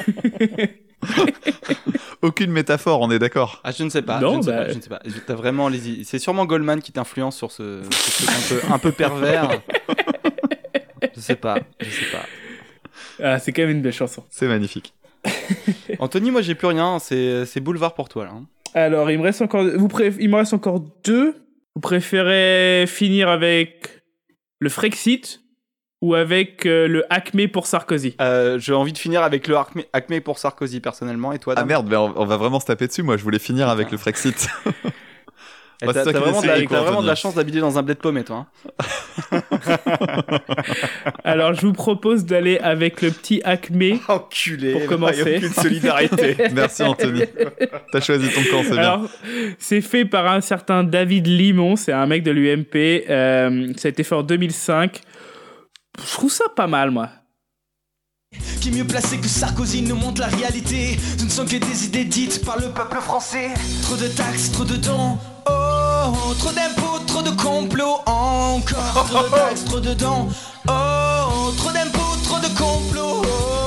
Aucune 2.23 2.51
métaphore, 2.51 3.01
on 3.01 3.11
est 3.11 3.19
d'accord. 3.19 3.61
Ah 3.65 3.71
je 3.71 3.85
ne 3.85 3.91
sais 3.91 4.03
pas, 4.03 4.21
Non, 4.21 4.33
je 4.33 4.37
ne 4.39 4.43
sais 4.43 4.51
bah- 4.51 4.57
pas, 4.65 4.69
je 4.73 4.77
ne 4.77 4.81
sais 4.83 4.89
pas. 4.89 5.01
T'as 5.27 5.35
vraiment 5.35 5.69
les, 5.69 6.03
c'est 6.05 6.19
sûrement 6.19 6.45
Goldman 6.47 6.81
qui 6.83 6.91
t'influence 6.93 7.37
sur 7.37 7.53
ce, 7.53 7.83
ce 7.91 8.25
truc 8.25 8.29
un 8.29 8.49
peu, 8.69 8.73
un 8.75 8.79
peu 8.79 8.93
pervers. 8.93 9.61
Je 11.15 11.21
sais 11.21 11.37
pas, 11.37 11.59
je 11.81 11.89
sais 11.89 12.07
pas. 12.11 12.25
Ah, 13.23 13.39
c'est 13.39 13.53
quand 13.53 13.63
même 13.63 13.71
une 13.71 13.83
belle 13.83 13.93
chanson. 13.93 14.25
C'est 14.31 14.49
magnifique. 14.49 14.93
Anthony, 16.01 16.31
moi 16.31 16.43
j'ai 16.43 16.55
plus 16.57 16.67
rien, 16.69 16.99
c'est, 16.99 17.45
c'est 17.47 17.61
boulevard 17.61 17.95
pour 17.95 18.09
toi 18.09 18.25
là. 18.25 18.33
Alors, 18.85 19.11
il 19.11 19.19
me 19.19 19.25
reste 19.25 19.43
encore, 19.43 19.65
vous 19.65 19.89
préf- 19.89 20.17
il 20.19 20.29
me 20.31 20.37
reste 20.37 20.53
encore 20.55 20.81
deux. 21.05 21.35
Vous 21.75 21.81
préférez 21.81 22.85
finir 22.89 23.29
avec 23.29 24.03
le 24.59 24.69
Frexit 24.69 25.41
ou 26.01 26.15
avec 26.15 26.67
euh, 26.67 26.87
le 26.89 27.05
Acme 27.13 27.49
pour 27.49 27.67
Sarkozy? 27.67 28.15
Euh, 28.21 28.59
J'ai 28.59 28.73
envie 28.73 28.93
de 28.93 28.99
finir 28.99 29.23
avec 29.23 29.47
le 29.49 29.57
Acme, 29.57 29.83
Acme 29.93 30.21
pour 30.21 30.39
Sarkozy 30.39 30.81
personnellement 30.81 31.33
et 31.33 31.39
toi 31.39 31.55
Ah 31.57 31.65
merde, 31.65 31.87
mais 31.89 31.97
on, 31.97 32.13
on 32.21 32.25
va 32.25 32.37
vraiment 32.37 32.61
se 32.61 32.67
taper 32.67 32.87
dessus. 32.89 33.03
Moi, 33.03 33.17
je 33.17 33.23
voulais 33.23 33.39
finir 33.39 33.69
avec 33.69 33.91
le 33.91 33.99
Frexit. 33.99 34.49
Bah, 35.81 35.93
T'as 35.95 36.03
vraiment, 36.11 36.43
de 36.43 36.47
la, 36.49 36.63
quoi, 36.65 36.81
vraiment 36.81 37.03
de 37.03 37.07
la 37.07 37.15
chance 37.15 37.35
d'habiter 37.37 37.61
dans 37.61 37.79
un 37.79 37.83
blé 37.83 37.95
de 37.95 38.01
paumé 38.01 38.25
toi. 38.25 38.47
hein. 39.31 39.41
Alors, 41.25 41.55
je 41.55 41.61
vous 41.67 41.73
propose 41.73 42.25
d'aller 42.25 42.59
avec 42.59 43.01
le 43.01 43.11
petit 43.11 43.41
Acme. 43.45 43.99
Enculé. 44.09 44.73
Pour 44.73 44.81
il 44.81 44.85
y 44.85 44.87
a 44.87 44.89
commencer. 44.89 45.37
aucune 45.37 45.53
solidarité. 45.53 46.37
Merci 46.53 46.83
Anthony. 46.83 47.23
T'as 47.93 48.01
choisi 48.01 48.29
ton 48.29 48.43
camp, 48.51 48.63
c'est 48.65 48.71
bien. 48.73 48.79
Alors, 48.79 49.09
c'est 49.59 49.81
fait 49.81 50.05
par 50.05 50.27
un 50.31 50.41
certain 50.41 50.83
David 50.83 51.27
Limon, 51.29 51.77
c'est 51.77 51.93
un 51.93 52.07
mec 52.07 52.23
de 52.25 52.31
l'UMP. 52.33 53.05
euh, 53.09 53.73
ça 53.77 53.87
a 53.87 53.91
été 53.91 54.03
fait 54.03 54.15
en 54.17 54.23
2005. 54.25 55.01
Je 56.05 56.13
trouve 56.13 56.31
ça 56.33 56.45
pas 56.55 56.67
mal, 56.67 56.91
moi. 56.91 57.11
Qui 58.61 58.69
est 58.69 58.73
mieux 58.73 58.85
placé 58.85 59.17
que 59.19 59.27
Sarkozy 59.27 59.81
nous 59.83 59.97
montre 59.97 60.21
la 60.21 60.27
réalité 60.27 60.99
Ce 61.19 61.25
ne 61.25 61.31
sont 61.31 61.47
que 61.47 61.57
des 61.57 61.87
idées 61.87 62.05
dites 62.05 62.45
par 62.45 62.59
le 62.59 62.67
peuple 62.69 62.99
français 63.01 63.49
Trop 63.83 63.97
de 63.97 64.07
taxes, 64.07 64.53
trop 64.53 64.65
de 64.65 64.77
dons 64.77 65.17
Oh, 65.51 65.58
trop 66.13 66.53
d'impôts, 66.53 66.99
trop 67.07 67.23
de 67.23 67.31
complots 67.31 68.01
Encore 68.07 69.07
trop 69.09 69.23
de 69.23 69.29
taxes, 69.29 69.65
trop 69.65 69.81
de 69.81 69.95
dons 69.95 70.29
Oh, 70.69 71.53
trop 71.57 71.71
d'impôts, 71.73 72.17
trop 72.25 72.39
de 72.39 72.49
complots 72.59 73.23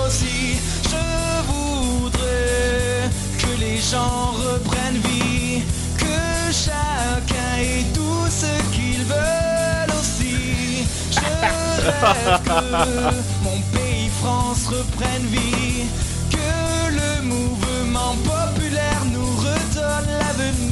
Aussi, 0.06 0.58
je 0.84 1.52
voudrais 1.52 3.10
que 3.38 3.60
les 3.60 3.78
gens 3.78 4.34
reprennent 4.34 5.02
vie 5.04 5.64
Que 5.98 6.52
chacun 6.52 7.60
ait 7.60 7.86
tout 7.94 8.28
ce 8.30 8.52
qu'ils 8.74 9.04
veulent 9.04 9.96
aussi. 10.00 10.86
Je 11.12 11.20
rêve 11.20 12.42
que 12.44 13.44
mon 13.44 13.60
pays 13.74 14.10
France 14.22 14.68
reprenne 14.68 15.26
vie 15.28 15.86
Que 16.30 16.92
le 16.92 17.22
mouvement 17.24 18.16
populaire 18.24 19.04
nous 19.12 19.36
redonne 19.38 20.08
l'avenir 20.20 20.71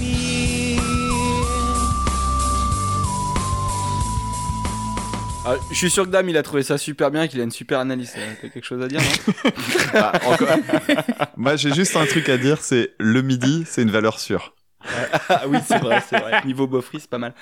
Ah, 5.46 5.56
je 5.72 5.76
suis 5.76 5.90
sûr 5.90 6.04
que 6.06 6.10
Dame 6.10 6.30
il 6.30 6.38
a 6.38 6.44
trouvé 6.44 6.64
ça 6.64 6.78
super 6.78 7.12
bien, 7.12 7.28
qu'il 7.28 7.40
a 7.40 7.44
une 7.44 7.52
super 7.52 7.80
analyse. 7.80 8.14
Euh, 8.18 8.34
T'as 8.42 8.50
quelque 8.50 8.66
chose 8.66 8.82
à 8.84 8.88
dire 8.88 9.00
non 9.02 9.52
Ah, 9.94 10.12
encore- 10.26 10.50
Moi, 11.38 11.56
j'ai 11.56 11.74
juste 11.74 11.96
un 11.96 12.06
truc 12.06 12.28
à 12.30 12.38
dire, 12.38 12.60
c'est 12.62 12.94
le 13.00 13.22
midi, 13.22 13.64
c'est 13.66 13.82
une 13.82 13.92
valeur 13.92 14.20
sûre. 14.20 14.54
Ah 15.30 15.44
oui, 15.48 15.58
c'est 15.66 15.78
vrai, 15.80 16.02
c'est 16.10 16.20
vrai. 16.20 16.42
Niveau 16.46 16.66
Beaufry, 16.68 17.00
c'est 17.00 17.10
pas 17.10 17.18
mal. 17.18 17.34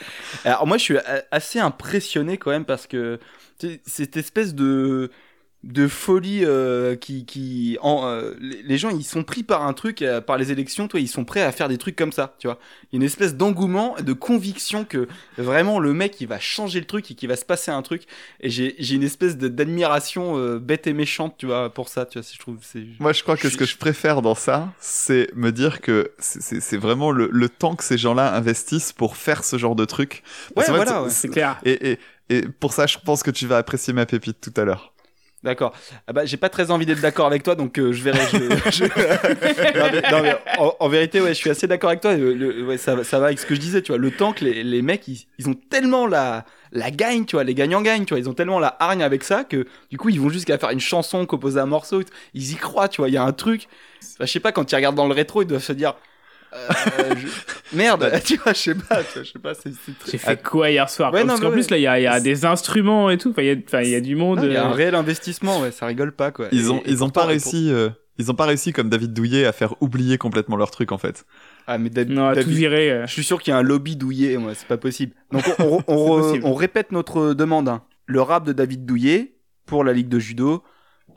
Alors 0.44 0.66
moi, 0.68 0.78
je 0.78 0.84
suis 0.84 0.98
assez 1.32 1.60
impressionné 1.60 2.38
quand 2.38 2.52
même 2.52 2.66
parce 2.66 2.86
que 2.88 3.20
tu 3.60 3.68
sais, 3.68 3.82
cette 3.86 4.18
espèce 4.18 4.54
de 4.56 5.10
de 5.64 5.88
folie 5.88 6.46
euh, 6.46 6.96
qui 6.96 7.26
qui 7.26 7.78
en, 7.82 8.06
euh, 8.06 8.34
les 8.40 8.78
gens 8.78 8.90
ils 8.90 9.04
sont 9.04 9.24
pris 9.24 9.42
par 9.44 9.64
un 9.64 9.74
truc 9.74 10.02
euh, 10.04 10.22
par 10.22 10.38
les 10.38 10.52
élections 10.52 10.88
toi 10.88 11.00
ils 11.00 11.08
sont 11.08 11.26
prêts 11.26 11.42
à 11.42 11.52
faire 11.52 11.68
des 11.68 11.80
trucs 11.80 11.96
comme 11.96 12.12
ça 12.12 12.36
tu 12.40 12.48
vois 12.48 12.60
il 12.84 12.96
y 12.96 12.96
a 12.96 12.98
une 13.02 13.06
espèce 13.06 13.36
d'engouement 13.36 13.96
de 14.00 14.14
conviction 14.14 14.86
que 14.86 15.08
vraiment 15.38 15.80
le 15.80 15.94
mec 15.94 16.22
il 16.22 16.28
va 16.28 16.40
changer 16.40 16.80
le 16.80 16.86
truc 16.86 17.10
et 17.10 17.16
qu'il 17.16 17.28
va 17.28 17.36
se 17.36 17.44
passer 17.44 17.72
un 17.72 17.82
truc 17.82 18.04
et 18.40 18.50
j'ai 18.52 18.76
j'ai 18.78 18.96
une 18.96 19.04
espèce 19.04 19.36
de- 19.36 19.48
d'admiration 19.48 20.38
euh, 20.38 20.60
bête 20.60 20.86
et 20.88 20.94
méchante 20.94 21.36
tu 21.40 21.48
vois 21.48 21.74
pour 21.74 21.90
ça 21.90 22.06
tu 22.06 22.20
vois 22.20 22.28
je 22.32 22.40
trouve 22.40 22.58
c'est 22.62 22.84
Moi, 23.00 23.12
je 23.14 23.24
crois 23.24 23.36
que 23.36 23.50
ce 23.50 23.58
que 23.58 23.66
je 23.66 23.78
préfère 23.78 24.22
dans 24.22 24.36
ça, 24.36 24.70
c'est 24.80 25.30
me 25.36 25.52
dire 25.52 25.82
que 25.82 26.12
c'est- 26.20 26.42
c'est 26.42 26.62
c'est 26.62 26.78
vraiment 26.78 27.12
le, 27.12 27.30
le 27.32 27.50
temps 27.50 27.76
que 27.76 27.84
ces 27.84 27.98
gens-là 27.98 28.34
investissent 28.36 28.94
pour 28.94 29.18
faire 29.18 29.44
ce 29.44 29.58
genre 29.58 29.76
de 29.76 29.86
truc. 29.86 30.24
Parce 30.56 30.68
Ouais, 30.70 30.74
fait, 30.74 30.84
voilà, 30.86 31.04
ouais. 31.04 31.10
C'est 31.10 31.30
clair. 31.30 31.60
Et, 31.66 31.92
et, 31.92 32.00
et 32.30 32.42
pour 32.44 32.74
ça, 32.74 32.86
je 32.88 32.98
pense 33.04 33.24
que 33.24 33.32
tu 33.32 33.48
vas 33.48 33.58
apprécier 33.58 33.94
ma 33.94 34.06
pépite 34.06 34.40
tout 34.42 34.54
à 34.60 34.66
l'heure. 34.66 34.94
D'accord. 35.44 35.72
Ah 36.08 36.14
bah, 36.14 36.26
j'ai 36.26 36.36
pas 36.38 36.50
très 36.50 36.72
envie 36.72 36.86
d'être 36.88 37.00
d'accord 37.00 37.28
avec 37.28 37.44
toi, 37.44 37.54
donc 37.54 37.78
euh, 37.78 37.94
je 37.94 38.02
verrai. 38.04 38.20
je- 38.32 38.72
je- 38.72 38.84
non, 39.80 39.90
mais, 39.92 40.12
non, 40.12 40.22
mais 40.24 40.36
en, 40.58 40.76
en 40.80 40.90
vérité, 40.90 41.22
ouais, 41.22 41.30
je 41.30 41.34
suis 41.36 41.50
assez 41.52 41.68
d'accord 41.68 41.90
avec 41.92 42.02
toi. 42.02 42.16
Le- 42.16 42.34
le- 42.34 42.66
ouais, 42.66 42.78
ça, 42.78 42.96
va- 42.96 43.04
ça 43.04 43.20
va 43.20 43.28
avec 43.28 43.40
ce 43.40 43.46
que 43.46 43.54
je 43.54 43.60
disais, 43.60 43.82
tu 43.84 43.92
vois. 43.92 44.00
Le 44.00 44.10
temps 44.10 44.34
que 44.34 44.44
les, 44.44 44.64
les 44.64 44.82
mecs, 44.82 45.08
ils, 45.08 45.28
ils 45.38 45.48
ont 45.48 45.54
tellement 45.54 46.08
la, 46.08 46.44
la 46.72 46.90
gagne, 46.90 47.26
tu 47.26 47.36
vois. 47.36 47.44
Les 47.44 47.54
gagnants 47.54 47.84
gagnent, 47.84 48.06
tu 48.06 48.16
vois. 48.16 48.20
Ils 48.20 48.28
ont 48.28 48.34
tellement 48.34 48.60
la 48.60 48.76
hargne 48.80 49.04
avec 49.04 49.24
ça 49.24 49.44
que 49.44 49.68
du 49.92 49.98
coup, 49.98 50.10
ils 50.10 50.20
vont 50.20 50.30
jusqu'à 50.30 50.58
faire 50.58 50.72
une 50.72 50.80
chanson, 50.80 51.26
composer 51.28 51.60
un 51.60 51.68
morceau. 51.68 52.02
Ils 52.34 52.52
y 52.54 52.56
croient, 52.56 52.90
tu 52.90 53.02
vois. 53.02 53.08
Il 53.10 53.14
y 53.14 53.18
a 53.18 53.24
un 53.24 53.34
truc. 53.34 53.68
Enfin, 54.16 54.26
je 54.26 54.32
sais 54.32 54.40
pas, 54.40 54.52
quand 54.52 54.72
ils 54.72 54.76
regardent 54.76 54.96
dans 54.98 55.08
le 55.08 55.14
rétro, 55.14 55.44
ils 55.44 55.48
doivent 55.48 55.64
se 55.64 55.74
dire. 55.74 55.94
Euh, 57.00 57.16
je- 57.18 57.28
Merde, 57.78 58.12
tu 58.24 58.38
vois, 58.38 58.54
je 58.54 58.60
sais 58.60 58.76
pas, 58.76 59.04
tu 59.04 59.14
vois, 59.16 59.24
je 59.24 59.32
sais 59.32 59.40
pas, 59.40 59.54
c'est 59.54 59.72
très- 59.72 60.12
J'ai 60.12 60.18
fait 60.18 60.42
quoi 60.42 60.70
hier 60.70 60.90
soir 60.90 61.14
Ouais, 61.14 61.22
non, 61.22 61.28
Parce 61.30 61.42
qu'en 61.42 61.52
plus, 61.52 61.70
là, 61.70 61.78
il 61.78 61.82
y 61.82 61.88
a, 61.88 62.00
il 62.00 62.04
y 62.04 62.08
a 62.08 62.20
des 62.20 62.46
instruments 62.46 63.10
et 63.10 63.18
tout. 63.18 63.32
Enfin, 63.32 63.42
il 63.42 63.48
y 63.48 63.52
a, 63.52 63.56
enfin, 63.66 63.82
il 63.82 63.90
y 63.90 63.96
a 63.96 64.02
du 64.02 64.16
monde. 64.16 64.40
Il 64.44 64.52
y 64.52 64.56
a 64.56 64.66
un 64.66 64.72
euh, 64.72 64.74
réel 64.74 64.96
investissement, 64.96 65.62
ouais, 65.62 65.72
ça 65.72 65.86
rigole 65.86 66.12
pas, 66.14 66.32
quoi. 66.32 66.48
Ils 66.52 66.72
ont, 66.72 66.78
et 66.80 66.84
ils 66.92 66.96
ont 67.04 67.08
pourtant- 67.08 67.14
pas 67.14 67.22
pour- 67.22 67.30
réussi, 67.30 67.70
euh, 67.72 67.90
ils 68.18 68.32
ont 68.32 68.36
pas 68.36 68.46
réussi 68.46 68.74
comme 68.74 68.90
David 68.90 69.14
Douillet 69.14 69.46
à 69.46 69.52
faire 69.52 69.76
oublier 69.82 70.18
complètement 70.18 70.56
leur 70.56 70.72
truc 70.72 70.92
en 70.92 70.98
fait. 70.98 71.26
Ah, 71.68 71.78
mais 71.78 71.90
David, 71.90 72.14
Non, 72.14 72.32
tout 72.34 72.40
euh. 72.40 73.06
Je 73.06 73.12
suis 73.12 73.24
sûr 73.24 73.42
qu'il 73.42 73.52
y 73.52 73.54
a 73.54 73.58
un 73.58 73.62
lobby 73.64 73.96
douillet, 73.98 74.38
moi, 74.38 74.54
c'est 74.56 74.68
pas 74.68 74.78
possible. 74.78 75.14
Donc 75.32 75.44
on, 75.60 75.64
on- 75.64 75.84
on 75.88 75.96
re- 76.18 76.22
possible. 76.22 76.46
on 76.46 76.54
répète 76.56 76.92
notre 76.94 77.34
demande. 77.34 77.68
hein. 77.70 77.84
Le 78.06 78.22
rap 78.22 78.46
de 78.46 78.54
David 78.54 78.86
Douillet 78.86 79.34
pour 79.66 79.84
la 79.84 79.92
Ligue 79.92 80.08
de 80.08 80.18
Judo, 80.20 80.64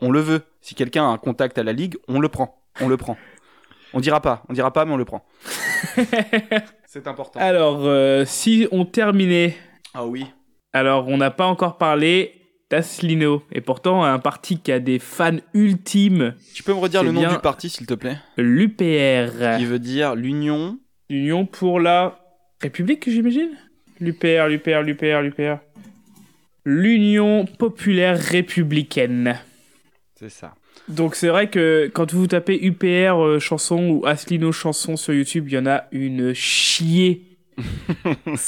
on 0.01 0.11
le 0.11 0.19
veut. 0.19 0.41
Si 0.59 0.75
quelqu'un 0.75 1.05
a 1.05 1.07
un 1.07 1.17
contact 1.17 1.57
à 1.57 1.63
la 1.63 1.71
Ligue, 1.71 1.95
on 2.09 2.19
le 2.19 2.27
prend. 2.27 2.61
On 2.81 2.89
le 2.89 2.97
prend. 2.97 3.17
On 3.93 3.99
dira 3.99 4.21
pas, 4.21 4.43
on 4.49 4.53
dira 4.53 4.71
pas, 4.71 4.85
mais 4.85 4.93
on 4.93 4.97
le 4.97 5.05
prend. 5.05 5.25
c'est 6.85 7.07
important. 7.07 7.39
Alors, 7.39 7.81
euh, 7.83 8.23
si 8.25 8.67
on 8.71 8.85
terminait. 8.85 9.55
Ah 9.93 10.05
oui. 10.05 10.25
Alors, 10.73 11.07
on 11.07 11.17
n'a 11.17 11.31
pas 11.31 11.45
encore 11.45 11.77
parlé 11.77 12.41
d'Aslino. 12.69 13.43
Et 13.51 13.61
pourtant, 13.61 14.03
un 14.03 14.19
parti 14.19 14.59
qui 14.59 14.71
a 14.71 14.79
des 14.79 14.97
fans 14.97 15.37
ultimes. 15.53 16.35
Tu 16.53 16.63
peux 16.63 16.73
me 16.73 16.79
redire 16.79 17.03
le 17.03 17.11
nom 17.11 17.27
du 17.27 17.39
parti, 17.39 17.69
s'il 17.69 17.85
te 17.85 17.93
plaît? 17.93 18.17
L'UPR. 18.37 19.57
Qui 19.57 19.65
veut 19.65 19.79
dire 19.79 20.15
l'Union. 20.15 20.79
L'Union 21.09 21.45
pour 21.45 21.81
la 21.81 22.17
République, 22.61 23.09
j'imagine? 23.09 23.57
L'UPR, 23.99 24.47
l'UPR, 24.47 24.81
l'UPR, 24.83 25.21
l'UPR. 25.21 25.57
L'Union 26.63 27.45
populaire 27.45 28.17
républicaine. 28.17 29.37
C'est 30.15 30.29
ça. 30.29 30.53
Donc 30.89 31.15
c'est 31.15 31.27
vrai 31.29 31.49
que 31.49 31.89
quand 31.93 32.11
vous 32.13 32.27
tapez 32.27 32.57
UPR 32.65 33.15
euh, 33.21 33.39
chanson 33.39 33.89
ou 33.89 34.05
Aslino 34.05 34.51
chanson 34.51 34.97
sur 34.97 35.13
YouTube, 35.13 35.45
il 35.47 35.53
y 35.53 35.57
en 35.57 35.65
a 35.67 35.83
une 35.91 36.33
chier. 36.33 37.27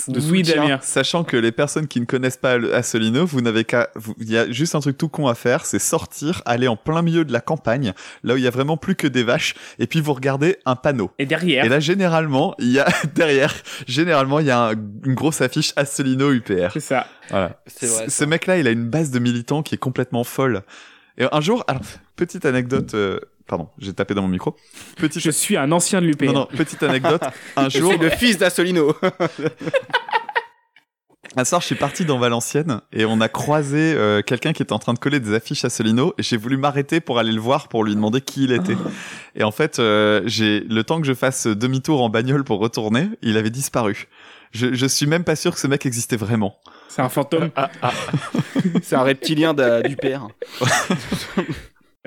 de 0.07 0.19
oui, 0.31 0.43
soutien, 0.43 0.55
Damien. 0.63 0.79
Sachant 0.81 1.23
que 1.23 1.37
les 1.37 1.51
personnes 1.51 1.87
qui 1.87 1.99
ne 1.99 2.05
connaissent 2.05 2.37
pas 2.37 2.53
Assolino, 2.73 3.25
vous 3.25 3.41
n'avez 3.41 3.63
qu'à, 3.63 3.89
vous- 3.95 4.15
il 4.19 4.31
y 4.31 4.37
a 4.37 4.49
juste 4.49 4.75
un 4.75 4.79
truc 4.79 4.97
tout 4.97 5.09
con 5.09 5.27
à 5.27 5.35
faire, 5.35 5.65
c'est 5.65 5.77
sortir, 5.77 6.41
aller 6.45 6.67
en 6.67 6.75
plein 6.77 7.01
milieu 7.01 7.23
de 7.25 7.31
la 7.33 7.41
campagne, 7.41 7.93
là 8.23 8.33
où 8.33 8.37
il 8.37 8.43
y 8.43 8.47
a 8.47 8.49
vraiment 8.49 8.77
plus 8.77 8.95
que 8.95 9.05
des 9.05 9.23
vaches, 9.23 9.55
et 9.77 9.87
puis 9.87 9.99
vous 10.01 10.13
regardez 10.13 10.57
un 10.65 10.75
panneau. 10.75 11.11
Et 11.19 11.25
derrière. 11.25 11.65
Et 11.65 11.69
là, 11.69 11.79
généralement, 11.79 12.55
il 12.59 12.71
y 12.71 12.79
a, 12.79 12.87
derrière, 13.13 13.53
généralement, 13.87 14.39
il 14.39 14.47
y 14.47 14.51
a 14.51 14.69
un- 14.69 14.75
une 15.05 15.13
grosse 15.15 15.41
affiche 15.41 15.73
Assolino 15.75 16.31
UPR. 16.31 16.69
C'est 16.73 16.79
ça. 16.79 17.05
Voilà. 17.29 17.61
C'est 17.67 17.87
vrai, 17.87 18.05
Ce- 18.05 18.11
Ce 18.11 18.23
mec-là, 18.25 18.57
il 18.57 18.67
a 18.67 18.71
une 18.71 18.89
base 18.89 19.11
de 19.11 19.19
militants 19.19 19.61
qui 19.63 19.75
est 19.75 19.79
complètement 19.79 20.23
folle. 20.23 20.63
Et 21.17 21.25
un 21.31 21.41
jour, 21.41 21.63
alors, 21.67 21.81
petite 22.15 22.45
anecdote, 22.45 22.93
euh, 22.95 23.19
pardon, 23.47 23.69
j'ai 23.77 23.93
tapé 23.93 24.13
dans 24.13 24.23
mon 24.23 24.27
micro. 24.27 24.55
Petite... 24.97 25.21
Je 25.21 25.31
suis 25.31 25.57
un 25.57 25.71
ancien 25.71 26.01
de 26.01 26.07
l'UPR. 26.07 26.25
Non, 26.25 26.33
non, 26.33 26.47
petite 26.47 26.81
anecdote. 26.83 27.21
Un 27.55 27.69
Je 27.69 27.79
jour, 27.79 27.91
suis 27.91 27.99
le 27.99 28.09
fils 28.09 28.37
d'Assolino. 28.37 28.95
Un 31.35 31.45
soir, 31.45 31.61
je 31.61 31.65
suis 31.65 31.75
parti 31.75 32.05
dans 32.05 32.19
Valenciennes 32.19 32.81
et 32.91 33.05
on 33.05 33.19
a 33.19 33.27
croisé 33.27 33.93
euh, 33.95 34.21
quelqu'un 34.21 34.53
qui 34.53 34.61
était 34.61 34.73
en 34.73 34.77
train 34.77 34.93
de 34.93 34.99
coller 34.99 35.19
des 35.19 35.33
affiches 35.33 35.65
à 35.65 35.69
Solino 35.71 36.13
et 36.19 36.23
j'ai 36.23 36.37
voulu 36.37 36.57
m'arrêter 36.57 36.99
pour 36.99 37.17
aller 37.17 37.31
le 37.31 37.41
voir 37.41 37.69
pour 37.69 37.83
lui 37.83 37.95
demander 37.95 38.21
qui 38.21 38.43
il 38.43 38.51
était. 38.51 38.77
Et 39.35 39.43
en 39.43 39.49
fait, 39.49 39.79
euh, 39.79 40.21
j'ai 40.27 40.59
le 40.59 40.83
temps 40.83 41.01
que 41.01 41.07
je 41.07 41.13
fasse 41.15 41.47
demi-tour 41.47 42.03
en 42.03 42.09
bagnole 42.09 42.43
pour 42.43 42.59
retourner, 42.59 43.09
il 43.23 43.37
avait 43.37 43.49
disparu. 43.49 44.07
Je, 44.51 44.75
je 44.75 44.85
suis 44.85 45.07
même 45.07 45.23
pas 45.23 45.35
sûr 45.35 45.55
que 45.55 45.59
ce 45.59 45.65
mec 45.65 45.87
existait 45.87 46.17
vraiment. 46.17 46.59
C'est 46.93 47.01
un 47.01 47.09
fantôme. 47.09 47.49
c'est 48.83 48.95
un 48.95 49.01
reptilien 49.01 49.55
du 49.55 49.95
père. 49.95 50.27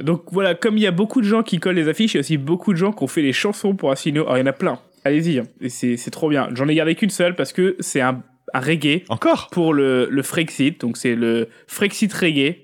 Donc 0.01 0.26
voilà, 0.30 0.55
comme 0.55 0.76
il 0.76 0.82
y 0.84 0.87
a 0.87 0.93
beaucoup 0.93 1.20
de 1.20 1.26
gens 1.26 1.43
qui 1.43 1.59
collent 1.59 1.74
les 1.74 1.89
affiches, 1.89 2.14
il 2.14 2.18
y 2.18 2.18
a 2.18 2.20
aussi 2.20 2.37
beaucoup 2.37 2.72
de 2.72 2.78
gens 2.78 2.93
qui 2.93 3.03
ont 3.03 3.09
fait 3.09 3.22
les 3.22 3.32
chansons 3.32 3.74
pour 3.74 3.91
Aslino. 3.91 4.22
Alors 4.22 4.37
il 4.37 4.41
y 4.41 4.43
en 4.45 4.47
a 4.47 4.53
plein. 4.53 4.78
Allez-y, 5.05 5.41
hein. 5.41 5.47
C'est 5.68 6.11
trop 6.12 6.28
bien. 6.28 6.51
J'en 6.55 6.68
ai 6.68 6.74
gardé 6.76 6.95
qu'une 6.95 7.11
seule 7.11 7.34
parce 7.34 7.53
que 7.53 7.74
c'est 7.80 8.01
un, 8.01 8.22
un 8.55 8.61
reggae. 8.61 9.03
Encore? 9.09 9.49
Pour 9.51 9.74
le, 9.74 10.07
le 10.09 10.22
Frexit. 10.22 10.80
Donc 10.80 10.99
c'est 10.99 11.16
le 11.16 11.49
Frexit 11.66 12.12
reggae. 12.12 12.59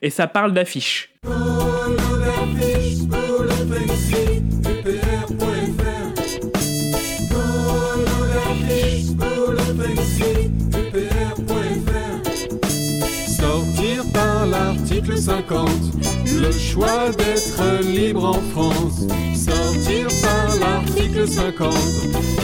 Et 0.00 0.08
ça 0.08 0.28
parle 0.28 0.54
d'affiches. 0.54 1.12
50, 15.20 15.68
le 16.40 16.50
choix 16.50 17.10
d'être 17.10 17.82
libre 17.82 18.24
en 18.24 18.40
France. 18.40 19.02
Sortir 19.34 20.08
par 20.22 20.56
l'article 20.58 21.14
que 21.14 21.26
50. 21.26 21.74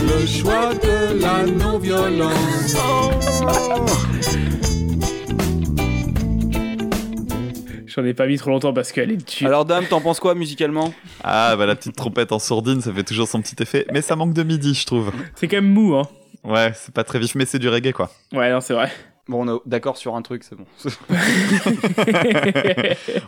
Le 0.03 0.27
choix 0.27 0.75
de 0.75 1.19
la 1.19 1.47
non-violence. 1.47 2.77
J'en 7.87 8.05
ai 8.05 8.13
pas 8.13 8.27
mis 8.27 8.37
trop 8.37 8.51
longtemps 8.51 8.75
parce 8.75 8.93
qu'elle 8.93 9.11
est 9.11 9.25
dessus. 9.25 9.47
Alors, 9.47 9.65
Dame, 9.65 9.87
t'en 9.87 10.03
penses 10.03 10.21
quoi 10.21 10.35
musicalement? 10.35 10.93
Ah, 11.25 11.57
bah 11.57 11.65
la 11.65 11.77
petite 11.77 11.97
trompette 11.97 12.31
en 12.31 12.39
sourdine, 12.39 12.83
ça 12.83 12.93
fait 12.93 13.05
toujours 13.05 13.27
son 13.27 13.41
petit 13.41 13.57
effet. 13.63 13.87
Mais 13.91 14.03
ça 14.03 14.17
manque 14.17 14.35
de 14.35 14.43
midi, 14.43 14.75
je 14.75 14.85
trouve. 14.85 15.13
C'est 15.35 15.49
quand 15.49 15.57
même 15.57 15.73
mou, 15.73 15.95
hein. 15.95 16.07
Ouais, 16.45 16.73
c'est 16.75 16.93
pas 16.93 17.05
très 17.05 17.19
vif, 17.19 17.35
mais 17.37 17.47
c'est 17.47 17.59
du 17.59 17.71
reggae, 17.71 17.93
quoi. 17.93 18.11
Ouais, 18.35 18.53
non, 18.53 18.61
c'est 18.61 18.75
vrai. 18.75 18.93
Bon, 19.29 19.49
on 19.49 19.57
est 19.57 19.61
d'accord 19.67 19.97
sur 19.97 20.15
un 20.15 20.23
truc, 20.23 20.45
c'est 20.45 20.55
bon. 20.57 20.67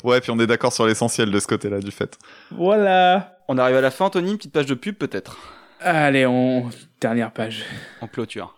Ouais, 0.04 0.20
puis 0.20 0.30
on 0.30 0.38
est 0.38 0.46
d'accord 0.46 0.72
sur 0.72 0.86
l'essentiel 0.86 1.30
de 1.30 1.40
ce 1.40 1.46
côté-là 1.48 1.80
du 1.80 1.90
fait. 1.90 2.16
Voilà. 2.52 3.38
On 3.48 3.58
arrive 3.58 3.76
à 3.76 3.80
la 3.80 3.90
fin, 3.90 4.04
Anthony, 4.06 4.30
une 4.32 4.36
petite 4.36 4.52
page 4.52 4.66
de 4.66 4.74
pub 4.74 4.94
peut-être 4.94 5.36
Allez, 5.80 6.26
on... 6.26 6.70
Dernière 7.00 7.32
page. 7.32 7.64
En 8.00 8.06
clôture. 8.06 8.54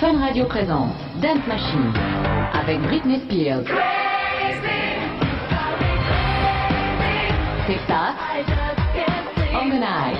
Fun 0.00 0.18
Radio 0.20 0.44
présente 0.46 0.94
Dance 1.22 1.46
Machine 1.48 1.92
avec 2.52 2.80
Britney 2.82 3.20
Spears. 3.20 3.64
Texas. 7.66 8.14
Organize. 9.54 10.18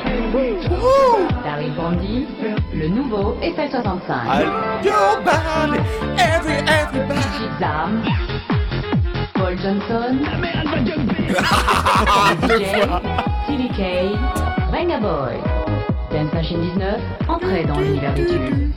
Daryl 1.66 1.74
Bondy. 1.74 2.26
Le 2.74 2.88
nouveau 2.88 3.36
FL65. 3.42 4.84
Your 4.84 5.20
body, 5.24 5.78
every, 6.18 6.58
everybody. 6.68 7.48
Zam. 7.58 8.02
Paul 9.34 9.56
Johnson. 9.56 10.18
DJ. 12.46 12.86
TDK. 13.46 13.80
Venga 14.70 14.98
Boy. 15.00 15.34
Dance 16.10 16.32
Machine 16.32 16.60
19. 16.60 17.00
Entrée 17.28 17.64
dans 17.64 17.80
l'univers 17.80 18.14
du 18.14 18.26
tube. 18.26 18.70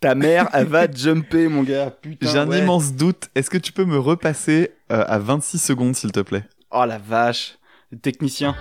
Ta 0.00 0.14
mère, 0.14 0.48
elle 0.52 0.66
va 0.66 0.90
jumper, 0.90 1.48
mon 1.48 1.62
gars. 1.62 1.90
Putain. 1.90 2.28
J'ai 2.28 2.38
un 2.38 2.48
ouais. 2.48 2.58
immense 2.58 2.92
doute. 2.92 3.30
Est-ce 3.34 3.48
que 3.48 3.56
tu 3.56 3.72
peux 3.72 3.86
me 3.86 3.98
repasser 3.98 4.72
euh, 4.92 5.02
à 5.08 5.18
26 5.18 5.56
secondes, 5.58 5.96
s'il 5.96 6.12
te 6.12 6.20
plaît? 6.20 6.44
Oh 6.76 6.84
la 6.84 6.98
vache. 6.98 7.56
Le 7.92 7.98
technicien. 7.98 8.56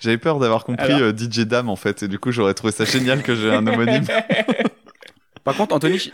J'avais 0.00 0.18
peur 0.18 0.38
d'avoir 0.38 0.64
compris 0.64 0.92
Alors. 0.92 1.00
euh, 1.08 1.12
DJ 1.12 1.40
Dame, 1.40 1.68
en 1.68 1.74
fait, 1.74 2.04
et 2.04 2.08
du 2.08 2.20
coup, 2.20 2.30
j'aurais 2.30 2.54
trouvé 2.54 2.72
ça 2.72 2.84
génial 2.84 3.22
que 3.24 3.34
j'ai 3.34 3.52
un 3.52 3.66
homonyme. 3.66 4.04
Par 5.46 5.56
contre, 5.56 5.74
Anthony, 5.74 5.96
je 5.98 6.04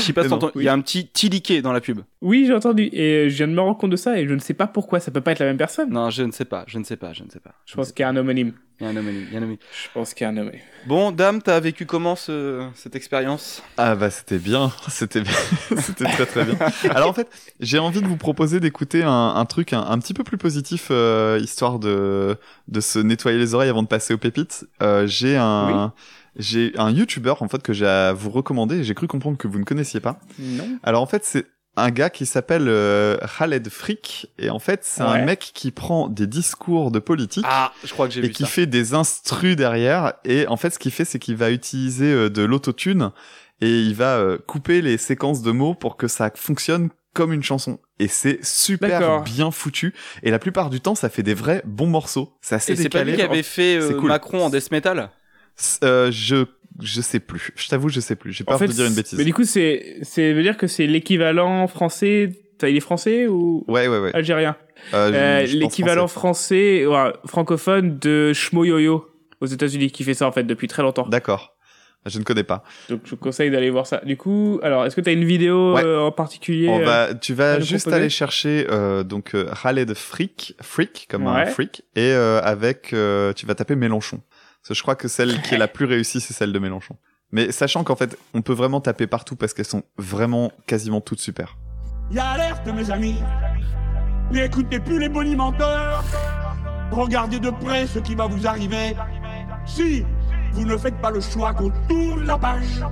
sais 0.00 0.12
pas 0.12 0.24
si 0.28 0.34
il 0.56 0.62
y 0.64 0.68
a 0.68 0.72
un 0.74 0.80
petit 0.80 1.06
tiliqué 1.06 1.62
dans 1.62 1.72
la 1.72 1.80
pub. 1.80 2.00
Oui, 2.20 2.44
j'ai 2.46 2.52
entendu. 2.54 2.90
Et 2.92 3.30
je 3.30 3.36
viens 3.36 3.48
de 3.48 3.52
me 3.52 3.60
rendre 3.60 3.78
compte 3.78 3.90
de 3.90 3.96
ça 3.96 4.18
et 4.18 4.26
je 4.28 4.34
ne 4.34 4.40
sais 4.40 4.54
pas 4.54 4.66
pourquoi. 4.66 5.00
Ça 5.00 5.10
peut 5.10 5.20
pas 5.20 5.32
être 5.32 5.38
la 5.38 5.46
même 5.46 5.56
personne. 5.56 5.90
Non, 5.90 6.10
je 6.10 6.24
ne 6.24 6.32
sais 6.32 6.44
pas, 6.44 6.64
je 6.66 6.78
ne 6.78 6.84
sais 6.84 6.96
pas, 6.96 7.12
je 7.12 7.22
ne 7.22 7.30
sais 7.30 7.40
pas. 7.40 7.54
Je 7.64 7.74
pense 7.76 7.92
qu'il 7.92 8.02
y 8.02 8.04
a 8.04 8.08
un 8.08 8.16
homonyme. 8.16 8.52
Il 8.80 8.84
y 8.84 8.86
a 8.86 8.90
un 8.90 8.96
homonyme, 8.96 9.26
il 9.28 9.32
y 9.32 9.36
a 9.36 9.38
un 9.38 9.42
homonyme. 9.42 9.58
Je 9.84 9.88
pense 9.94 10.12
qu'il 10.14 10.24
y 10.24 10.26
a 10.26 10.30
un 10.30 10.36
homonyme. 10.36 10.60
Bon, 10.86 11.12
Dame, 11.12 11.40
t'as 11.40 11.60
vécu 11.60 11.86
comment 11.86 12.16
ce- 12.16 12.66
cette 12.74 12.96
expérience? 12.96 13.62
Ah 13.76 13.94
bah 13.94 14.10
c'était 14.10 14.38
bien, 14.38 14.72
c'était 14.88 15.20
bien, 15.20 15.32
c'était 15.78 16.04
très 16.06 16.26
très 16.26 16.44
bien. 16.44 16.56
Alors 16.90 17.08
en 17.08 17.12
fait, 17.12 17.28
j'ai 17.60 17.78
envie 17.78 18.02
de 18.02 18.08
vous 18.08 18.16
proposer 18.16 18.58
d'écouter 18.58 19.04
un, 19.04 19.34
un 19.36 19.44
truc 19.44 19.72
un, 19.72 19.82
un 19.82 19.98
petit 20.00 20.14
peu 20.14 20.24
plus 20.24 20.38
positif, 20.38 20.88
euh, 20.90 21.38
histoire 21.40 21.78
de 21.78 22.36
de 22.66 22.80
se 22.80 22.98
nettoyer 22.98 23.38
les 23.38 23.54
oreilles 23.54 23.70
avant 23.70 23.84
de 23.84 23.88
passer 23.88 24.14
aux 24.14 24.18
pépites. 24.18 24.66
Euh, 24.82 25.06
j'ai 25.06 25.36
un 25.36 25.92
j'ai 26.36 26.72
un 26.76 26.90
YouTuber 26.90 27.34
en 27.40 27.48
fait 27.48 27.62
que 27.62 27.72
j'ai 27.72 27.86
à 27.86 28.12
vous 28.12 28.30
recommander. 28.30 28.76
et 28.78 28.84
J'ai 28.84 28.94
cru 28.94 29.06
comprendre 29.06 29.36
que 29.38 29.48
vous 29.48 29.58
ne 29.58 29.64
connaissiez 29.64 30.00
pas. 30.00 30.20
Non. 30.38 30.78
Alors 30.82 31.02
en 31.02 31.06
fait, 31.06 31.24
c'est 31.24 31.46
un 31.76 31.90
gars 31.90 32.10
qui 32.10 32.26
s'appelle 32.26 32.68
euh, 32.68 33.16
Khaled 33.38 33.68
Frick 33.70 34.30
et 34.38 34.50
en 34.50 34.58
fait 34.58 34.80
c'est 34.82 35.02
Ouais. 35.02 35.08
un 35.08 35.24
mec 35.24 35.52
qui 35.54 35.70
prend 35.70 36.08
des 36.08 36.26
discours 36.26 36.90
de 36.90 36.98
politique 36.98 37.46
Ah, 37.48 37.72
je 37.82 37.90
crois 37.92 38.08
que 38.08 38.12
j'ai 38.14 38.20
et 38.20 38.24
vu 38.24 38.30
qui 38.30 38.42
ça. 38.42 38.48
fait 38.50 38.66
des 38.66 38.92
instrus 38.92 39.56
derrière 39.56 40.12
et 40.26 40.46
en 40.48 40.58
fait 40.58 40.68
ce 40.68 40.78
qu'il 40.78 40.90
fait 40.92 41.06
c'est 41.06 41.18
qu'il 41.18 41.36
va 41.36 41.50
utiliser 41.50 42.12
euh, 42.12 42.28
de 42.28 42.42
l'autotune 42.42 43.10
et 43.62 43.80
il 43.80 43.94
va 43.94 44.16
euh, 44.18 44.36
couper 44.46 44.82
les 44.82 44.98
séquences 44.98 45.40
de 45.40 45.50
mots 45.50 45.72
pour 45.74 45.96
que 45.96 46.08
ça 46.08 46.30
fonctionne 46.34 46.90
comme 47.14 47.32
une 47.32 47.42
chanson 47.42 47.78
et 47.98 48.06
c'est 48.08 48.44
super 48.44 49.00
D'accord. 49.00 49.22
bien 49.22 49.50
foutu 49.50 49.94
et 50.22 50.30
la 50.30 50.38
plupart 50.38 50.68
du 50.68 50.82
temps 50.82 50.94
ça 50.94 51.08
fait 51.08 51.22
des 51.22 51.32
vrais 51.32 51.62
bons 51.64 51.86
morceaux 51.86 52.34
c'est 52.42 52.54
assez 52.54 52.72
Et 52.72 52.76
c'est 52.76 52.88
pas 52.90 53.02
lui 53.02 53.14
qui 53.16 53.22
avait 53.22 53.42
fait 53.42 53.76
euh, 53.78 53.94
cool. 53.98 54.08
Macron 54.08 54.44
en 54.44 54.50
death 54.50 54.70
metal? 54.72 55.08
Euh, 55.84 56.10
je 56.10 56.44
je 56.80 57.00
sais 57.02 57.20
plus 57.20 57.50
je 57.54 57.68
t'avoue 57.68 57.88
je 57.90 58.00
sais 58.00 58.16
plus 58.16 58.32
j'ai 58.32 58.44
peur 58.44 58.54
En 58.54 58.58
fait, 58.58 58.66
de 58.66 58.72
dire 58.72 58.86
une 58.86 58.94
bêtise 58.94 59.18
Mais 59.18 59.24
du 59.24 59.34
coup, 59.34 59.44
c'est, 59.44 59.98
c'est 60.02 60.32
veut 60.32 60.42
dire 60.42 60.56
que 60.56 60.66
c'est 60.66 60.86
l'équivalent 60.86 61.66
français. 61.66 62.30
Il 62.64 62.76
est 62.76 62.80
français 62.80 63.26
ou 63.26 63.64
ouais 63.66 63.88
ouais 63.88 63.98
ouais 63.98 64.14
algérien? 64.14 64.54
Euh, 64.94 65.10
Euh, 65.12 65.46
L'équivalent 65.46 66.06
français, 66.06 66.86
ouais, 66.86 67.12
francophone 67.26 67.98
de 67.98 68.32
Shmoyoyo 68.32 69.08
aux 69.40 69.46
États-Unis 69.46 69.90
qui 69.90 70.04
fait 70.04 70.14
ça 70.14 70.28
en 70.28 70.32
fait 70.32 70.44
depuis 70.44 70.68
très 70.68 70.82
longtemps. 70.82 71.06
D'accord. 71.08 71.56
Je 72.06 72.18
ne 72.18 72.24
connais 72.24 72.42
pas. 72.44 72.62
Donc 72.88 73.00
je 73.04 73.10
vous 73.10 73.16
conseille 73.16 73.50
d'aller 73.50 73.70
voir 73.70 73.86
ça. 73.88 74.00
Du 74.04 74.16
coup, 74.16 74.58
alors 74.62 74.84
est-ce 74.86 74.94
que 74.96 75.00
tu 75.00 75.08
as 75.08 75.12
une 75.12 75.24
vidéo 75.24 75.74
Ouais. 75.74 75.84
euh, 75.84 76.00
en 76.00 76.10
particulier 76.12 76.68
On 76.68 76.80
euh, 76.80 76.84
va, 76.84 77.14
tu 77.14 77.34
vas 77.34 77.58
juste 77.60 77.88
aller 77.88 78.08
chercher 78.10 78.66
euh, 78.70 79.02
donc 79.04 79.34
euh, 79.34 79.46
Khaled 79.60 79.94
Freak, 79.94 80.54
Freak 80.60 81.06
comme 81.10 81.26
un 81.26 81.46
freak, 81.46 81.82
et 81.96 82.12
euh, 82.12 82.40
avec, 82.42 82.92
euh, 82.92 83.32
tu 83.32 83.44
vas 83.46 83.54
taper 83.56 83.74
Mélenchon. 83.76 84.20
Parce 84.62 84.68
que 84.68 84.74
je 84.74 84.82
crois 84.82 84.94
que 84.94 85.08
celle 85.08 85.42
qui 85.42 85.56
est 85.56 85.58
la 85.58 85.66
plus 85.66 85.86
réussie, 85.86 86.20
c'est 86.20 86.32
celle 86.32 86.52
de 86.52 86.58
Mélenchon. 86.60 86.96
Mais 87.32 87.50
sachant 87.50 87.82
qu'en 87.82 87.96
fait, 87.96 88.16
on 88.32 88.42
peut 88.42 88.52
vraiment 88.52 88.80
taper 88.80 89.08
partout 89.08 89.34
parce 89.34 89.54
qu'elles 89.54 89.66
sont 89.66 89.82
vraiment 89.98 90.52
quasiment 90.68 91.00
toutes 91.00 91.20
super. 91.20 91.56
Y 92.12 92.18
a 92.20 92.28
alerte, 92.28 92.66
mes 92.68 92.88
amis. 92.90 93.16
N'écoutez 94.30 94.78
plus 94.78 95.00
les 95.00 95.08
bonimenteurs. 95.08 96.04
Regardez 96.92 97.40
de 97.40 97.50
près 97.50 97.88
ce 97.88 97.98
qui 97.98 98.14
va 98.14 98.28
vous 98.28 98.46
arriver. 98.46 98.94
Si 99.66 100.04
vous 100.52 100.64
ne 100.64 100.76
faites 100.76 101.00
pas 101.00 101.10
le 101.10 101.20
choix 101.20 101.54
qu'on 101.54 101.70
tourne 101.88 102.24
la 102.24 102.38
page 102.38 102.84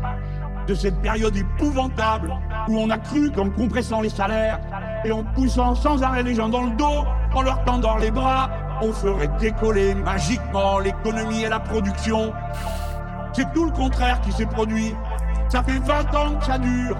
de 0.66 0.74
cette 0.74 1.00
période 1.02 1.36
épouvantable 1.36 2.34
où 2.68 2.78
on 2.78 2.90
a 2.90 2.98
cru 2.98 3.30
qu'en 3.30 3.50
compressant 3.50 4.00
les 4.00 4.08
salaires 4.08 4.58
et 5.04 5.12
en 5.12 5.22
poussant 5.22 5.76
sans 5.76 6.02
arrêt 6.02 6.24
les 6.24 6.34
gens 6.34 6.48
dans 6.48 6.64
le 6.64 6.76
dos, 6.76 7.04
en 7.32 7.42
leur 7.42 7.62
tendant 7.64 7.96
les 7.96 8.10
bras, 8.10 8.50
on 8.82 8.92
ferait 8.92 9.30
décoller 9.38 9.94
magiquement 9.94 10.78
l'économie 10.78 11.42
et 11.42 11.48
la 11.48 11.60
production. 11.60 12.32
C'est 13.32 13.52
tout 13.52 13.64
le 13.64 13.72
contraire 13.72 14.20
qui 14.22 14.32
s'est 14.32 14.46
produit. 14.46 14.94
Ça 15.48 15.62
fait 15.62 15.78
20 15.78 16.14
ans 16.14 16.36
que 16.38 16.44
ça 16.44 16.58
dure. 16.58 16.96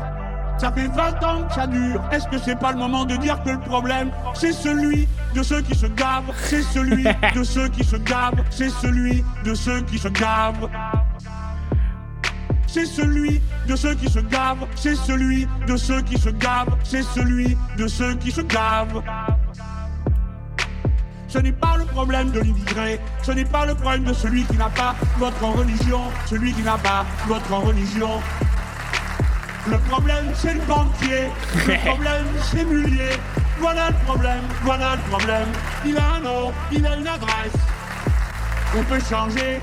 Ça 0.59 0.71
fait 0.73 0.89
20 0.89 1.25
ans 1.25 1.43
que 1.49 1.55
ça 1.55 1.67
dure. 1.67 2.03
Est-ce 2.13 2.29
que 2.29 2.39
c'est 2.39 2.59
pas 2.59 2.73
le 2.73 2.79
moment 2.79 3.05
de 3.05 3.17
dire 3.17 3.43
que 3.43 3.51
le 3.51 3.61
problème, 3.61 4.11
c'est 4.35 4.53
celui 4.53 5.09
de 5.35 5.43
ceux 5.43 5.63
qui 5.63 5.75
se 5.75 5.87
gavent, 5.87 6.33
c'est 6.37 6.63
celui 6.63 7.05
de 7.05 7.43
ceux 7.43 7.69
qui 7.69 7.85
se 7.85 7.97
gavent, 7.97 8.45
c'est 8.51 8.69
celui 8.69 9.25
de 9.45 9.55
ceux 9.55 9.81
qui 9.83 9.99
se 9.99 10.09
gavent. 10.09 10.69
C'est 12.67 12.87
celui 12.87 13.41
de 13.67 13.75
ceux 13.75 13.95
qui 13.95 14.09
se 14.09 14.21
gavent, 14.21 14.67
c'est 14.77 14.95
celui 14.95 15.49
de 15.67 15.77
ceux 15.77 16.03
qui 16.03 16.19
se 16.19 16.29
gavent, 16.29 16.77
c'est 16.85 17.03
celui 17.03 17.57
de 17.77 17.87
ceux 17.89 18.15
qui 18.15 18.31
se 18.31 18.43
gavent. 18.43 19.03
Ce 21.31 21.39
n'est 21.39 21.53
pas 21.53 21.77
le 21.79 21.85
problème 21.85 22.33
de 22.33 22.41
l'immigré, 22.41 22.99
ce 23.23 23.31
n'est 23.31 23.45
pas 23.45 23.65
le 23.65 23.77
problème 23.77 24.03
de 24.03 24.13
celui 24.13 24.43
qui 24.43 24.57
n'a 24.57 24.69
pas 24.69 24.97
votre 25.17 25.45
religion, 25.45 26.01
celui 26.27 26.53
qui 26.53 26.63
n'a 26.63 26.77
pas 26.77 27.07
votre 27.29 27.53
religion. 27.53 28.11
Le 29.71 29.79
problème, 29.89 30.25
c'est 30.35 30.55
le 30.55 30.61
banquier. 30.63 31.29
Le 31.69 31.85
problème, 31.89 32.27
c'est 32.51 32.65
Mullier. 32.65 33.13
Voilà 33.61 33.91
le 33.91 33.97
problème, 34.07 34.43
voilà 34.63 34.97
le 34.97 35.03
problème. 35.09 35.47
Il 35.87 35.97
a 35.97 36.15
un 36.15 36.21
nom, 36.21 36.53
il 36.73 36.85
a 36.85 36.97
une 36.97 37.07
adresse. 37.07 37.53
On 38.77 38.83
peut 38.83 38.99
changer 38.99 39.61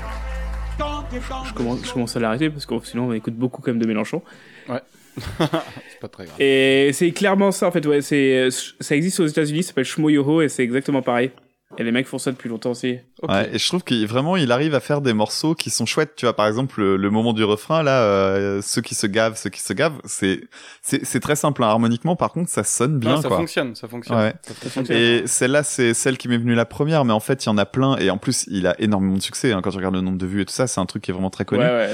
tant 0.78 1.04
et 1.14 1.18
tant. 1.28 1.44
Je 1.44 1.52
commence, 1.52 1.80
je 1.84 1.92
commence 1.92 2.16
à 2.16 2.20
l'arrêter 2.20 2.48
parce 2.48 2.64
que 2.64 2.74
sinon 2.84 3.08
on 3.08 3.12
écoute 3.12 3.34
beaucoup 3.34 3.60
comme 3.60 3.78
de 3.78 3.86
Mélenchon. 3.86 4.22
Ouais. 4.70 4.80
c'est 5.18 6.00
pas 6.00 6.08
très 6.08 6.24
grave. 6.24 6.40
Et 6.40 6.92
c'est 6.94 7.10
clairement 7.10 7.50
ça 7.50 7.68
en 7.68 7.72
fait. 7.72 7.84
Ouais, 7.84 8.00
c'est 8.00 8.48
ça 8.50 8.96
existe 8.96 9.20
aux 9.20 9.26
États-Unis, 9.26 9.64
ça 9.64 9.68
s'appelle 9.68 9.84
Shmoyoho 9.84 10.40
et 10.40 10.48
c'est 10.48 10.62
exactement 10.62 11.02
pareil. 11.02 11.30
Et 11.76 11.84
les 11.84 11.92
mecs 11.92 12.06
font 12.06 12.18
ça 12.18 12.32
depuis 12.32 12.48
longtemps 12.48 12.70
aussi. 12.70 12.98
Ouais, 13.22 13.50
et 13.52 13.58
je 13.58 13.68
trouve 13.68 13.84
qu'il 13.84 14.06
vraiment 14.06 14.36
il 14.36 14.50
arrive 14.52 14.74
à 14.74 14.80
faire 14.80 15.02
des 15.02 15.12
morceaux 15.12 15.54
qui 15.54 15.68
sont 15.68 15.84
chouettes. 15.84 16.16
Tu 16.16 16.24
vois, 16.24 16.34
par 16.34 16.46
exemple 16.46 16.80
le, 16.80 16.96
le 16.96 17.10
moment 17.10 17.34
du 17.34 17.44
refrain 17.44 17.82
là, 17.82 18.00
euh, 18.02 18.62
ceux 18.62 18.80
qui 18.80 18.94
se 18.94 19.06
gavent, 19.06 19.36
ceux 19.36 19.50
qui 19.50 19.60
se 19.60 19.74
gavent, 19.74 20.00
c'est 20.04 20.40
c'est 20.80 21.04
c'est 21.04 21.20
très 21.20 21.36
simple 21.36 21.62
hein. 21.62 21.68
harmoniquement. 21.68 22.16
Par 22.16 22.32
contre, 22.32 22.50
ça 22.50 22.64
sonne 22.64 22.98
bien. 22.98 23.16
Non, 23.16 23.22
ça 23.22 23.28
quoi. 23.28 23.36
fonctionne, 23.36 23.74
ça 23.74 23.86
fonctionne. 23.86 24.16
Ouais. 24.16 24.32
Ça 24.42 24.70
fonctionne. 24.70 24.96
Et 24.96 25.26
celle-là, 25.26 25.62
c'est 25.62 25.92
celle 25.92 26.16
qui 26.16 26.28
m'est 26.28 26.38
venue 26.38 26.54
la 26.54 26.64
première, 26.64 27.04
mais 27.04 27.12
en 27.12 27.20
fait, 27.20 27.44
il 27.44 27.48
y 27.48 27.50
en 27.50 27.58
a 27.58 27.66
plein. 27.66 27.96
Et 27.98 28.08
en 28.08 28.16
plus, 28.18 28.46
il 28.48 28.66
a 28.66 28.74
énormément 28.80 29.16
de 29.16 29.22
succès. 29.22 29.52
Hein, 29.52 29.60
quand 29.62 29.70
tu 29.70 29.76
regardes 29.76 29.94
le 29.94 30.00
nombre 30.00 30.18
de 30.18 30.26
vues 30.26 30.40
et 30.40 30.44
tout 30.46 30.54
ça, 30.54 30.66
c'est 30.66 30.80
un 30.80 30.86
truc 30.86 31.02
qui 31.02 31.10
est 31.10 31.14
vraiment 31.14 31.30
très 31.30 31.44
connu. 31.44 31.62
Ouais, 31.62 31.68
ouais. 31.68 31.90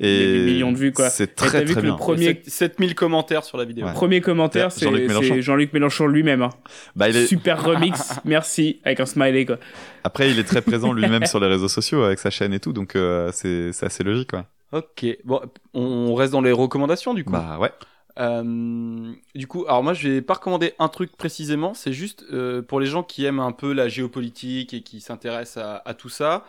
Il 0.00 0.06
y 0.06 0.10
a 0.10 0.12
Et 0.22 0.32
des 0.38 0.44
millions 0.44 0.72
de 0.72 0.76
vues 0.78 0.92
quoi. 0.92 1.08
C'est 1.10 1.34
très 1.34 1.60
vu 1.64 1.72
très 1.72 1.74
que 1.76 1.80
bien. 1.80 1.92
le 1.92 1.96
premier, 1.96 2.42
7000 2.46 2.94
commentaires 2.94 3.44
sur 3.44 3.58
la 3.58 3.64
vidéo. 3.64 3.86
Ouais. 3.86 3.92
premier 3.92 4.20
commentaire, 4.20 4.72
c'est 4.72 4.84
Jean-Luc 4.86 5.08
Mélenchon. 5.08 5.40
Jean-Luc 5.40 5.72
Mélenchon 5.72 6.06
lui-même. 6.06 6.42
hein. 6.42 6.50
Bah, 6.94 7.08
il 7.08 7.16
est... 7.16 7.26
Super 7.26 7.62
remix, 7.64 8.14
merci, 8.24 8.80
avec 8.84 9.00
un 9.00 9.06
smiley 9.06 9.46
quoi. 9.46 9.58
Après, 10.04 10.30
il 10.30 10.38
est 10.38 10.44
très 10.44 10.62
présent 10.62 10.92
lui-même 10.92 11.26
sur 11.26 11.40
les 11.40 11.46
réseaux 11.48 11.68
sociaux 11.68 12.02
avec 12.02 12.18
sa 12.18 12.30
chaîne 12.30 12.52
et 12.54 12.60
tout, 12.60 12.72
donc 12.72 12.96
euh, 12.96 13.30
c'est 13.32 13.72
c'est 13.72 13.86
assez 13.86 14.04
logique, 14.04 14.30
quoi. 14.30 14.46
Ok, 14.72 15.06
bon, 15.24 15.40
on 15.74 16.14
reste 16.14 16.32
dans 16.32 16.40
les 16.40 16.52
recommandations 16.52 17.14
du 17.14 17.24
coup. 17.24 17.32
Bah 17.32 17.58
ouais. 17.60 17.70
Euh, 18.18 19.12
du 19.34 19.46
coup, 19.46 19.64
alors 19.68 19.82
moi 19.82 19.92
je 19.92 20.08
vais 20.08 20.22
pas 20.22 20.34
recommander 20.34 20.72
un 20.78 20.88
truc 20.88 21.16
précisément, 21.16 21.74
c'est 21.74 21.92
juste 21.92 22.24
euh, 22.32 22.62
pour 22.62 22.80
les 22.80 22.86
gens 22.86 23.02
qui 23.02 23.24
aiment 23.26 23.40
un 23.40 23.52
peu 23.52 23.72
la 23.74 23.88
géopolitique 23.88 24.72
et 24.72 24.80
qui 24.82 25.00
s'intéressent 25.00 25.62
à, 25.62 25.82
à 25.84 25.94
tout 25.94 26.08
ça. 26.08 26.44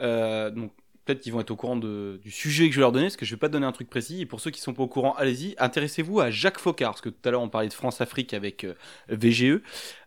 Euh, 0.00 0.50
donc 0.50 0.72
peut-être 1.06 1.20
qu'ils 1.20 1.32
vont 1.32 1.40
être 1.40 1.50
au 1.50 1.56
courant 1.56 1.76
de, 1.76 2.20
du 2.22 2.30
sujet 2.30 2.66
que 2.66 2.72
je 2.72 2.76
vais 2.78 2.82
leur 2.82 2.92
donner, 2.92 3.06
parce 3.06 3.16
que 3.16 3.24
je 3.24 3.34
vais 3.34 3.38
pas 3.38 3.48
donner 3.48 3.64
un 3.64 3.72
truc 3.72 3.88
précis. 3.88 4.20
Et 4.20 4.26
pour 4.26 4.40
ceux 4.40 4.50
qui 4.50 4.60
sont 4.60 4.74
pas 4.74 4.82
au 4.82 4.88
courant, 4.88 5.14
allez-y, 5.14 5.54
intéressez-vous 5.58 6.20
à 6.20 6.30
Jacques 6.30 6.58
Faucard, 6.58 6.90
parce 6.90 7.00
que 7.00 7.08
tout 7.08 7.26
à 7.26 7.30
l'heure 7.30 7.40
on 7.40 7.48
parlait 7.48 7.68
de 7.68 7.72
France-Afrique 7.72 8.34
avec 8.34 8.64
euh, 8.64 8.74
VGE. 9.08 9.60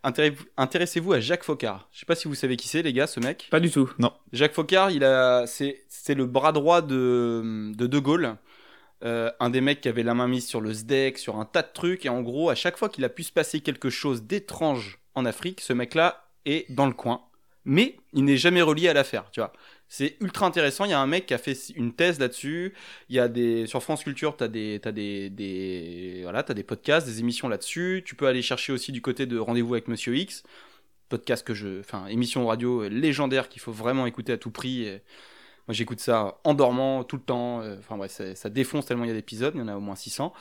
Intéressez-vous 0.04 1.14
à 1.14 1.20
Jacques 1.20 1.44
Faucard. 1.44 1.90
Je 1.92 2.00
sais 2.00 2.06
pas 2.06 2.16
si 2.16 2.28
vous 2.28 2.36
savez 2.36 2.58
qui 2.58 2.68
c'est 2.68 2.84
les 2.84 2.94
gars, 2.94 3.08
ce 3.08 3.20
mec. 3.20 3.48
Pas 3.50 3.60
du 3.60 3.72
tout. 3.72 3.90
Non. 3.98 4.14
Jacques 4.34 4.54
Faucard, 4.54 4.92
il 4.92 5.04
a, 5.04 5.48
c'est, 5.48 5.82
c'est 5.88 6.16
le 6.16 6.26
bras 6.26 6.52
droit 6.52 6.82
de, 6.82 7.72
de 7.74 7.88
De 7.88 8.00
Gaulle. 8.00 8.36
Euh, 9.06 9.32
un 9.40 9.50
des 9.50 9.62
mecs 9.62 9.80
qui 9.80 9.88
avait 9.88 10.04
la 10.04 10.14
main 10.14 10.28
mise 10.28 10.46
sur 10.46 10.60
le 10.60 10.74
SDEC, 10.74 11.18
sur 11.18 11.38
un 11.38 11.46
tas 11.46 11.62
de 11.62 11.70
trucs, 11.74 12.06
et 12.06 12.10
en 12.10 12.22
gros, 12.22 12.50
à 12.50 12.56
chaque 12.56 12.78
fois 12.78 12.90
qu'il 12.90 13.06
a 13.06 13.10
pu 13.10 13.24
se 13.24 13.32
passer 13.32 13.62
quelque 13.62 13.90
chose 13.90 14.24
d'étrange 14.24 15.00
en 15.16 15.26
Afrique, 15.26 15.62
ce 15.62 15.72
mec-là 15.72 16.28
est 16.46 16.70
dans 16.70 16.86
le 16.86 16.94
coin. 16.94 17.22
Mais 17.64 17.98
il 18.14 18.26
n'est 18.26 18.38
jamais 18.38 18.62
relié 18.62 18.90
à 18.90 18.94
l'affaire, 18.94 19.32
tu 19.32 19.40
vois. 19.40 19.54
C'est 19.90 20.18
ultra 20.22 20.46
intéressant. 20.46 20.86
Il 20.86 20.92
y 20.92 20.94
a 20.94 21.00
un 21.00 21.08
mec 21.08 21.26
qui 21.26 21.34
a 21.34 21.38
fait 21.40 21.58
une 21.76 21.94
thèse 21.94 22.20
là-dessus. 22.20 22.74
Il 23.10 23.16
y 23.16 23.20
a 23.20 23.28
des 23.28 23.66
sur 23.68 23.82
France 23.84 24.04
Culture, 24.04 24.38
t'as 24.38 24.48
des 24.48 24.80
t'as 24.82 24.92
des 24.92 26.20
voilà, 26.24 26.44
t'as 26.44 26.54
des 26.54 26.64
podcasts, 26.64 27.08
des 27.08 27.20
émissions 27.20 27.50
là-dessus. 27.50 28.04
Tu 28.06 28.16
peux 28.16 28.28
aller 28.28 28.42
chercher 28.44 28.72
aussi 28.72 28.92
du 28.92 29.02
côté 29.02 29.26
de 29.26 29.38
Rendez-vous 29.40 29.74
avec 29.74 29.88
Monsieur 29.88 30.16
X, 30.16 30.44
podcast 31.10 31.46
que 31.46 31.54
je, 31.56 31.80
enfin 31.80 32.06
émission 32.08 32.46
radio 32.48 32.88
légendaire 32.88 33.50
qu'il 33.50 33.62
faut 33.62 33.72
vraiment 33.72 34.06
écouter 34.06 34.32
à 34.34 34.38
tout 34.38 34.52
prix. 34.52 34.86
Moi 35.68 35.74
j'écoute 35.76 36.00
ça 36.00 36.40
en 36.44 36.54
dormant 36.56 37.04
tout 37.04 37.16
le 37.18 37.22
temps. 37.22 37.62
Euh, 37.62 37.78
Enfin 37.80 37.96
bref, 37.98 38.22
ça, 38.36 38.50
défonce 38.50 38.86
tellement 38.88 39.04
il 39.06 39.10
y 39.10 39.12
a 39.12 39.14
d'épisodes. 39.14 39.54
Il 39.56 39.60
y 39.60 39.64
en 39.64 39.68
a 39.68 39.76
au 39.76 39.80
moins 39.80 39.96
600. 39.96 40.34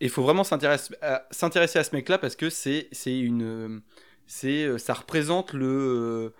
Et 0.00 0.06
il 0.06 0.10
faut 0.10 0.22
vraiment 0.22 0.44
s'intéresser 0.44 0.94
à, 1.00 1.26
à 1.30 1.84
ce 1.84 1.96
mec-là 1.96 2.18
parce 2.18 2.36
que 2.36 2.50
c'est 2.50 2.88
une 3.04 3.80
c'est 4.26 4.64
euh, 4.64 4.78
ça 4.78 4.94
représente 4.94 5.52
le 5.54 5.66
euh, 5.66 6.34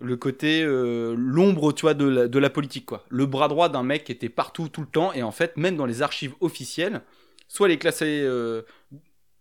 le 0.00 0.16
côté 0.16 0.62
euh, 0.62 1.14
l'ombre 1.16 1.72
tu 1.72 1.82
vois 1.82 1.94
de 1.94 2.06
la, 2.06 2.28
de 2.28 2.38
la 2.38 2.50
politique 2.50 2.86
quoi. 2.86 3.04
Le 3.08 3.26
bras 3.26 3.48
droit 3.48 3.68
d'un 3.68 3.82
mec 3.82 4.04
qui 4.04 4.12
était 4.12 4.28
partout 4.28 4.68
tout 4.68 4.80
le 4.80 4.86
temps 4.86 5.12
et 5.12 5.22
en 5.22 5.30
fait 5.30 5.56
même 5.56 5.76
dans 5.76 5.86
les 5.86 6.02
archives 6.02 6.34
officielles 6.40 7.02
soit 7.48 7.68
il 7.68 7.72
est 7.72 7.78
classé 7.78 8.22
euh, 8.22 8.62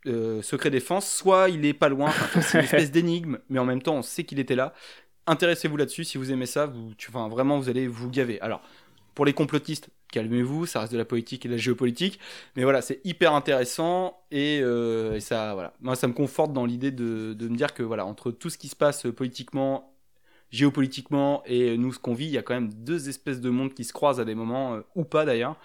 euh, 0.05 0.41
secret 0.41 0.69
défense 0.69 1.09
soit 1.09 1.49
il 1.49 1.65
est 1.65 1.73
pas 1.73 1.89
loin. 1.89 2.07
Enfin, 2.09 2.41
c'est 2.41 2.57
une 2.59 2.63
espèce 2.65 2.91
d'énigme 2.91 3.39
mais 3.49 3.59
en 3.59 3.65
même 3.65 3.81
temps 3.81 3.95
on 3.95 4.01
sait 4.01 4.23
qu'il 4.23 4.39
était 4.39 4.55
là. 4.55 4.73
Intéressez-vous 5.25 5.77
là-dessus 5.77 6.03
si 6.03 6.17
vous 6.17 6.31
aimez 6.31 6.45
ça 6.45 6.65
vous 6.67 6.93
tu, 6.97 7.09
enfin, 7.09 7.29
vraiment 7.29 7.57
vous 7.57 7.69
allez 7.69 7.87
vous 7.87 8.09
gaver. 8.09 8.39
Alors 8.41 8.61
pour 9.15 9.25
les 9.25 9.33
complotistes 9.33 9.89
calmez-vous 10.11 10.67
ça 10.67 10.81
reste 10.81 10.93
de 10.93 10.97
la 10.99 11.05
politique 11.05 11.45
et 11.45 11.49
de 11.49 11.53
la 11.53 11.59
géopolitique 11.59 12.19
mais 12.55 12.63
voilà 12.63 12.83
c'est 12.83 13.01
hyper 13.03 13.33
intéressant 13.33 14.21
et, 14.29 14.57
et 14.57 15.19
ça 15.19 15.55
voilà. 15.55 15.73
Moi 15.81 15.95
ça 15.95 16.07
me 16.07 16.13
conforte 16.13 16.53
dans 16.53 16.67
l'idée 16.67 16.91
de, 16.91 17.33
de 17.33 17.47
me 17.47 17.55
dire 17.55 17.73
que 17.73 17.81
voilà 17.81 18.05
entre 18.05 18.29
tout 18.29 18.51
ce 18.51 18.59
qui 18.59 18.67
se 18.67 18.75
passe 18.75 19.07
politiquement 19.15 19.92
géopolitiquement 20.53 21.41
et 21.45 21.77
nous 21.77 21.91
ce 21.91 21.99
qu'on 21.99 22.13
vit, 22.13 22.27
il 22.27 22.31
y 22.31 22.37
a 22.37 22.43
quand 22.43 22.53
même 22.53 22.71
deux 22.71 23.09
espèces 23.09 23.41
de 23.41 23.49
mondes 23.49 23.73
qui 23.73 23.83
se 23.83 23.91
croisent 23.91 24.21
à 24.21 24.25
des 24.25 24.35
moments, 24.35 24.75
euh, 24.75 24.81
ou 24.95 25.03
pas 25.03 25.25
d'ailleurs. 25.25 25.57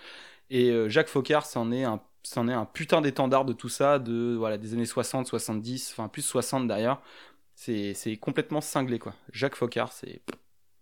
Et 0.51 0.71
euh, 0.71 0.89
Jacques 0.89 1.09
Faucard, 1.09 1.45
c'en 1.45 1.71
est 1.71 1.85
un, 1.85 2.01
c'en 2.23 2.49
est 2.49 2.55
un 2.55 2.65
putain 2.65 3.03
d'étendard 3.03 3.45
de 3.45 3.53
tout 3.53 3.69
ça, 3.69 3.99
de 3.99 4.35
voilà 4.37 4.57
des 4.57 4.73
années 4.73 4.87
60, 4.87 5.27
70, 5.27 5.93
enfin 5.93 6.09
plus 6.09 6.23
60 6.23 6.67
d'ailleurs. 6.67 7.03
C'est, 7.55 7.93
c'est 7.93 8.17
complètement 8.17 8.63
cinglé 8.63 8.99
quoi. 8.99 9.15
Jacques 9.33 9.57
Faucard, 9.57 9.93
c'est, 9.93 10.23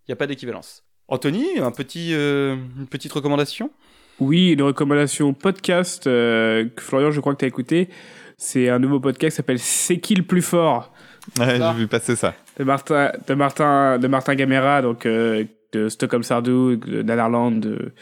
il 0.07 0.09
y 0.09 0.13
a 0.13 0.15
pas 0.15 0.27
d'équivalence. 0.27 0.83
Anthony, 1.09 1.59
un 1.59 1.71
petit, 1.71 2.13
euh, 2.13 2.55
une 2.77 2.87
petite 2.87 3.11
recommandation? 3.11 3.71
Oui, 4.19 4.53
une 4.53 4.61
recommandation 4.61 5.33
podcast 5.33 6.07
euh, 6.07 6.69
que 6.73 6.81
Florian, 6.81 7.11
je 7.11 7.19
crois 7.19 7.33
que 7.33 7.39
tu 7.39 7.45
as 7.45 7.47
écouté. 7.47 7.89
C'est 8.37 8.69
un 8.69 8.79
nouveau 8.79 8.99
podcast 8.99 9.33
qui 9.33 9.37
s'appelle 9.37 9.59
C'est 9.59 9.99
qui 9.99 10.15
le 10.15 10.23
plus 10.23 10.41
fort? 10.41 10.93
Ouais, 11.39 11.57
j'ai 11.57 11.73
vu 11.73 11.87
passer 11.87 12.15
ça. 12.15 12.33
De 12.57 12.63
Martin, 12.63 13.11
de 13.27 13.33
Martin, 13.33 13.97
de 13.99 14.07
Martin 14.07 14.35
Gamera, 14.35 14.81
donc 14.81 15.05
euh, 15.05 15.45
de 15.73 15.89
Stockholm 15.89 16.23
Sardou, 16.23 16.75
de 16.75 17.01
Netherlands, 17.03 17.51
de, 17.51 17.93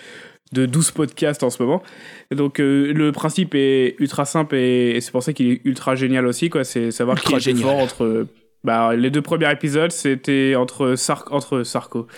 de 0.54 0.66
12 0.66 0.92
podcasts 0.92 1.44
en 1.44 1.50
ce 1.50 1.62
moment. 1.62 1.84
Et 2.32 2.36
donc 2.36 2.60
euh, 2.60 2.94
le 2.94 3.12
principe 3.12 3.54
est 3.56 3.96
ultra 4.00 4.26
simple 4.26 4.56
et, 4.56 4.92
et 4.92 5.02
c'est 5.02 5.12
pour 5.12 5.24
ça 5.24 5.34
qu'il 5.34 5.52
est 5.52 5.62
ultra 5.66 5.96
génial 5.96 6.26
aussi, 6.26 6.50
quoi. 6.50 6.64
C'est 6.64 6.92
savoir 6.92 7.18
Ultra 7.18 7.40
qui 7.40 7.50
est 7.50 7.52
le 7.52 7.58
plus 7.58 7.62
génial. 7.62 7.76
fort 7.76 7.84
entre. 7.84 8.28
Bah, 8.64 8.96
les 8.96 9.12
deux 9.12 9.22
premiers 9.22 9.52
épisodes, 9.52 9.92
c'était 9.92 10.56
entre, 10.58 10.96
Sar 10.96 11.26
entre 11.30 11.62
Sarko. 11.62 12.08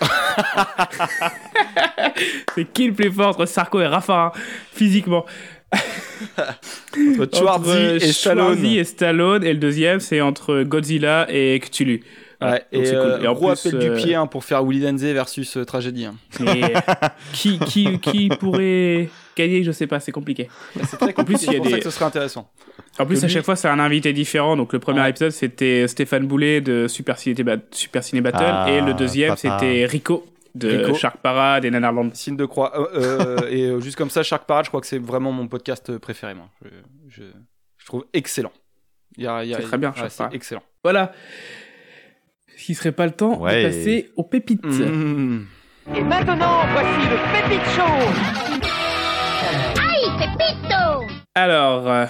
c'est 2.54 2.72
qui 2.72 2.86
le 2.86 2.94
plus 2.94 3.12
fort 3.12 3.28
entre 3.28 3.44
Sarko 3.44 3.80
et 3.82 3.86
Rafa, 3.86 4.32
hein, 4.34 4.40
physiquement? 4.72 5.26
Entre 7.20 7.36
Schwarzy 7.36 7.96
et 7.96 8.12
Stallone. 8.12 8.64
Et 8.64 8.84
Stallone. 8.84 9.44
Et 9.44 9.52
le 9.52 9.58
deuxième, 9.58 10.00
c'est 10.00 10.22
entre 10.22 10.62
Godzilla 10.62 11.26
et 11.28 11.60
Cthulhu. 11.60 12.02
Voilà. 12.40 12.54
Ouais, 12.56 12.64
et 12.72 12.82
cool. 12.84 12.94
euh, 12.94 13.20
Et 13.22 13.26
en 13.26 13.32
gros 13.34 13.48
plus, 13.52 13.66
appel 13.66 13.80
du 13.80 13.88
euh, 13.90 13.96
pied 13.96 14.14
hein, 14.14 14.26
pour 14.28 14.44
faire 14.44 14.64
Willy 14.64 14.80
Denze 14.80 15.02
versus 15.04 15.56
euh, 15.56 15.64
Tragédie. 15.64 16.04
hein. 16.06 16.14
Mais 16.40 16.72
qui, 17.32 17.58
qui, 17.58 17.98
qui 17.98 18.28
pourrait 18.28 19.08
gagner 19.36 19.64
Je 19.64 19.72
sais 19.72 19.86
pas, 19.88 19.98
c'est 19.98 20.12
compliqué. 20.12 20.48
C'est 20.84 20.96
très 20.98 21.06
En 21.06 21.06
plus, 21.06 21.14
compliqué, 21.14 21.46
c'est 21.46 21.54
a 21.56 21.58
pour 21.58 21.68
ça 21.70 21.78
que 21.78 21.84
ce 21.84 21.90
serait 21.90 22.04
intéressant. 22.04 22.48
En 22.98 23.06
plus, 23.06 23.16
Que 23.20 23.24
à 23.24 23.26
lui- 23.26 23.34
chaque 23.34 23.44
fois, 23.44 23.56
c'est 23.56 23.68
un 23.68 23.78
invité 23.80 24.12
différent. 24.12 24.56
Donc, 24.56 24.72
le 24.72 24.78
premier 24.78 25.00
Ouais. 25.00 25.10
épisode, 25.10 25.32
c'était 25.32 25.88
Stéphane 25.88 26.26
Boulet 26.28 26.60
de 26.60 26.86
Super 26.88 27.18
Ciné, 27.18 27.34
Super 27.72 28.04
Ciné 28.04 28.20
Battle. 28.20 28.38
Ah, 28.46 28.70
et 28.70 28.80
le 28.80 28.94
deuxième, 28.94 29.34
c'était 29.36 29.84
Rico 29.86 30.24
de 30.54 30.68
Rico. 30.78 30.94
Shark 30.94 31.18
Parade 31.18 31.64
et 31.64 31.70
Nanarland. 31.70 32.10
Signe 32.14 32.36
de 32.36 32.44
croix. 32.46 32.72
Euh, 32.94 33.36
euh, 33.40 33.48
et 33.50 33.64
euh, 33.66 33.80
juste 33.80 33.96
comme 33.96 34.10
ça, 34.10 34.22
Shark 34.22 34.44
Parade, 34.46 34.64
je 34.64 34.70
crois 34.70 34.80
que 34.80 34.86
c'est 34.86 34.98
vraiment 34.98 35.30
mon 35.32 35.46
podcast 35.48 35.98
préféré. 35.98 36.34
Moi. 36.34 36.48
Je, 36.64 36.68
je, 37.08 37.22
je 37.78 37.86
trouve 37.86 38.04
excellent. 38.12 38.52
Il 39.16 39.24
y 39.24 39.26
a- 39.26 39.42
il 39.44 39.50
y 39.50 39.54
a- 39.54 39.58
C'est 39.58 39.64
très 39.64 39.78
bien, 39.78 39.90
ouais, 39.90 39.96
Shark 39.96 40.10
c'est 40.10 40.18
Parade. 40.18 40.34
excellent. 40.34 40.62
Voilà. 40.84 41.12
Ce 42.58 42.74
serait 42.74 42.92
pas 42.92 43.06
le 43.06 43.12
temps 43.12 43.38
Ouais. 43.40 43.62
de 43.62 43.68
passer 43.68 44.10
aux 44.16 44.24
pépites. 44.24 44.64
Mmh. 44.64 45.44
Et 45.96 46.00
maintenant, 46.02 46.66
voici 46.72 47.08
le 47.08 47.48
Pépite 47.48 47.64
Show 47.74 47.82
Aïe, 49.80 50.10
Pépito 50.18 51.06
Alors, 51.34 51.88
euh, 51.88 52.06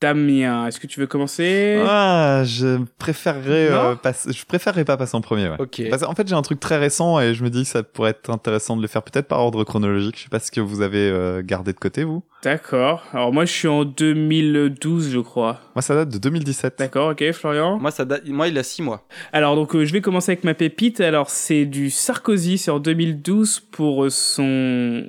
Damien, 0.00 0.66
est-ce 0.66 0.80
que 0.80 0.86
tu 0.86 0.98
veux 0.98 1.06
commencer? 1.06 1.82
Ah, 1.86 2.42
je 2.44 2.78
préférerais, 2.98 3.68
euh, 3.70 3.90
Non 3.90 3.96
passer- 3.96 4.32
je 4.32 4.44
préférerais 4.46 4.84
pas 4.84 4.96
passer 4.96 5.14
en 5.16 5.20
premier. 5.20 5.48
Ouais. 5.48 5.56
Ok. 5.58 5.82
Parce 5.90 6.02
qu'en 6.02 6.14
fait, 6.14 6.26
j'ai 6.26 6.34
un 6.34 6.42
truc 6.42 6.58
très 6.58 6.78
récent 6.78 7.20
et 7.20 7.34
je 7.34 7.44
me 7.44 7.50
dis 7.50 7.64
que 7.64 7.68
ça 7.68 7.82
pourrait 7.82 8.10
être 8.12 8.30
intéressant 8.30 8.76
de 8.76 8.82
le 8.82 8.88
faire 8.88 9.02
peut-être 9.02 9.28
par 9.28 9.40
ordre 9.40 9.62
chronologique. 9.64 10.16
Je 10.16 10.22
sais 10.24 10.28
pas 10.30 10.38
ce 10.40 10.50
que 10.50 10.60
vous 10.60 10.80
avez 10.80 11.10
euh, 11.10 11.42
gardé 11.44 11.72
de 11.74 11.78
côté, 11.78 12.04
vous. 12.04 12.22
D'accord. 12.42 13.04
Alors, 13.12 13.32
moi, 13.32 13.44
je 13.44 13.52
suis 13.52 13.68
en 13.68 13.84
2012, 13.84 15.10
je 15.10 15.18
crois. 15.20 15.60
Moi, 15.74 15.82
ça 15.82 15.94
date 15.94 16.08
de 16.08 16.18
2017. 16.18 16.76
D'accord, 16.78 17.10
ok, 17.10 17.32
Florian? 17.32 17.78
Moi, 17.78 17.90
ça 17.90 18.04
date- 18.06 18.26
moi, 18.28 18.48
il 18.48 18.56
a 18.56 18.62
6 18.62 18.80
mois. 18.82 19.06
Alors 19.32 19.54
donc 19.56 19.74
euh, 19.76 19.84
je 19.84 19.92
vais 19.92 20.00
commencer 20.00 20.32
avec 20.32 20.44
ma 20.44 20.54
pépite. 20.54 21.00
Alors 21.00 21.28
c'est 21.30 21.66
du 21.66 21.90
Sarkozy, 21.90 22.56
c'est 22.58 22.70
en 22.70 22.78
2012 22.78 23.60
pour 23.60 24.04
euh, 24.04 24.10
son 24.10 25.04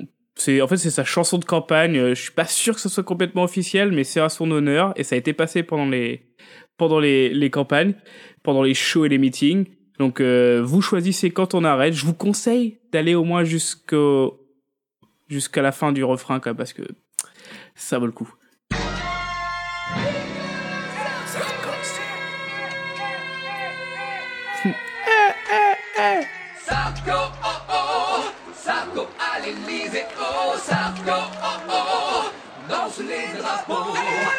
en 0.62 0.68
fait 0.68 0.78
c'est 0.78 0.90
sa 0.90 1.04
chanson 1.04 1.38
de 1.38 1.46
campagne. 1.46 1.98
Euh, 1.98 2.16
Je 2.16 2.22
suis 2.22 2.32
pas 2.32 2.46
sûr 2.46 2.76
que 2.76 2.82
ce 2.82 2.90
soit 2.90 3.04
complètement 3.04 3.44
officiel 3.44 3.92
mais 3.92 4.04
c'est 4.04 4.20
à 4.20 4.30
son 4.30 4.50
honneur 4.52 4.94
et 4.96 5.04
ça 5.04 5.16
a 5.16 5.18
été 5.18 5.34
passé 5.34 5.64
pendant 5.64 5.88
les 5.88 6.28
pendant 6.78 7.00
les, 7.00 7.30
les 7.30 7.50
campagnes, 7.50 7.94
pendant 8.42 8.64
les 8.64 8.74
shows 8.74 9.06
et 9.06 9.10
les 9.10 9.20
meetings. 9.20 9.66
Donc 10.00 10.20
euh, 10.20 10.62
vous 10.64 10.82
choisissez 10.82 11.30
quand 11.32 11.54
on 11.54 11.64
arrête. 11.64 11.94
Je 11.94 12.06
vous 12.06 12.14
conseille 12.14 12.80
d'aller 12.92 13.14
au 13.14 13.24
moins 13.24 13.44
jusqu'au 13.44 14.40
jusqu'à 15.30 15.62
la 15.62 15.72
fin 15.72 15.92
du 15.92 16.04
refrain 16.04 16.40
parce 16.40 16.74
que 16.74 16.84
ça 17.76 18.00
vaut 18.00 18.08
le 18.08 18.12
coup. 18.12 18.34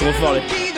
trop 0.00 0.12
fort. 0.12 0.40
Qui 0.48 0.70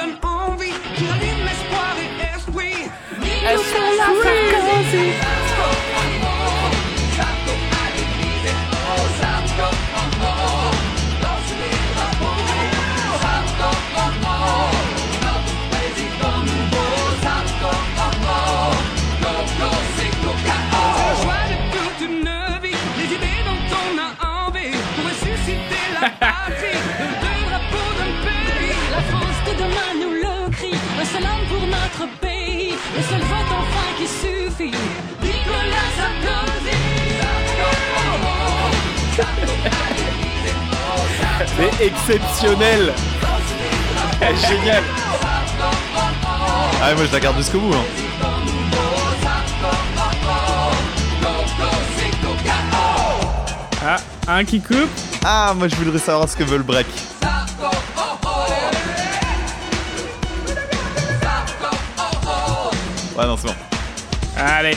qui 34.03 34.09
suffit. 34.09 34.75
Nicolas 35.23 35.89
Sarkozy. 35.97 36.77
C'est 41.57 41.87
exceptionnel. 41.87 42.93
Génial. 44.49 44.83
Ah, 46.83 46.95
moi 46.95 47.07
je 47.07 47.13
la 47.13 47.21
garde 47.21 47.37
jusqu'au 47.37 47.61
bout. 47.61 47.75
Hein. 47.75 47.85
Ah, 53.85 53.97
un 54.29 54.45
qui 54.45 54.61
coupe. 54.61 54.89
Ah, 55.25 55.55
moi 55.57 55.69
je 55.69 55.75
voudrais 55.77 55.99
savoir 55.99 56.29
ce 56.29 56.37
que 56.37 56.45
veut 56.45 56.59
le 56.59 56.63
break. 56.63 56.87
Allez. 64.45 64.77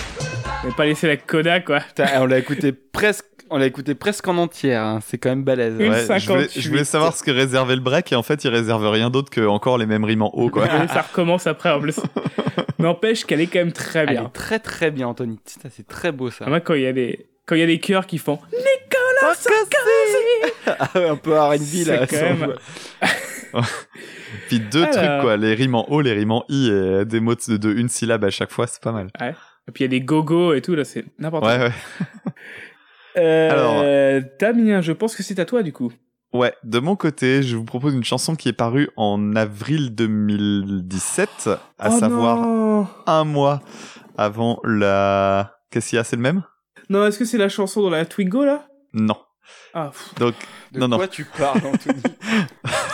On 0.64 0.70
va 0.70 0.74
pas 0.76 0.86
laisser 0.86 1.08
la 1.08 1.18
coda, 1.18 1.60
quoi. 1.60 1.80
Putain, 1.80 2.06
on 2.22 2.26
l'a 2.26 2.38
écouté 2.40 2.72
presque. 2.72 3.26
On 3.52 3.58
l'a 3.60 3.68
écouté 3.68 3.94
presque 3.94 4.28
en 4.28 4.38
entière, 4.38 4.82
hein. 4.82 5.00
c'est 5.06 5.20
quand 5.20 5.30
même 5.30 5.44
balèze. 5.44 5.76
Une 5.80 5.92
Ouais, 5.92 6.00
je, 6.00 6.06
voulais, 6.06 6.20
58. 6.48 6.62
je 6.62 6.70
voulais 6.70 6.84
savoir 6.84 7.16
ce 7.16 7.22
que 7.22 7.30
réservait 7.30 7.76
le 7.76 7.82
break 7.82 8.12
et 8.12 8.16
en 8.16 8.24
fait 8.24 8.44
il 8.44 8.48
réserve 8.50 8.90
rien 8.90 9.12
d'autre 9.12 9.30
que 9.30 9.46
encore 9.46 9.78
les 9.78 9.86
mêmes 9.86 10.04
rimes 10.04 10.24
en 10.24 10.34
haut 10.34 10.50
quoi. 10.50 10.66
Ça 10.92 11.02
recommence 11.04 11.46
après 11.46 11.70
en 11.70 11.80
plus. 11.80 12.00
N'empêche 12.80 13.24
qu'elle 13.24 13.42
est 13.42 13.46
quand 13.48 13.60
même 13.60 13.72
très 13.72 14.00
Elle 14.00 14.10
bien. 14.10 14.24
est 14.26 14.30
très 14.34 14.58
très 14.58 14.90
bien, 14.90 15.08
Anthony. 15.10 15.38
C'est 15.46 15.88
très 15.88 16.12
beau 16.12 16.32
ça. 16.32 16.48
Moi, 16.48 16.60
quand 16.60 16.74
il 16.74 16.82
y 16.82 16.88
a 16.88 16.94
des 16.94 17.28
quand 17.46 17.54
il 17.54 17.60
y 17.60 17.64
a 17.64 17.68
des 17.68 17.80
chœurs 17.80 18.08
qui 18.08 18.18
font 18.18 18.40
Nicolas 18.52 19.36
Sarkozy, 19.36 20.56
Ah 20.80 20.90
ouais, 20.96 21.10
un 21.10 21.16
peu 21.16 21.38
R&B 21.40 21.86
là. 21.88 22.08
Quand 22.08 22.16
même- 22.22 22.56
Puis 24.48 24.60
deux 24.60 24.84
Alors. 24.86 24.96
trucs 24.96 25.22
quoi, 25.22 25.38
les 25.38 25.54
rimes 25.54 25.76
en 25.76 25.88
haut, 25.92 26.02
les 26.02 26.14
rimes 26.14 26.32
en 26.32 26.46
i 26.50 26.70
et 26.72 27.06
des 27.06 27.20
mots 27.20 27.36
de, 27.36 27.58
de 27.58 27.72
une 27.72 27.90
syllabe 27.90 28.24
à 28.26 28.32
chaque 28.32 28.52
fois, 28.52 28.66
c'est 28.66 28.82
pas 28.82 28.92
mal. 28.92 29.10
Ouais. 29.22 29.36
Et 29.68 29.72
puis 29.72 29.84
il 29.84 29.88
y 29.92 29.96
a 29.96 30.00
des 30.00 30.02
gogos 30.02 30.54
et 30.54 30.62
tout 30.62 30.76
là, 30.76 30.84
c'est 30.86 31.06
n'importe 31.20 31.46
Ouais 31.46 31.58
quoi. 31.58 31.66
ouais. 31.68 31.74
Euh, 33.18 34.22
Damien, 34.40 34.82
je 34.82 34.92
pense 34.92 35.16
que 35.16 35.24
c'est 35.24 35.40
à 35.40 35.46
toi 35.46 35.64
du 35.64 35.72
coup. 35.72 35.92
Ouais, 36.34 36.54
de 36.66 36.80
mon 36.80 36.98
côté, 36.98 37.44
je 37.44 37.56
vous 37.56 37.64
propose 37.64 37.94
une 37.94 38.04
chanson 38.04 38.36
qui 38.36 38.50
est 38.50 38.54
parue 38.54 38.90
en 38.98 39.38
avril 39.38 39.96
2017, 39.96 41.50
à 41.80 41.90
Oh 41.94 41.98
savoir 42.00 42.38
non. 42.46 42.88
un 43.08 43.24
mois 43.24 43.62
avant 44.18 44.60
la... 44.66 45.54
Qu'est-ce 45.72 45.90
qu'il 45.92 45.96
y 45.96 46.00
a, 46.00 46.04
c'est 46.04 46.18
le 46.18 46.22
même? 46.22 46.44
Non, 46.90 47.06
est-ce 47.06 47.18
que 47.18 47.24
c'est 47.26 47.38
la 47.38 47.48
chanson 47.48 47.82
dans 47.82 47.90
la 47.90 48.06
Twingo 48.06 48.44
là? 48.44 48.68
Non. 48.94 49.16
Ah, 49.74 49.92
pff. 49.92 50.16
Donc, 50.20 50.36
De 50.72 50.80
non, 50.80 50.88
non. 50.88 50.98
quoi 50.98 51.08
tu 51.08 51.26
parles, 51.26 51.62
Anthony? 51.66 52.02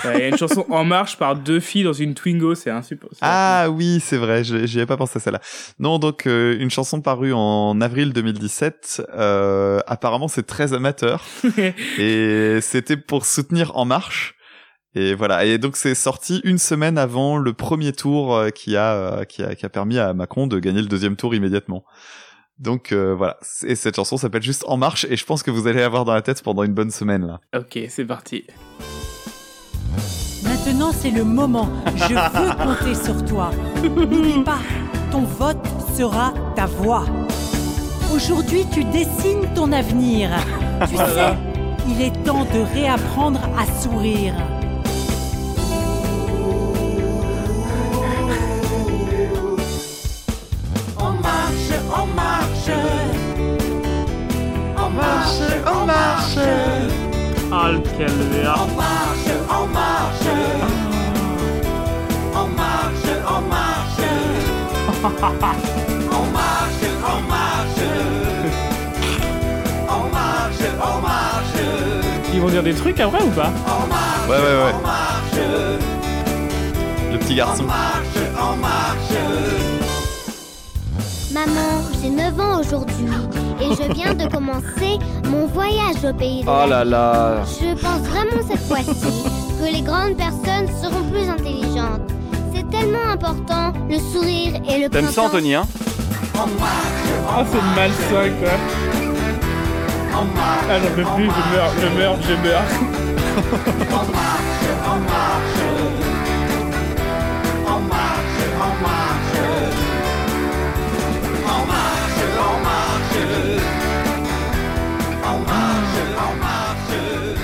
Ouais, 0.03 0.15
Il 0.15 0.19
y 0.21 0.23
a 0.23 0.27
une 0.29 0.37
chanson 0.37 0.65
en 0.69 0.83
marche 0.83 1.17
par 1.17 1.35
deux 1.35 1.59
filles 1.59 1.83
dans 1.83 1.93
une 1.93 2.15
Twingo, 2.15 2.55
c'est 2.55 2.71
insupportable. 2.71 3.19
Ah 3.21 3.67
oui, 3.69 3.99
c'est 4.03 4.17
vrai, 4.17 4.43
je- 4.43 4.65
j'y 4.65 4.79
avais 4.79 4.87
pas 4.87 4.97
pensé 4.97 5.17
à 5.17 5.19
celle-là. 5.19 5.41
Non, 5.79 5.99
donc 5.99 6.25
euh, 6.25 6.57
une 6.59 6.71
chanson 6.71 7.01
parue 7.01 7.33
en 7.33 7.79
avril 7.81 8.11
2017. 8.11 9.03
Euh, 9.13 9.79
apparemment, 9.85 10.27
c'est 10.27 10.45
très 10.47 10.73
amateur 10.73 11.23
et 11.99 12.59
c'était 12.61 12.97
pour 12.97 13.25
soutenir 13.25 13.77
En 13.77 13.85
Marche. 13.85 14.35
Et 14.95 15.13
voilà. 15.13 15.45
Et 15.45 15.57
donc 15.57 15.77
c'est 15.77 15.95
sorti 15.95 16.41
une 16.43 16.57
semaine 16.57 16.97
avant 16.97 17.37
le 17.37 17.53
premier 17.53 17.93
tour 17.93 18.35
euh, 18.35 18.49
qui 18.49 18.75
a 18.75 18.93
euh, 18.93 19.23
qui 19.23 19.41
a 19.43 19.55
qui 19.55 19.65
a 19.65 19.69
permis 19.69 19.97
à 19.99 20.13
Macron 20.13 20.47
de 20.47 20.59
gagner 20.59 20.81
le 20.81 20.87
deuxième 20.87 21.15
tour 21.15 21.33
immédiatement. 21.35 21.85
Donc 22.59 22.91
euh, 22.91 23.13
voilà. 23.15 23.37
Et 23.65 23.75
cette 23.75 23.95
chanson 23.95 24.17
s'appelle 24.17 24.43
juste 24.43 24.63
En 24.67 24.77
Marche 24.77 25.05
et 25.09 25.15
je 25.17 25.25
pense 25.25 25.43
que 25.43 25.51
vous 25.51 25.67
allez 25.67 25.79
l'avoir 25.79 26.05
dans 26.05 26.13
la 26.13 26.21
tête 26.21 26.41
pendant 26.43 26.63
une 26.63 26.73
bonne 26.73 26.91
semaine 26.91 27.25
là. 27.25 27.39
Ok, 27.57 27.79
c'est 27.89 28.05
parti. 28.05 28.45
Maintenant, 30.43 30.91
c'est 30.91 31.11
le 31.11 31.23
moment. 31.23 31.69
Je 31.95 32.13
veux 32.13 32.65
compter 32.65 32.95
sur 32.95 33.25
toi. 33.25 33.51
N'oublie 33.83 34.43
pas, 34.43 34.59
ton 35.11 35.21
vote 35.23 35.57
sera 35.97 36.33
ta 36.55 36.65
voix. 36.65 37.05
Aujourd'hui, 38.13 38.65
tu 38.71 38.83
dessines 38.85 39.51
ton 39.55 39.71
avenir. 39.71 40.29
Tu 40.89 40.97
sais, 40.97 41.37
il 41.87 42.01
est 42.01 42.23
temps 42.23 42.43
de 42.45 42.59
réapprendre 42.73 43.39
à 43.55 43.65
sourire. 43.81 44.33
Marche, 54.91 55.41
on 55.65 55.85
marche. 55.85 56.37
Ah. 57.53 57.69
On 57.71 58.67
marche, 58.75 59.29
on 59.49 59.67
marche. 59.67 60.27
On 62.33 62.47
marche, 62.47 63.09
on 63.27 63.41
marche. 63.49 64.07
On 66.11 66.25
marche, 66.31 66.85
on 67.03 67.21
marche. 67.29 67.85
On 69.89 70.09
marche, 70.09 70.65
on 70.81 71.01
marche. 71.01 71.59
Ils 72.33 72.39
vont 72.41 72.49
dire 72.49 72.63
des 72.63 72.73
trucs 72.73 72.99
après 72.99 73.21
ou 73.21 73.29
pas 73.31 73.51
Ouais 74.29 74.37
ouais 74.37 74.37
ouais. 74.37 74.73
On 74.73 74.81
marche, 74.81 75.39
Le 77.11 77.17
petit 77.17 77.35
garçon. 77.35 77.63
on 77.63 78.55
marche. 78.57 79.10
Maman, 81.33 81.81
j'ai 82.01 82.09
9 82.09 82.39
ans 82.39 82.59
aujourd'hui 82.59 83.05
et 83.61 83.69
je 83.75 83.93
viens 83.93 84.13
de 84.13 84.27
commencer 84.29 84.99
mon 85.29 85.45
voyage 85.47 86.03
au 86.03 86.13
pays 86.13 86.43
de 86.43 86.49
Oh 86.49 86.67
là 86.67 86.83
là. 86.83 87.43
Je 87.45 87.73
pense 87.73 88.01
vraiment 88.07 88.41
cette 88.49 88.59
fois-ci 88.67 89.23
que 89.59 89.65
les 89.73 89.81
grandes 89.81 90.17
personnes 90.17 90.67
seront 90.81 91.03
plus 91.09 91.29
intelligentes. 91.29 92.01
C'est 92.53 92.69
tellement 92.69 93.07
important, 93.13 93.71
le 93.89 93.97
sourire 93.99 94.55
et 94.67 94.79
le 94.83 94.89
T'aimes 94.89 95.05
ça, 95.07 95.21
printemps. 95.21 95.27
Anthony, 95.37 95.55
hein? 95.55 95.63
Ah, 96.35 97.45
c'est 97.49 97.61
malsain 97.75 98.29
quoi. 98.41 98.51
Ah, 100.13 100.79
j'en 100.83 100.95
peux 100.95 101.07
plus, 101.15 101.29
je 101.29 101.55
meurs, 101.55 101.73
je 101.81 101.87
meurs, 101.97 102.17
je 102.21 102.33
meurs. 102.47 102.67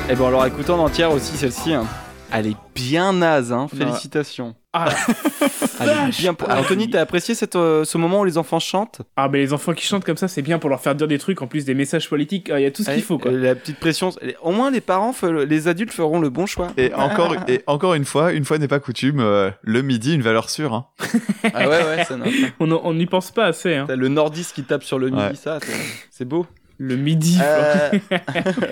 Et 0.09 0.15
bon, 0.15 0.27
alors 0.27 0.45
écoutez 0.45 0.71
en 0.71 0.79
entière 0.79 1.11
aussi 1.11 1.35
celle-ci. 1.37 1.73
hein. 1.73 1.85
Elle 2.31 2.47
est 2.47 2.55
bien 2.75 3.13
naze, 3.13 3.53
hein. 3.53 3.67
Non. 3.73 3.85
Félicitations. 3.85 4.55
Ah, 4.73 4.89
Elle 5.79 5.89
est 5.89 6.17
bien. 6.19 6.33
pour- 6.33 6.49
Anthony, 6.49 6.89
t'as 6.89 6.99
apprécié 7.01 7.35
cette, 7.35 7.55
euh, 7.55 7.83
ce 7.85 7.97
moment 7.97 8.19
où 8.21 8.25
les 8.25 8.37
enfants 8.37 8.59
chantent? 8.59 9.01
Ah, 9.15 9.29
mais 9.29 9.37
les 9.39 9.53
enfants 9.53 9.73
qui 9.73 9.85
chantent 9.85 10.03
comme 10.03 10.17
ça, 10.17 10.27
c'est 10.27 10.41
bien 10.41 10.59
pour 10.59 10.69
leur 10.69 10.81
faire 10.81 10.93
dire 10.95 11.07
des 11.07 11.19
trucs, 11.19 11.41
en 11.41 11.47
plus 11.47 11.63
des 11.65 11.73
messages 11.73 12.09
politiques. 12.09 12.49
Ah, 12.51 12.59
Il 12.59 12.63
y 12.63 12.65
a 12.65 12.71
tout 12.71 12.83
ce 12.83 12.89
qu'il 12.89 12.97
Ouais, 12.97 13.01
faut 13.01 13.17
quoi. 13.17 13.31
euh, 13.31 13.41
La 13.41 13.55
petite 13.55 13.79
pression. 13.79 14.11
Au 14.41 14.51
moins, 14.51 14.71
les 14.71 14.81
parents, 14.81 15.11
fe- 15.13 15.43
les 15.45 15.67
adultes 15.69 15.93
feront 15.93 16.19
le 16.19 16.29
bon 16.29 16.45
choix. 16.45 16.67
Et 16.77 16.93
encore, 16.93 17.35
et 17.47 17.63
encore 17.65 17.93
une 17.93 18.05
fois, 18.05 18.33
une 18.33 18.43
fois 18.43 18.57
n'est 18.57 18.67
pas 18.67 18.79
coutume, 18.79 19.19
euh, 19.21 19.49
le 19.61 19.81
midi, 19.81 20.13
une 20.13 20.21
valeur 20.21 20.49
sûre. 20.49 20.73
Hein. 20.73 20.85
Ah 21.53 21.67
ouais, 21.69 21.83
ouais, 21.83 22.03
ça 22.03 22.17
n'a- 22.17 22.25
On 22.59 22.69
on 22.71 22.93
n'y 22.93 23.05
pense 23.05 23.31
pas 23.31 23.45
assez. 23.45 23.73
Hein. 23.75 23.85
T'as 23.87 23.95
le 23.95 24.09
nordiste 24.09 24.53
qui 24.53 24.63
tape 24.63 24.83
sur 24.83 24.99
le 24.99 25.09
midi, 25.09 25.21
Ouais. 25.23 25.35
ça, 25.35 25.59
c'est- 25.61 25.71
c'est 26.11 26.25
beau. 26.25 26.45
Le 26.77 26.95
midi. 26.97 27.39
Euh, 27.41 27.89
quoi. 28.09 28.17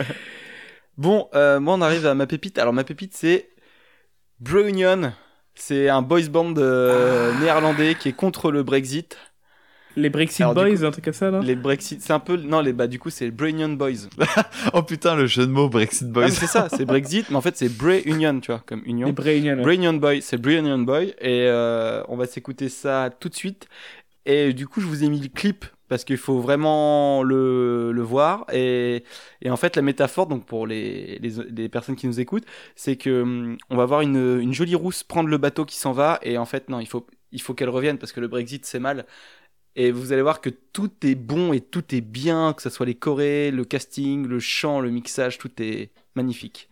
Bon, 0.98 1.28
euh, 1.36 1.60
moi 1.60 1.76
on 1.76 1.82
arrive 1.82 2.06
à 2.06 2.16
ma 2.16 2.28
pépite. 2.28 2.58
Alors 2.58 2.74
ma 2.74 2.84
pépite 2.84 3.14
c'est 3.16 3.50
Bro 4.40 4.62
Union. 4.66 5.14
C'est 5.54 5.88
un 5.90 6.02
boys 6.02 6.28
band 6.30 6.54
euh, 6.58 7.34
néerlandais 7.40 7.96
qui 7.96 8.10
est 8.10 8.14
contre 8.14 8.52
le 8.52 8.64
Brexit. 8.64 9.18
Les 9.98 10.10
Brexit 10.10 10.42
Alors, 10.42 10.56
Boys, 10.56 10.76
coup, 10.76 10.84
un 10.84 10.92
truc 10.92 11.06
comme 11.06 11.14
ça 11.14 11.32
là 11.32 11.40
Les 11.42 11.56
Brexit, 11.56 12.02
c'est 12.02 12.12
un 12.12 12.20
peu 12.20 12.36
non 12.36 12.60
les 12.60 12.74
bah 12.74 12.88
du 12.88 13.00
coup 13.00 13.10
c'est 13.10 13.32
Bro 13.32 13.48
Union 13.48 13.70
Boys. 13.70 14.10
Oh 14.74 14.84
putain, 14.84 15.16
le 15.16 15.26
jeu 15.26 15.46
de 15.48 15.52
mots 15.52 15.70
Brexit 15.70 16.08
Ah, 16.10 16.12
Boys. 16.12 16.32
c'est 16.32 16.48
ça, 16.48 16.68
c'est 16.70 16.84
Brexit, 16.84 17.30
mais 17.30 17.38
en 17.38 17.42
fait 17.42 17.56
c'est 17.56 17.70
Bray 17.70 18.02
Union, 18.02 18.38
tu 18.42 18.52
vois, 18.52 18.62
comme 18.66 18.82
union. 18.86 19.08
Les 19.08 19.14
Bray 19.14 19.40
Union. 19.40 19.62
Bray 19.62 19.78
Union 19.78 19.94
Boy, 19.94 20.22
c'est 20.22 20.38
Bray 20.38 20.58
Union 20.58 20.80
Boy, 20.80 21.14
et 21.22 21.46
euh, 21.48 22.04
on 22.10 22.18
va 22.18 22.26
s'écouter 22.26 22.68
ça 22.68 23.10
tout 23.20 23.30
de 23.30 23.36
suite. 23.36 23.70
Et 24.26 24.52
du 24.54 24.68
coup, 24.68 24.82
je 24.82 24.88
vous 24.88 25.04
ai 25.06 25.08
mis 25.08 25.22
le 25.22 25.30
clip 25.30 25.66
parce 25.88 26.04
qu'il 26.04 26.18
faut 26.18 26.40
vraiment 26.40 27.24
le, 27.24 27.92
le 27.92 28.02
voir. 28.02 28.46
Et, 28.52 29.04
et 29.42 29.50
en 29.50 29.58
fait, 29.58 29.76
la 29.76 29.82
métaphore, 29.82 30.28
donc 30.28 30.46
pour 30.46 30.68
les, 30.68 31.20
les, 31.20 31.70
personnes 31.70 31.96
qui 31.96 32.08
nous 32.08 32.20
écoutent, 32.20 32.46
c'est 32.76 32.96
que 32.96 33.22
hum, 33.22 33.58
on 33.70 33.78
va 33.78 33.86
voir 33.86 34.02
une, 34.02 34.40
une 34.42 34.54
jolie 34.54 34.76
rousse 34.76 35.04
prendre 35.04 35.30
le 35.30 35.38
bateau 35.38 35.66
qui 35.66 35.78
s'en 35.78 35.92
va, 35.92 36.20
et 36.24 36.38
en 36.38 36.46
fait, 36.46 36.70
non, 36.70 36.80
il 36.80 36.88
faut, 36.88 37.06
il 37.32 37.42
faut 37.42 37.54
qu'elle 37.54 37.70
revienne 37.70 37.98
parce 37.98 38.12
que 38.12 38.20
le 38.20 38.28
Brexit 38.28 38.66
c'est 38.66 38.80
mal. 38.80 39.06
Et 39.78 39.92
vous 39.92 40.14
allez 40.14 40.22
voir 40.22 40.40
que 40.40 40.50
tout 40.50 40.92
est 41.04 41.16
bon 41.16 41.52
et 41.52 41.60
tout 41.60 41.94
est 41.94 42.00
bien, 42.00 42.54
que 42.54 42.62
ce 42.62 42.70
soit 42.70 42.86
les 42.86 42.96
chorés, 42.96 43.52
le 43.52 43.66
casting, 43.66 44.26
le 44.26 44.40
chant, 44.40 44.80
le 44.80 44.90
mixage, 44.90 45.38
tout 45.38 45.52
est 45.62 45.92
magnifique. 46.16 46.70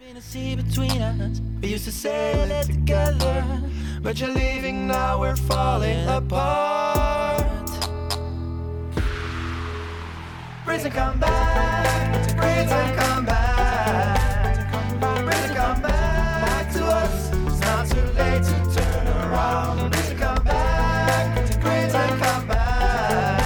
Back. 10.78 12.36
Britain, 12.36 12.96
come 12.98 13.26
back. 13.26 14.62
Britain, 15.00 15.56
come 15.56 15.82
back 15.82 16.74
to 16.74 16.84
us. 16.86 17.32
It's 17.32 17.60
not 17.62 17.88
too 17.88 18.02
late 18.18 18.44
to 18.44 18.56
turn 18.74 19.08
around. 19.08 19.92
Britain, 19.92 20.18
come 20.18 20.44
back. 20.44 21.62
Britain, 21.62 22.20
come 22.20 22.48
back. 22.48 23.42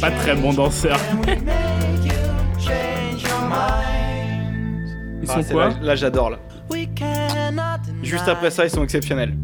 Pas 0.00 0.10
très 0.10 0.34
bon 0.34 0.52
danseur. 0.52 0.98
Ils 5.22 5.30
Ah, 5.30 5.42
sont 5.42 5.52
quoi 5.52 5.68
Là, 5.68 5.74
là, 5.80 5.94
j'adore 5.94 6.30
là. 6.30 6.38
Juste 8.02 8.26
après 8.28 8.50
ça, 8.50 8.64
ils 8.64 8.70
sont 8.70 8.82
exceptionnels. 8.82 9.34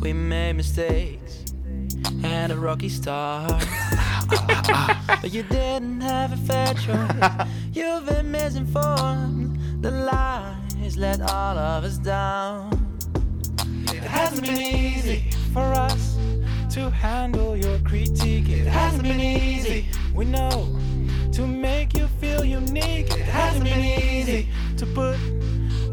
We 0.00 0.14
made 0.14 0.54
mistakes 0.56 1.44
and 2.24 2.50
a 2.50 2.56
rocky 2.56 2.88
start. 2.88 3.62
But 4.28 5.32
you 5.32 5.42
didn't 5.44 6.00
have 6.00 6.32
a 6.32 6.36
fair 6.36 6.74
choice. 6.74 7.48
You've 7.72 8.06
been 8.06 8.30
misinformed. 8.30 9.58
The 9.82 9.90
lies 9.90 10.96
let 10.96 11.20
all 11.20 11.58
of 11.58 11.84
us 11.84 11.98
down. 11.98 12.70
It 13.92 14.02
hasn't 14.02 14.46
been 14.46 14.60
easy 14.60 15.24
for 15.52 15.62
us 15.62 16.16
to 16.70 16.90
handle 16.90 17.56
your 17.56 17.78
critique. 17.80 18.48
It 18.48 18.66
hasn't 18.66 19.02
been 19.02 19.20
easy, 19.20 19.86
we 20.14 20.24
know, 20.24 20.78
to 21.32 21.46
make 21.46 21.96
you 21.96 22.06
feel 22.20 22.44
unique. 22.44 23.10
It 23.12 23.26
hasn't 23.26 23.64
been 23.64 23.84
easy 23.84 24.48
to 24.76 24.86
put 24.86 25.18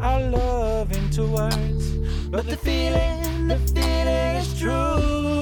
our 0.00 0.20
love 0.20 0.92
into 0.92 1.26
words. 1.26 1.92
But 2.28 2.46
the 2.46 2.56
feeling, 2.56 3.48
the 3.48 3.58
feeling 3.74 4.36
is 4.36 4.58
true. 4.58 5.33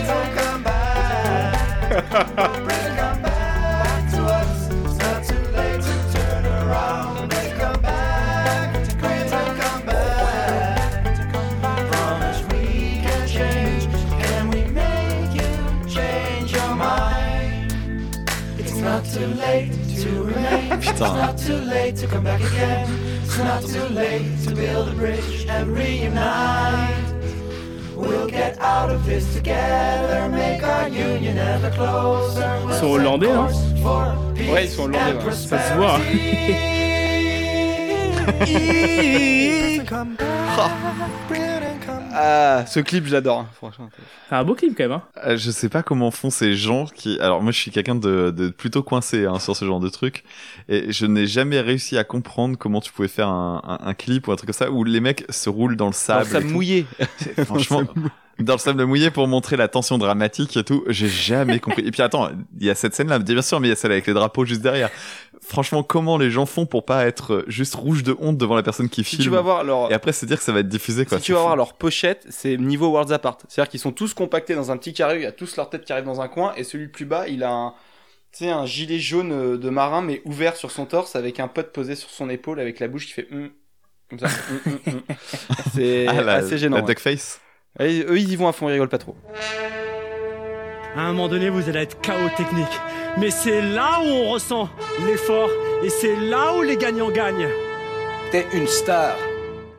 Back. 3.22 4.04
It's 4.06 4.98
not 4.98 5.24
too 5.24 5.44
late 5.52 5.82
to 5.82 5.96
turn 6.14 6.46
around. 6.46 7.30
Prison 7.30 7.58
come 7.58 7.82
back, 7.82 8.86
back. 9.86 11.62
Promise 11.92 12.42
we 12.52 12.64
can 13.04 13.28
change. 13.28 13.84
Can 14.24 14.50
we 14.50 14.62
make 14.72 15.34
you 15.36 15.90
change 15.90 16.52
your 16.54 16.76
mind? 16.76 17.72
It's 18.58 18.76
not 18.78 19.06
too 19.06 19.28
late 19.28 19.74
to 20.02 20.24
remain. 20.24 20.72
It's 20.72 20.86
Putain. 20.92 21.16
not 21.18 21.38
too 21.38 21.58
late 21.58 21.96
to 21.98 22.08
come 22.08 22.24
back 22.24 22.42
again. 22.42 22.90
It's 23.24 23.38
not 23.38 23.62
too 23.64 23.86
late 23.94 24.26
to 24.46 24.56
build 24.56 24.88
a 24.90 24.94
bridge 24.94 25.46
and 25.48 25.68
reunite. 25.68 27.11
Ils 32.70 32.76
sont 32.76 32.92
hollandais, 32.92 33.34
non 33.34 33.48
Ouais, 34.54 34.66
ils 34.66 34.70
sont 34.70 34.84
hollandais. 34.84 35.26
ouais. 35.26 35.32
Ça 35.32 35.58
se 35.60 35.74
voit. 35.74 36.00
Ah, 42.14 42.66
ce 42.68 42.80
clip, 42.80 43.06
j'adore. 43.08 43.40
hein, 43.40 43.50
Franchement. 43.56 43.90
C'est 44.30 44.36
un 44.36 44.44
beau 44.44 44.54
clip 44.56 44.76
quand 44.78 44.84
même. 44.84 44.92
Hein. 44.94 45.04
Euh, 45.26 45.38
je 45.38 45.52
sais 45.52 45.70
pas 45.70 45.84
comment 45.84 46.12
font 46.12 46.30
ces 46.30 46.54
gens 46.56 46.86
qui. 46.86 47.20
Alors 47.20 47.42
moi, 47.42 47.52
je 47.52 47.58
suis 47.60 47.72
quelqu'un 47.72 47.96
de, 47.96 48.32
de 48.36 48.50
plutôt 48.50 48.84
coincé 48.84 49.26
hein, 49.26 49.40
sur 49.40 49.56
ce 49.56 49.66
genre 49.66 49.80
de 49.80 49.90
truc, 49.90 50.24
et 50.70 50.92
je 50.92 51.06
n'ai 51.06 51.28
jamais 51.28 51.60
réussi 51.62 51.98
à 51.98 52.04
comprendre 52.04 52.58
comment 52.58 52.82
tu 52.82 52.92
pouvais 52.92 53.08
faire 53.08 53.28
un, 53.30 53.62
un, 53.82 53.88
un 53.88 53.94
clip 53.94 54.28
ou 54.28 54.32
un 54.32 54.36
truc 54.36 54.48
comme 54.48 54.54
ça 54.54 54.72
où 54.72 54.84
les 54.84 55.00
mecs 55.00 55.26
se 55.30 55.50
roulent 55.50 55.76
dans 55.78 55.88
le 55.88 55.94
sable. 55.94 56.26
sable 56.26 56.46
et 56.46 56.48
tout. 56.48 56.54
mouillé. 56.54 56.86
C'est- 57.18 57.46
Franchement, 57.46 57.84
dans 58.40 58.54
le 58.54 58.60
sable 58.60 58.86
mouillé 58.86 59.12
pour 59.12 59.28
montrer 59.28 59.56
la 59.58 59.68
tension 59.68 59.98
dramatique 59.98 60.58
et 60.58 60.64
tout. 60.64 60.84
J'ai 60.88 61.08
jamais 61.10 61.60
compris. 61.60 61.84
Et 61.86 61.92
puis 61.92 62.02
attends, 62.02 62.30
il 62.60 62.66
y 62.66 62.70
a 62.70 62.76
cette 62.76 62.96
scène-là, 62.96 63.20
bien 63.20 63.42
sûr, 63.42 63.60
mais 63.60 63.68
il 63.68 63.70
y 63.70 63.74
a 63.74 63.76
celle 63.76 63.92
avec 63.92 64.08
les 64.08 64.14
drapeaux 64.14 64.46
juste 64.46 64.62
derrière. 64.62 64.90
Franchement, 65.52 65.84
comment 65.84 66.18
les 66.18 66.32
gens 66.32 66.46
font 66.46 66.66
pour 66.66 66.86
pas 66.86 67.06
être 67.06 67.44
juste 67.48 67.76
rouge 67.76 68.04
de 68.04 68.16
honte 68.22 68.38
devant 68.38 68.56
la 68.56 68.64
personne 68.64 68.88
qui 68.88 69.04
Si 69.04 69.18
filme 69.18 69.24
tu 69.24 69.30
vas 69.30 69.42
voir 69.42 69.66
leur, 69.66 69.92
Et 69.92 69.94
après 69.94 70.14
se 70.14 70.26
dire 70.26 70.38
que 70.38 70.44
ça 70.44 70.54
va 70.54 70.62
être 70.62 70.70
diffusé 70.70 71.06
quoi. 71.06 71.18
si 71.18 71.26
tu 71.26 71.34
vas 71.34 71.42
voir 71.42 71.56
leur 71.58 71.74
pochette, 71.74 72.26
c'est 72.30 72.56
niveau 72.56 72.88
Worlds 72.90 73.12
Apart. 73.12 73.38
C'est-à-dire 73.50 73.70
qu'ils 73.70 73.82
sont 73.82 73.92
tous 73.92 74.14
compactés 74.14 74.56
dans 74.56 74.72
un 74.72 74.78
petit 74.78 74.94
carré, 74.94 75.18
il 75.18 75.24
y 75.24 75.26
a 75.26 75.34
tous 75.34 75.58
leur 75.58 75.70
tête 75.70 75.84
qui 75.84 75.92
arrive 75.92 76.06
dans 76.06 76.22
un 76.22 76.30
coin, 76.30 76.54
et 76.56 76.64
celui 76.64 76.86
le 76.86 76.92
plus 76.92 77.04
bas, 77.06 77.28
il 77.28 77.44
a 77.44 77.52
un, 77.52 77.74
tu 78.32 78.46
sais, 78.46 78.50
un 78.50 78.66
gilet 78.66 78.98
jaune 79.00 79.34
euh, 79.34 79.58
de 79.58 79.70
marin, 79.70 80.02
mais 80.02 80.22
ouvert 80.24 80.56
sur 80.56 80.72
son 80.72 80.86
torse, 80.86 81.18
avec 81.18 81.42
un 81.42 81.50
pote 81.50 81.74
posé 81.74 81.96
sur 81.96 82.10
son 82.10 82.30
épaule, 82.30 82.62
avec 82.62 82.80
la 82.80 82.88
bouche 82.88 83.08
qui 83.08 83.12
fait 83.12 83.28
comme 84.10 84.20
ça. 84.20 84.28
hum. 84.88 85.02
C'est 85.74 86.08
Ah, 86.08 86.32
assez 86.36 86.58
gênant. 86.58 86.78
la 86.78 86.82
ouais. 86.84 86.88
duckface. 86.88 87.42
Et 87.80 88.04
eux, 88.08 88.18
ils 88.18 88.32
y 88.32 88.36
vont 88.38 88.48
à 88.48 88.54
fond, 88.54 88.70
ils 88.70 88.74
rigolent 88.74 88.88
pas 88.90 88.98
trop. 88.98 89.16
À 90.94 91.04
un 91.04 91.14
moment 91.14 91.30
donné, 91.30 91.48
vous 91.48 91.70
allez 91.70 91.80
être 91.80 92.02
chaos 92.02 92.30
technique. 92.36 92.68
Mais 93.18 93.32
c'est 93.32 93.62
là 93.62 94.00
où 94.02 94.08
on 94.08 94.30
ressent 94.32 94.70
l'effort 95.06 95.50
et 95.84 95.90
c'est 95.90 96.18
là 96.18 96.54
où 96.58 96.64
les 96.64 96.76
gagnants 96.76 97.10
gagnent. 97.10 97.48
T'es 98.32 98.46
une 98.54 98.68
star 98.68 99.16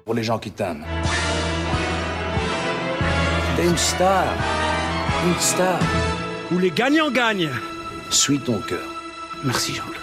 pour 0.07 0.15
les 0.15 0.23
gens 0.23 0.39
qui 0.39 0.51
t'aiment. 0.51 0.85
T'es 3.57 3.65
une 3.67 3.77
star. 3.77 4.25
Une 5.27 5.39
star. 5.39 5.79
Où 6.51 6.59
les 6.59 6.71
gagnants 6.71 7.11
gagnent. 7.11 7.51
Suis 8.09 8.39
ton 8.39 8.59
cœur. 8.61 8.81
Merci 9.45 9.75
Jean-Claude. 9.75 9.97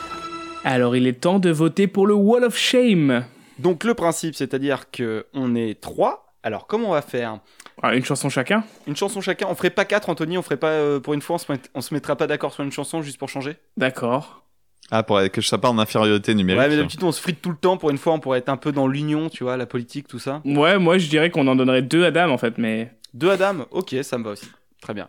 Alors 0.64 0.96
il 0.96 1.08
est 1.08 1.22
temps 1.22 1.40
de 1.40 1.50
voter 1.50 1.88
pour 1.88 2.06
le 2.06 2.14
Wall 2.14 2.44
of 2.44 2.56
Shame. 2.56 3.26
Donc 3.58 3.84
le 3.84 3.96
principe, 3.96 4.36
c'est-à-dire 4.36 4.92
que 4.92 5.26
on 5.34 5.56
est 5.56 5.82
trois. 5.82 6.29
Alors 6.44 6.68
comment 6.68 6.90
on 6.90 6.94
va 6.94 7.02
faire? 7.02 7.40
Ah, 7.82 7.96
Une 7.96 8.06
chanson 8.06 8.30
chacun? 8.30 8.64
Une 8.88 8.96
chanson 8.96 9.20
chacun. 9.22 9.48
On 9.50 9.56
ferait 9.56 9.70
pas 9.70 9.86
quatre, 9.86 10.10
Anthony. 10.10 10.38
On 10.38 10.42
ferait 10.42 10.58
pas 10.58 10.70
euh, 10.70 11.00
pour 11.00 11.14
une 11.14 11.22
fois. 11.22 11.36
On 11.36 11.40
se, 11.40 11.52
met- 11.52 11.60
on 11.76 11.82
se 11.82 11.94
mettra 11.94 12.16
pas 12.16 12.28
d'accord 12.28 12.54
sur 12.54 12.64
une 12.64 12.72
chanson 12.72 13.02
juste 13.02 13.18
pour 13.18 13.30
changer? 13.30 13.58
D'accord. 13.78 14.44
Ah 14.92 15.04
pour 15.04 15.20
que 15.32 15.42
je 15.42 15.48
sois 15.48 15.60
pas 15.62 15.70
en 15.70 15.78
infériorité 15.78 16.34
numérique. 16.34 16.60
Ouais, 16.62 16.68
mais 16.70 16.76
d'habitude 16.78 17.04
on 17.04 17.12
se 17.12 17.22
frite 17.22 17.42
tout 17.42 17.52
le 17.52 17.58
temps. 17.58 17.78
Pour 17.78 17.90
une 17.92 17.98
fois, 17.98 18.14
on 18.14 18.20
pourrait 18.20 18.40
être 18.40 18.50
un 18.50 18.58
peu 18.58 18.72
dans 18.72 18.88
l'union, 18.88 19.30
tu 19.30 19.44
vois, 19.44 19.56
la 19.58 19.66
politique, 19.68 20.08
tout 20.08 20.18
ça. 20.18 20.42
Ouais, 20.46 20.80
moi 20.80 20.98
je 20.98 21.08
dirais 21.10 21.30
qu'on 21.30 21.46
en 21.48 21.56
donnerait 21.56 21.82
deux 21.84 22.06
à 22.06 22.12
Dame 22.12 22.32
en 22.32 22.38
fait, 22.38 22.58
mais. 22.58 22.92
Deux 23.14 23.30
à 23.30 23.38
Dame? 23.38 23.66
Ok, 23.72 23.96
ça 24.02 24.18
me 24.18 24.24
va 24.24 24.32
aussi. 24.32 24.48
Très 24.82 24.94
bien. 24.94 25.08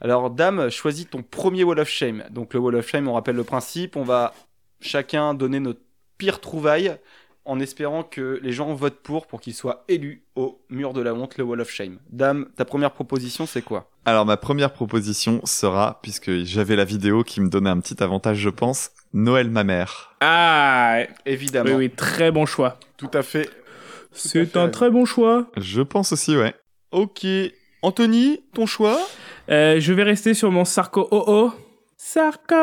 Alors 0.00 0.30
Dame, 0.30 0.70
choisis 0.70 1.08
ton 1.08 1.22
premier 1.22 1.62
Wall 1.62 1.78
of 1.78 1.88
Shame. 1.88 2.24
Donc 2.30 2.54
le 2.54 2.60
Wall 2.60 2.74
of 2.76 2.88
Shame, 2.88 3.06
on 3.06 3.12
rappelle 3.12 3.36
le 3.36 3.44
principe. 3.44 3.94
On 3.96 4.02
va 4.02 4.34
chacun 4.80 5.34
donner 5.34 5.60
notre 5.60 5.80
pire 6.18 6.40
trouvaille 6.40 6.96
en 7.44 7.60
espérant 7.60 8.02
que 8.02 8.38
les 8.42 8.52
gens 8.52 8.72
votent 8.74 9.00
pour 9.02 9.26
pour 9.26 9.40
qu'il 9.40 9.54
soit 9.54 9.84
élu 9.88 10.24
au 10.36 10.60
mur 10.68 10.92
de 10.92 11.00
la 11.00 11.14
honte, 11.14 11.38
le 11.38 11.44
Wall 11.44 11.60
of 11.60 11.70
Shame. 11.70 11.98
Dame, 12.10 12.48
ta 12.56 12.64
première 12.64 12.92
proposition, 12.92 13.46
c'est 13.46 13.62
quoi? 13.62 13.90
Alors 14.04 14.26
ma 14.26 14.36
première 14.36 14.72
proposition 14.72 15.40
sera, 15.44 15.98
puisque 16.02 16.44
j'avais 16.44 16.76
la 16.76 16.84
vidéo 16.84 17.22
qui 17.22 17.40
me 17.40 17.48
donnait 17.48 17.70
un 17.70 17.80
petit 17.80 18.02
avantage 18.02 18.38
je 18.38 18.50
pense, 18.50 18.90
Noël 19.12 19.50
ma 19.50 19.64
mère. 19.64 20.14
Ah 20.20 21.00
Évidemment. 21.26 21.70
Oui, 21.70 21.86
oui, 21.86 21.90
très 21.90 22.30
bon 22.30 22.46
choix. 22.46 22.78
Tout 22.96 23.10
à 23.14 23.22
fait. 23.22 23.48
C'est 24.12 24.56
un 24.56 24.68
très 24.68 24.90
bon 24.90 25.04
choix. 25.04 25.46
Je 25.56 25.82
pense 25.82 26.12
aussi 26.12 26.36
ouais. 26.36 26.54
Ok. 26.92 27.26
Anthony, 27.82 28.40
ton 28.54 28.66
choix? 28.66 28.98
Euh, 29.50 29.80
je 29.80 29.92
vais 29.92 30.02
rester 30.02 30.34
sur 30.34 30.50
mon 30.50 30.64
Sarko 30.64 31.08
OO. 31.10 31.52
Sarko 31.96 32.54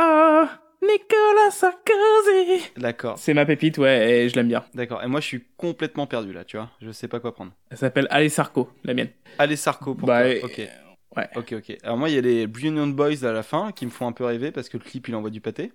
OO. 0.00 0.46
Nicolas 0.90 1.50
Sarkozy. 1.50 2.70
D'accord. 2.76 3.18
C'est 3.18 3.34
ma 3.34 3.44
pépite, 3.46 3.78
ouais, 3.78 4.10
et 4.24 4.28
je 4.28 4.34
l'aime 4.36 4.48
bien. 4.48 4.64
D'accord. 4.74 5.02
Et 5.02 5.06
moi, 5.06 5.20
je 5.20 5.26
suis 5.26 5.44
complètement 5.56 6.06
perdu 6.06 6.32
là, 6.32 6.44
tu 6.44 6.56
vois. 6.56 6.70
Je 6.80 6.90
sais 6.90 7.08
pas 7.08 7.20
quoi 7.20 7.34
prendre. 7.34 7.52
Elle 7.70 7.78
s'appelle 7.78 8.06
Allez 8.10 8.28
Sarko, 8.28 8.70
la 8.84 8.94
mienne. 8.94 9.10
Allez, 9.38 9.56
Sarko 9.56 9.94
pour 9.94 10.06
Bah, 10.08 10.22
toi. 10.22 10.30
et- 10.30 10.42
Ok. 10.42 10.68
Ouais. 11.16 11.28
Ok, 11.36 11.54
ok. 11.56 11.76
Alors 11.84 11.96
moi, 11.96 12.08
il 12.08 12.14
y 12.16 12.18
a 12.18 12.20
les 12.20 12.42
Union 12.62 12.88
Boys 12.88 13.24
à 13.24 13.30
la 13.32 13.42
fin 13.44 13.70
qui 13.70 13.86
me 13.86 13.90
font 13.90 14.06
un 14.08 14.12
peu 14.12 14.24
rêver 14.24 14.50
parce 14.50 14.68
que 14.68 14.76
le 14.78 14.82
clip, 14.82 15.06
il 15.08 15.14
envoie 15.14 15.30
du 15.30 15.40
pâté. 15.40 15.72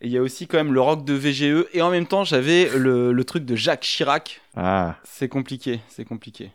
Et 0.00 0.06
il 0.06 0.10
y 0.12 0.18
a 0.18 0.22
aussi 0.22 0.46
quand 0.48 0.58
même 0.58 0.72
le 0.74 0.80
rock 0.80 1.04
de 1.04 1.14
VGE. 1.14 1.66
Et 1.74 1.80
en 1.82 1.90
même 1.90 2.06
temps, 2.06 2.24
j'avais 2.24 2.68
le, 2.76 3.12
le 3.12 3.24
truc 3.24 3.44
de 3.44 3.54
Jacques 3.54 3.82
Chirac. 3.82 4.40
Ah. 4.56 4.96
C'est 5.04 5.28
compliqué, 5.28 5.78
c'est 5.88 6.04
compliqué. 6.04 6.50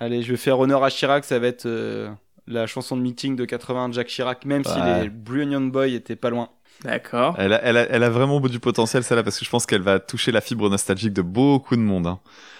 Allez, 0.00 0.22
je 0.22 0.30
vais 0.30 0.36
faire 0.38 0.58
honneur 0.58 0.82
à 0.82 0.88
Chirac. 0.90 1.24
Ça 1.24 1.38
va 1.38 1.46
être 1.46 1.66
euh, 1.66 2.10
la 2.46 2.66
chanson 2.66 2.96
de 2.96 3.02
meeting 3.02 3.36
de 3.36 3.44
80 3.44 3.90
de 3.90 3.94
Jacques 3.94 4.08
Chirac, 4.08 4.44
même 4.46 4.64
si 4.64 4.78
les 5.02 5.10
Blue 5.10 5.42
Union 5.42 5.60
Boys 5.60 5.88
étaient 5.88 6.16
pas 6.16 6.30
loin. 6.30 6.48
D'accord. 6.84 7.36
Elle 7.38 7.52
a, 7.52 7.60
elle, 7.62 7.76
a, 7.76 7.86
elle 7.90 8.02
a 8.02 8.10
vraiment 8.10 8.40
du 8.40 8.58
potentiel 8.58 9.04
celle-là 9.04 9.22
parce 9.22 9.38
que 9.38 9.44
je 9.44 9.50
pense 9.50 9.66
qu'elle 9.66 9.82
va 9.82 10.00
toucher 10.00 10.32
la 10.32 10.40
fibre 10.40 10.68
nostalgique 10.68 11.12
de 11.12 11.22
beaucoup 11.22 11.76
de 11.76 11.80
monde. 11.80 12.06
hein. 12.06 12.18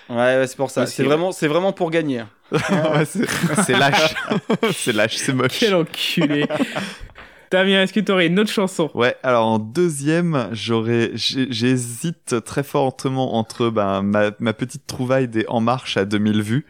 Ouais, 0.09 0.17
ouais, 0.39 0.47
c'est 0.47 0.57
pour 0.57 0.71
ça. 0.71 0.87
C'est 0.87 1.03
vraiment, 1.05 1.33
c'est 1.33 1.49
vraiment 1.49 1.73
pour 1.73 1.91
gagner. 1.91 2.21
hein. 2.21 2.29
Ouais, 2.53 3.05
c'est 3.07 3.73
lâche. 3.79 4.15
c'est 4.75 4.93
lâche, 4.93 5.17
c'est 5.17 5.33
moche. 5.33 5.57
Quel 5.59 5.75
enculé. 5.75 6.47
Damien, 7.51 7.83
est-ce 7.83 7.93
que 7.93 8.01
tu 8.01 8.11
aurais 8.13 8.29
une 8.29 8.39
autre 8.41 8.51
chanson? 8.51 8.91
Ouais, 8.95 9.15
alors 9.23 9.47
en 9.47 9.59
deuxième, 9.59 10.49
j'aurais, 10.53 11.11
j'hésite 11.15 12.43
très 12.45 12.63
fortement 12.63 13.35
entre 13.35 13.69
ben, 13.69 14.01
ma, 14.03 14.31
ma 14.39 14.53
petite 14.55 14.87
trouvaille 14.87 15.29
des 15.29 15.45
En 15.49 15.61
Marche 15.61 15.99
à 15.99 16.07
2000 16.07 16.41
vues, 16.43 16.67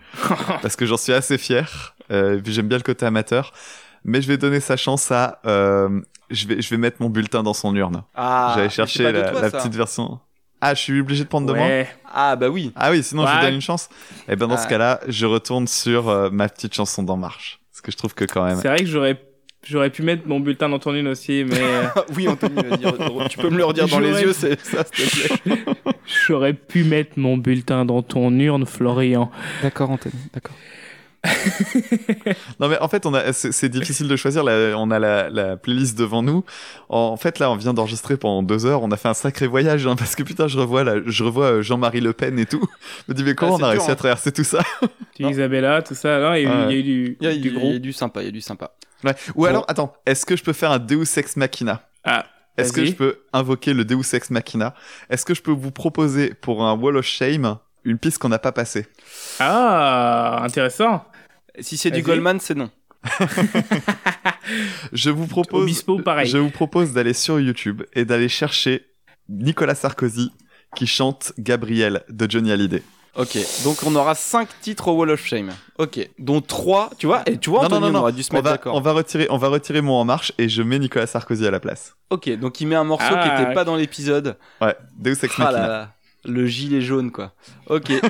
parce 0.61 0.75
que 0.75 0.85
j'en 0.85 0.97
suis 0.97 1.13
assez 1.13 1.39
fier, 1.39 1.95
euh, 2.11 2.39
et 2.39 2.43
puis 2.43 2.53
j'aime 2.53 2.67
bien 2.67 2.79
le 2.79 2.83
côté 2.83 3.07
amateur, 3.07 3.53
mais 4.05 4.23
je 4.23 4.29
vais 4.29 4.37
donner 4.39 4.61
sa 4.61 4.77
chance 4.77 5.11
à, 5.11 5.41
euh, 5.47 6.01
je 6.31 6.47
vais, 6.49 6.61
je 6.63 6.71
vais 6.71 6.77
mettre 6.79 6.99
mon 7.01 7.09
bulletin 7.11 7.43
dans 7.43 7.55
son 7.55 7.75
urne. 7.77 8.03
Ah, 8.15 8.55
J'avais 8.57 8.71
cherché 8.71 9.11
la, 9.11 9.31
toi, 9.31 9.41
la 9.43 9.51
ça. 9.51 9.59
petite 9.59 9.75
version. 9.75 10.19
Ah, 10.61 10.75
je 10.75 10.81
suis 10.81 11.01
obligé 11.01 11.25
de 11.25 11.29
prendre 11.29 11.47
de 11.53 11.53
moi? 11.59 11.67
Ah 12.15 12.37
bah 12.37 12.49
oui. 12.49 12.73
Ah 12.77 12.91
oui, 12.93 13.03
sinon 13.03 13.27
je 13.27 13.33
vous 13.35 13.41
donne 13.43 13.55
une 13.55 13.61
chance. 13.61 13.89
Et 14.29 14.37
ben 14.37 14.47
dans 14.47 14.55
Ah. 14.55 14.59
ce 14.59 14.69
cas-là, 14.69 15.01
je 15.09 15.27
retourne 15.27 15.67
sur 15.67 16.09
euh, 16.09 16.31
ma 16.31 16.49
petite 16.49 16.73
chanson 16.75 17.03
d'En 17.03 17.17
Marche, 17.17 17.59
parce 17.73 17.81
que 17.81 17.91
je 17.91 17.97
trouve 17.97 18.15
que 18.15 18.25
quand 18.25 18.45
même. 18.45 18.59
C'est 18.63 18.69
vrai 18.69 18.79
que 18.79 18.87
j'aurais 18.87 19.21
j'aurais 19.65 19.91
pu 19.91 20.03
mettre 20.03 20.27
mon 20.29 20.39
bulletin 20.41 20.69
dans 20.69 20.79
ton 20.79 20.95
une 20.95 21.09
aussi, 21.09 21.45
mais 21.45 21.59
euh, 21.61 21.83
oui, 22.17 22.29
Anthony, 22.29 22.55
tu 23.29 23.39
peux 23.39 23.51
me 23.51 23.57
le 23.59 23.65
redire 23.65 23.89
dans 23.89 23.99
les 24.01 24.21
yeux, 24.23 24.33
c'est 24.33 24.61
ça, 24.65 24.85
s'il 24.93 25.09
te 25.29 25.39
plaît. 25.43 25.65
j'aurais 26.27 26.53
pu 26.55 26.85
mettre 26.85 27.13
mon 27.19 27.37
bulletin 27.37 27.85
dans 27.85 28.03
ton 28.03 28.31
urne, 28.39 28.65
Florian. 28.67 29.31
D'accord, 29.63 29.91
Anthony, 29.91 30.15
d'accord. 30.33 30.55
non 32.61 32.69
mais 32.69 32.79
en 32.81 32.89
fait 32.89 33.07
on 33.07 33.15
a 33.15 33.33
c'est 33.33 33.69
difficile 33.69 34.09
de 34.09 34.17
choisir 34.17 34.45
on 34.45 34.91
a 34.91 34.99
la, 34.99 35.31
la 35.31 35.57
playlist 35.57 35.97
devant 35.97 36.21
nous 36.23 36.45
en 36.89 37.17
fait 37.17 37.39
là 37.39 37.51
on 37.51 37.57
vient 37.57 37.73
d'enregistrer 37.75 38.17
pendant 38.17 38.43
deux 38.43 38.67
heures 38.67 38.83
on 38.83 38.91
a 38.91 38.97
fait 38.97 39.09
un 39.09 39.15
sacré 39.15 39.47
voyage 39.47 39.87
hein, 39.87 39.95
parce 39.97 40.17
que 40.17 40.25
putain 40.25 40.49
je 40.49 40.59
revois 40.59 40.83
là 40.83 40.95
je 41.07 41.23
revois 41.25 41.45
euh, 41.47 41.63
Jean-Marie 41.63 42.01
Le 42.01 42.13
Pen 42.13 42.39
et 42.41 42.47
tout 42.47 42.67
je 43.07 43.13
me 43.13 43.17
dis 43.17 43.23
mais 43.23 43.35
comment 43.37 43.53
Ah, 43.53 43.55
on 43.55 43.59
c'est 43.59 43.65
a 43.65 43.67
dur, 43.67 43.71
réussi 43.79 43.91
hein. 43.91 43.93
à 43.93 43.97
traverser 43.97 44.33
tout 44.33 44.45
ça? 44.45 44.63
Isabella, 45.19 45.83
tout 45.83 45.95
ça. 45.95 46.19
Non, 46.19 46.35
il 46.35 46.43
y 46.43 46.47
a 46.47 46.51
eu- 46.51 46.71
il 46.71 46.73
y 46.73 46.75
a 46.75 46.79
eu 46.79 46.83
du, 46.83 47.17
Il 47.21 47.25
y 47.27 47.31
a, 47.31 47.33
du 47.35 47.39
il 47.39 47.47
y 47.47 47.49
a- 47.49 47.53
gros. 47.59 47.69
il 47.69 47.73
y 47.75 47.77
a 47.77 47.79
du 47.79 47.93
sympa, 47.93 48.23
il 48.23 48.27
y 48.27 48.29
a 48.29 48.33
du 48.33 48.41
sympa. 48.41 48.73
Ouais. 49.05 49.15
ou 49.37 49.43
Bon. 49.43 49.47
alors 49.49 49.65
attends 49.69 49.93
est-ce 50.07 50.27
que 50.27 50.37
je 50.37 50.43
peux 50.43 50.53
faire 50.53 50.73
un 50.73 50.79
Deus 50.81 51.05
Ex 51.17 51.37
Machina? 51.37 51.83
Ah 52.05 52.25
est-ce 52.59 52.73
que 52.73 52.85
je 52.85 52.93
peux 52.93 53.19
invoquer 53.33 53.73
le 53.75 53.85
Deus 53.85 54.13
Ex 54.15 54.31
Machina? 54.31 54.75
Est-ce 55.09 55.25
que 55.25 55.35
je 55.35 55.43
peux 55.43 55.53
vous 55.53 55.71
proposer 55.71 56.35
pour 56.35 56.65
un 56.65 56.75
Wall 56.77 56.97
of 56.97 57.07
Shame 57.07 57.57
une 57.85 57.99
piste 57.99 58.19
qu'on 58.19 58.29
n'a 58.29 58.39
pas 58.39 58.53
passée? 58.53 58.87
Ah, 59.41 60.41
intéressant. 60.45 61.05
Si 61.61 61.77
c'est 61.77 61.91
du. 61.91 62.03
Goldman, 62.03 62.41
c'est 62.41 62.55
non. 62.55 62.71
Je 64.93 65.11
vous 65.11 65.27
propose, 65.27 65.63
Obispo, 65.63 65.99
pareil. 66.01 66.29
je 66.29 66.39
vous 66.39 66.51
propose 66.51 66.93
d'aller 66.93 67.15
sur 67.15 67.41
YouTube 67.41 67.83
et 67.95 68.05
d'aller 68.05 68.29
chercher 68.29 68.85
Nicolas 69.29 69.75
Sarkozy 69.75 70.31
qui 70.77 70.87
chante 70.87 71.33
Gabriel 71.39 72.03
de 72.09 72.31
Johnny 72.31 72.53
Hallyday. 72.53 72.83
Ok, 73.15 73.37
donc 73.65 73.77
on 73.85 73.95
aura 73.95 74.15
5 74.15 74.49
titres 74.63 74.89
au 74.89 74.93
Wall 74.97 75.11
of 75.11 75.25
Shame. 75.25 75.51
Ok, 75.79 76.09
dont 76.19 76.41
3, 76.41 76.91
tu 76.99 77.07
vois, 77.07 77.23
et 77.27 77.37
tu 77.39 77.51
vois, 77.51 77.67
Anthony, 77.67 77.85
on 77.87 77.95
aurait 77.97 78.13
dû 78.13 78.23
se 78.23 78.33
mettre 78.33 78.45
va, 78.45 78.51
d'accord. 78.53 78.75
on 78.75 78.81
va 78.81 78.93
retirer, 78.93 79.27
on 79.31 79.37
va 79.37 79.49
retirer 79.49 79.83
mon 79.83 79.95
en 79.95 80.05
marche 80.05 80.33
et 80.39 80.49
je 80.49 80.63
mets 80.63 80.79
Nicolas 80.79 81.07
Sarkozy 81.07 81.47
à 81.47 81.51
la 81.51 81.61
place. 81.61 81.95
Ok, 82.11 82.31
donc 82.39 82.61
il 82.63 82.69
met 82.69 82.75
un 82.77 82.85
morceau 82.85 83.07
Ah, 83.11 83.23
qui 83.23 83.29
était 83.35 83.49
ouais. 83.49 83.55
pas 83.55 83.65
dans 83.65 83.77
l'épisode. 83.77 84.39
Ouais, 84.63 84.75
Deus 84.99 85.17
Ex 85.23 85.35
Ah 85.39 85.45
là 85.45 85.51
Machina. 85.53 85.69
là, 85.69 85.93
le 86.25 86.47
gilet 86.47 86.81
jaune, 86.81 87.11
quoi. 87.13 87.33
Ok. 87.67 87.93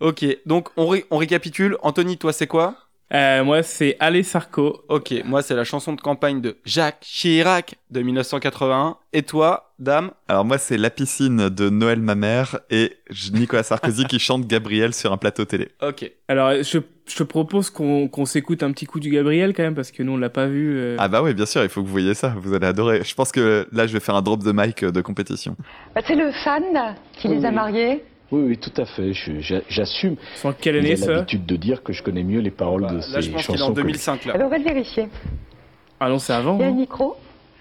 ok, 0.00 0.24
donc 0.46 0.68
on, 0.76 0.86
ré- 0.88 1.04
on 1.10 1.16
récapitule. 1.18 1.76
Anthony, 1.82 2.16
toi, 2.18 2.32
c'est 2.32 2.46
quoi? 2.46 2.74
Euh, 3.14 3.44
moi, 3.44 3.62
c'est 3.62 3.96
Allez 4.00 4.24
Sarko. 4.24 4.82
Ok, 4.88 5.14
moi, 5.24 5.40
c'est 5.40 5.54
la 5.54 5.62
chanson 5.62 5.92
de 5.92 6.00
campagne 6.00 6.40
de 6.40 6.56
Jacques 6.64 7.02
Chirac 7.02 7.76
de 7.92 8.02
1981. 8.02 8.96
Et 9.12 9.22
toi, 9.22 9.72
dame? 9.78 10.10
Alors 10.28 10.44
moi 10.44 10.58
c'est 10.58 10.76
La 10.76 10.90
piscine 10.90 11.48
de 11.48 11.70
Noël 11.70 12.00
ma 12.00 12.14
mère 12.16 12.58
et 12.68 12.94
Nicolas 13.32 13.62
Sarkozy 13.62 14.06
qui 14.06 14.18
chante 14.18 14.46
Gabriel 14.48 14.92
sur 14.92 15.12
un 15.12 15.16
plateau 15.18 15.44
télé. 15.44 15.68
Ok. 15.80 16.10
Alors, 16.26 16.50
je, 16.62 16.78
je 17.08 17.14
te 17.16 17.22
propose 17.22 17.70
qu'on 17.70 18.08
qu'on 18.08 18.24
s'écoute 18.26 18.64
un 18.64 18.72
petit 18.72 18.86
coup 18.86 18.98
du 18.98 19.08
Gabriel 19.10 19.54
quand 19.54 19.62
même, 19.62 19.76
parce 19.76 19.92
que 19.92 20.02
nous, 20.02 20.12
on 20.12 20.16
l'a 20.16 20.28
pas 20.28 20.46
vu. 20.46 20.76
euh. 20.76 20.96
Ah 20.98 21.06
bah 21.06 21.22
oui 21.22 21.32
bien 21.32 21.46
sûr, 21.46 21.62
il 21.62 21.68
faut 21.68 21.82
que 21.82 21.86
vous 21.86 21.92
voyez 21.92 22.14
ça, 22.14 22.34
vous 22.36 22.52
allez 22.54 22.66
adorer. 22.66 23.04
Je 23.04 23.14
pense 23.14 23.30
que 23.30 23.68
là 23.70 23.86
je 23.86 23.92
vais 23.92 24.00
faire 24.00 24.16
un 24.16 24.22
drop 24.22 24.42
de 24.42 24.50
mic 24.52 24.82
euh, 24.82 24.90
de 24.90 25.00
compétition. 25.00 25.56
Bah, 25.94 26.00
c'est 26.04 26.16
le 26.16 26.32
fan 26.32 26.64
qui 27.12 27.28
les 27.28 27.44
a 27.44 27.52
mariés. 27.52 28.02
Oui, 28.32 28.42
oui, 28.48 28.58
tout 28.58 28.72
à 28.76 28.84
fait. 28.84 29.12
J'assume. 29.68 30.16
Sans 30.34 30.52
quelle 30.52 30.76
année, 30.78 30.88
J'ai 30.88 30.96
ça 30.96 31.12
l'habitude 31.12 31.46
de 31.46 31.56
dire 31.56 31.82
que 31.82 31.92
je 31.92 32.02
connais 32.02 32.24
mieux 32.24 32.40
les 32.40 32.50
paroles 32.50 32.86
de 32.86 33.00
ces 33.00 33.12
Là, 33.12 33.20
je 33.20 33.30
pense 33.30 33.46
qu'il 33.46 33.54
est 33.54 33.58
chansons. 33.58 33.70
en 33.70 33.74
que- 33.74 33.80
2005, 33.80 34.24
là. 34.24 34.34
Alors, 34.34 34.48
on 34.48 34.50
va 34.50 34.58
le 34.58 34.64
vérifier. 34.64 35.08
Ah 36.00 36.08
non, 36.08 36.18
c'est 36.18 36.32
avant. 36.32 36.56
Il 36.56 36.60
y 36.62 36.64
a 36.64 36.68
un 36.68 36.72
micro, 36.72 37.16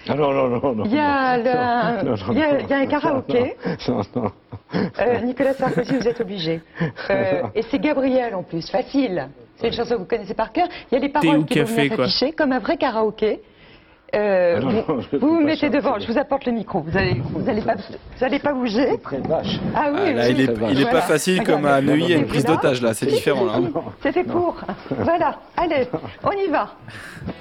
Ah 0.07 0.16
non, 0.16 0.32
non, 0.34 0.49
non, 0.49 0.76
non. 0.76 0.86
il 0.86 0.93
y 0.93 0.99
a, 0.99 1.38
le- 1.38 2.03
non, 2.05 2.11
non, 2.11 2.18
il 2.32 2.38
y 2.38 2.41
a- 2.41 2.51
non, 2.53 2.59
il 2.61 2.70
y 2.70 2.74
a 2.74 2.78
un 2.78 2.86
karaoké. 2.88 3.55
Non, 3.88 4.01
non. 4.16 4.32
Euh, 4.99 5.20
Nicolas 5.22 5.53
Sarkozy, 5.53 5.95
vous 5.97 6.07
êtes 6.07 6.20
obligé. 6.22 6.61
Euh, 7.09 7.43
et 7.55 7.61
c'est 7.70 7.80
Gabriel 7.80 8.34
en 8.36 8.43
plus, 8.43 8.68
facile. 8.70 9.30
C'est 9.57 9.68
une 9.68 9.74
chanson 9.74 9.93
que 9.95 9.99
vous 9.99 10.05
connaissez 10.05 10.34
par 10.34 10.51
cœur. 10.51 10.68
Il 10.91 10.95
y 10.95 10.97
a 10.97 11.01
les 11.01 11.09
paroles 11.09 11.45
qui 11.45 11.59
vont 11.59 11.66
café, 11.66 11.88
venir 11.89 11.95
s'afficher 11.97 12.32
comme 12.34 12.51
un 12.51 12.59
vrai 12.59 12.76
karaoké. 12.78 13.39
Euh, 14.14 14.56
Ah 14.58 14.60
non, 14.62 14.70
vous 14.70 14.76
non, 14.76 14.84
vous, 15.12 15.20
vous 15.20 15.38
pas 15.39 15.43
mettez 15.43 15.70
devant, 15.70 15.99
je 15.99 16.08
vous 16.08 16.18
apporte 16.18 16.45
le 16.45 16.51
micro. 16.53 16.80
Vous 16.80 16.97
allez, 16.97 17.22
vous 17.34 17.49
allez 17.49 17.62
pas, 17.62 17.74
vous 17.76 18.24
allez 18.24 18.39
pas 18.39 18.53
bouger. 18.53 18.97
Très 19.03 19.18
vache. 19.20 19.60
Ah 19.76 19.89
oui, 19.91 19.99
Ah, 20.06 20.12
là, 20.14 20.24
oui. 20.28 20.30
il 20.32 20.41
est, 20.41 20.43
il 20.43 20.49
est 20.51 20.84
Voilà. 20.84 20.86
pas 20.91 21.01
facile 21.01 21.43
comme 21.43 21.66
à. 21.66 21.82
Neuilly, 21.82 22.03
il 22.06 22.10
y 22.12 22.14
a 22.14 22.18
une 22.18 22.28
prise 22.28 22.45
d'otage, 22.45 22.82
là. 22.82 22.93
C'est 22.93 23.08
différent, 23.08 23.45
là. 23.45 23.53
C'était 24.01 24.24
pour. 24.24 24.56
Voilà, 24.91 25.38
allez, 25.58 25.88
on 26.24 26.32
y 26.32 26.47
va. 26.49 26.70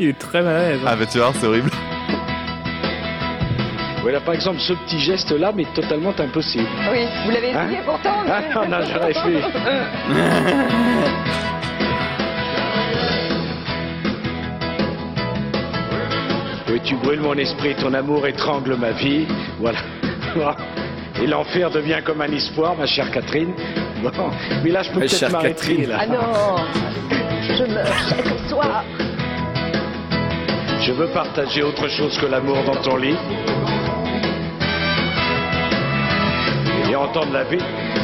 Il 0.00 0.08
est 0.08 0.18
très 0.18 0.42
mal 0.42 0.56
à 0.56 0.68
l'aise. 0.70 0.80
hein. 0.82 0.88
Ah 0.90 0.96
bah 0.96 1.04
tu 1.06 1.18
vois 1.18 1.32
c'est 1.34 1.46
horrible. 1.46 1.70
Voilà, 4.02 4.20
par 4.20 4.34
exemple, 4.34 4.58
ce 4.58 4.72
petit 4.74 4.98
geste-là, 4.98 5.52
mais 5.54 5.64
totalement 5.74 6.12
impossible. 6.18 6.66
Oui, 6.92 7.06
vous 7.24 7.30
l'avez 7.30 7.52
Hein 7.52 7.64
essayé 7.68 7.80
pourtant. 7.86 8.16
Ah 8.28 8.40
non, 8.54 8.68
non, 8.68 8.84
j'aurais 8.92 9.14
fait. 9.14 9.42
Oui, 16.74 16.80
tu 16.82 16.96
brûles 16.96 17.20
mon 17.20 17.34
esprit, 17.34 17.76
ton 17.76 17.94
amour 17.94 18.26
étrangle 18.26 18.74
ma 18.74 18.90
vie. 18.90 19.28
Voilà. 19.60 19.78
Et 21.22 21.26
l'enfer 21.28 21.70
devient 21.70 22.00
comme 22.04 22.20
un 22.20 22.32
espoir, 22.32 22.74
ma 22.76 22.84
chère 22.84 23.12
Catherine. 23.12 23.52
Bon, 24.02 24.10
mais 24.64 24.72
là, 24.72 24.82
je 24.82 24.90
peux 24.90 24.98
peut-être 24.98 25.30
m'arrêter. 25.30 25.88
Ah 25.96 26.04
non, 26.04 26.56
je 27.42 27.62
meurs 27.72 27.86
chaque 28.08 28.48
soir. 28.48 28.82
Je 30.80 30.90
veux 30.90 31.06
partager 31.06 31.62
autre 31.62 31.86
chose 31.86 32.18
que 32.18 32.26
l'amour 32.26 32.56
dans 32.66 32.82
ton 32.82 32.96
lit. 32.96 33.14
Et 36.90 36.96
entendre 36.96 37.34
la 37.34 37.44
vie. 37.44 37.62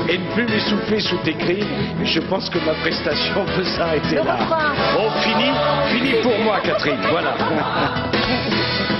Et 0.08 0.18
ne 0.18 0.32
plus 0.34 0.46
m'essouffler 0.46 1.00
sous 1.00 1.18
tes 1.18 1.34
cris. 1.34 1.64
Je 2.04 2.20
pense 2.20 2.48
que 2.50 2.58
ma 2.58 2.74
prestation 2.74 3.44
peut 3.56 3.64
s'arrêter 3.64 4.16
là. 4.16 4.36
refrain. 4.36 4.72
Oh, 4.98 5.10
fini, 5.20 5.50
fini 5.88 6.22
pour 6.22 6.38
moi, 6.44 6.60
Catherine. 6.60 6.98
Voilà. 7.10 7.34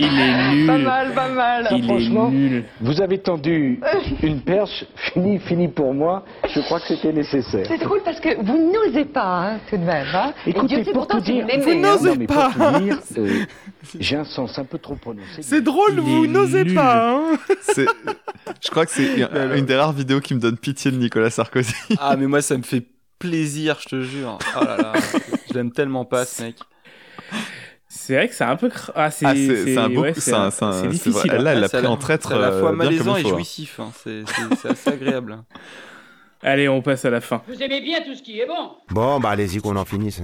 Il 0.00 0.18
est 0.18 0.54
nul. 0.54 0.66
Pas 0.66 0.78
mal, 0.78 1.14
pas 1.14 1.28
mal. 1.28 1.68
Il 1.72 1.84
est 1.84 1.88
Franchement, 1.88 2.30
nul. 2.30 2.64
vous 2.80 3.00
avez 3.00 3.18
tendu 3.18 3.80
une 4.22 4.40
perche. 4.40 4.84
Fini, 5.12 5.38
fini 5.38 5.68
pour 5.68 5.92
moi. 5.94 6.24
Je 6.54 6.60
crois 6.60 6.80
que 6.80 6.86
c'était 6.88 7.12
nécessaire. 7.12 7.66
C'est 7.68 7.78
drôle 7.78 8.00
parce 8.04 8.20
que 8.20 8.36
vous 8.44 8.72
n'osez 8.72 9.04
pas, 9.04 9.52
hein, 9.52 9.60
tout 9.68 9.76
de 9.76 9.84
même. 9.84 10.06
Hein. 10.14 10.32
Et 10.46 10.50
Écoutez, 10.50 10.76
Dieu 10.76 10.84
sait 10.84 10.92
pour 10.92 11.06
pourtant 11.06 11.18
tout 11.18 11.24
dire, 11.24 11.46
vous 11.46 11.70
hein. 11.70 12.78
dire, 12.80 12.98
euh, 13.18 13.44
j'ai 13.98 14.16
un 14.16 14.24
sens 14.24 14.58
un 14.58 14.64
peu 14.64 14.78
trop 14.78 14.94
prononcé. 14.94 15.42
C'est 15.42 15.60
drôle, 15.62 15.92
Il 15.94 16.00
vous 16.00 16.24
est 16.24 16.28
n'osez 16.28 16.64
pas, 16.64 17.10
hein 17.10 17.38
je 18.60 18.70
crois 18.70 18.86
que 18.86 18.92
c'est 18.92 19.16
une, 19.16 19.28
une 19.56 19.66
des 19.66 19.76
rares 19.76 19.92
vidéos 19.92 20.20
qui 20.20 20.34
me 20.34 20.40
donne 20.40 20.56
pitié 20.56 20.90
de 20.90 20.96
Nicolas 20.96 21.30
Sarkozy. 21.30 21.74
Ah, 21.98 22.16
mais 22.16 22.26
moi, 22.26 22.42
ça 22.42 22.56
me 22.56 22.62
fait 22.62 22.84
plaisir, 23.18 23.78
je 23.80 23.88
te 23.88 24.02
jure. 24.02 24.38
Oh 24.58 24.64
là 24.64 24.76
là, 24.76 24.92
je 25.48 25.54
l'aime 25.54 25.70
tellement 25.72 26.04
pas, 26.04 26.24
ce 26.24 26.42
mec. 26.42 26.56
C'est 28.10 28.16
vrai 28.16 28.28
que 28.28 28.34
c'est 28.34 28.42
un 28.42 28.56
peu. 28.56 28.70
Ah, 28.96 29.10
c'est 29.12 29.24
Ah, 29.26 29.34
c'est- 29.36 29.64
c'est 29.66 29.76
un 29.78 29.88
beau- 29.88 30.00
ouais, 30.00 30.14
c'est 30.14 30.32
un- 30.34 30.50
c'est 30.50 30.58
c'est 30.58 30.64
un- 30.64 30.72
c'est 30.72 30.80
c'est 30.82 30.88
difficile. 30.88 31.30
vrai. 31.30 31.38
Là, 31.38 31.52
elle 31.52 31.60
l'a 31.60 31.68
c'est 31.68 31.76
à 31.76 31.78
pris 31.78 31.86
la- 31.86 31.92
en 31.92 31.96
traître, 31.96 32.28
C'est 32.28 32.34
à 32.34 32.38
la 32.38 32.48
euh, 32.48 32.60
fois 32.60 32.72
malaisant 32.72 33.14
et 33.16 33.20
hein. 33.20 33.28
jouissif. 33.28 33.78
hein. 33.78 33.92
C'est 34.02 34.22
c'est- 34.26 34.56
c'est 34.60 34.68
assez 34.70 34.90
agréable. 34.90 35.38
Allez, 36.42 36.68
on 36.68 36.82
passe 36.82 37.04
à 37.04 37.10
la 37.10 37.20
fin. 37.20 37.40
Vous 37.46 37.62
aimez 37.62 37.80
bien 37.80 38.00
tout 38.02 38.14
ce 38.16 38.22
qui 38.22 38.40
est 38.40 38.46
bon 38.46 38.72
Bon, 38.90 39.20
bah 39.20 39.30
allez-y 39.30 39.60
qu'on 39.60 39.76
en 39.76 39.84
finisse. 39.84 40.20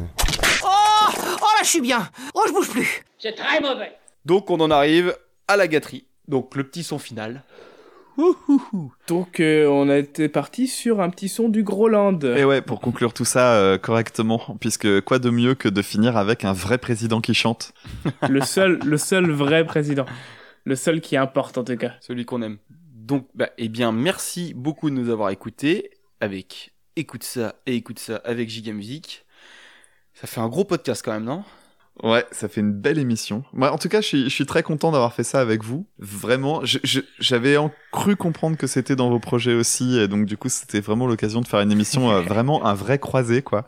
Oh 0.65 0.67
Oh 0.69 1.47
là, 1.59 1.63
je 1.63 1.69
suis 1.69 1.81
bien 1.81 2.09
Oh, 2.35 2.43
je 2.49 2.53
bouge 2.53 2.71
plus 2.71 3.05
C'est 3.21 3.35
très 3.37 3.61
mauvais 3.61 3.93
Donc, 4.25 4.51
on 4.51 4.59
en 4.59 4.71
arrive 4.73 5.17
à 5.47 5.57
la 5.57 5.69
gâterie. 5.69 6.07
Donc, 6.27 6.57
le 6.57 6.65
petit 6.65 6.83
son 6.83 6.99
final. 6.99 7.43
Donc, 9.09 9.41
euh, 9.41 9.67
on 9.67 9.89
a 9.89 9.97
été 9.97 10.29
parti 10.29 10.67
sur 10.67 11.01
un 11.01 11.11
petit 11.11 11.29
son 11.29 11.49
du 11.49 11.63
Groland. 11.63 12.19
Et 12.21 12.45
ouais, 12.45 12.63
pour 12.63 12.81
conclure 12.81 13.13
tout 13.13 13.25
ça 13.25 13.55
euh, 13.55 13.79
correctement, 13.79 14.57
puisque 14.61 15.01
quoi 15.03 15.19
de 15.19 15.31
mieux 15.31 15.55
que 15.55 15.69
de 15.69 15.83
finir 15.83 16.17
avec 16.17 16.45
un 16.45 16.53
vrai 16.53 16.79
président 16.79 17.21
qui 17.21 17.35
chante 17.35 17.73
Le 18.29 18.41
seul, 18.41 18.79
le 18.85 18.97
seul 18.97 19.31
vrai 19.31 19.65
président. 19.65 20.07
Le 20.65 20.77
seul 20.77 21.01
qui 21.01 21.17
importe 21.17 21.59
en 21.59 21.65
tout 21.65 21.77
cas. 21.77 21.93
Celui 22.01 22.25
qu'on 22.25 22.43
aime. 22.43 22.59
Donc, 22.95 23.29
bah, 23.35 23.51
eh 23.59 23.69
bien, 23.69 23.93
merci 23.93 24.53
beaucoup 24.55 24.91
de 24.91 24.95
nous 24.95 25.11
avoir 25.11 25.31
écoutés 25.31 25.91
avec 26.21 26.73
Écoute 26.99 27.25
ça 27.25 27.57
et 27.67 27.77
écoute 27.77 27.99
ça 27.99 28.23
avec 28.25 28.49
Giga 28.49 28.73
Music. 28.73 29.27
Ça 30.15 30.27
fait 30.27 30.41
un 30.41 30.49
gros 30.49 30.65
podcast 30.65 31.03
quand 31.05 31.13
même, 31.13 31.25
non? 31.25 31.45
Ouais, 32.03 32.27
ça 32.31 32.49
fait 32.49 32.61
une 32.61 32.73
belle 32.73 32.99
émission. 32.99 33.43
Moi, 33.55 33.73
en 33.73 33.79
tout 33.79 33.89
cas, 33.89 34.03
je 34.03 34.07
suis, 34.07 34.25
je 34.25 34.29
suis 34.29 34.45
très 34.45 34.63
content 34.63 34.93
d'avoir 34.93 35.15
fait 35.15 35.25
ça 35.25 35.41
avec 35.41 35.65
vous. 35.65 35.87
Vraiment, 35.99 36.61
j'avais 37.19 37.57
cru 37.91 38.17
comprendre 38.17 38.57
que 38.57 38.67
c'était 38.67 38.97
dans 38.97 39.09
vos 39.09 39.19
projets 39.19 39.55
aussi, 39.55 39.99
et 39.99 40.07
donc 40.07 40.27
du 40.27 40.37
coup, 40.37 40.51
c'était 40.51 40.81
vraiment 40.81 41.07
l'occasion 41.07 41.41
de 41.41 41.47
faire 41.47 41.61
une 41.61 41.73
émission 41.73 42.11
euh, 42.11 42.21
vraiment 42.29 42.67
un 42.67 42.75
vrai 42.75 42.99
croisé, 42.99 43.41
quoi. 43.41 43.67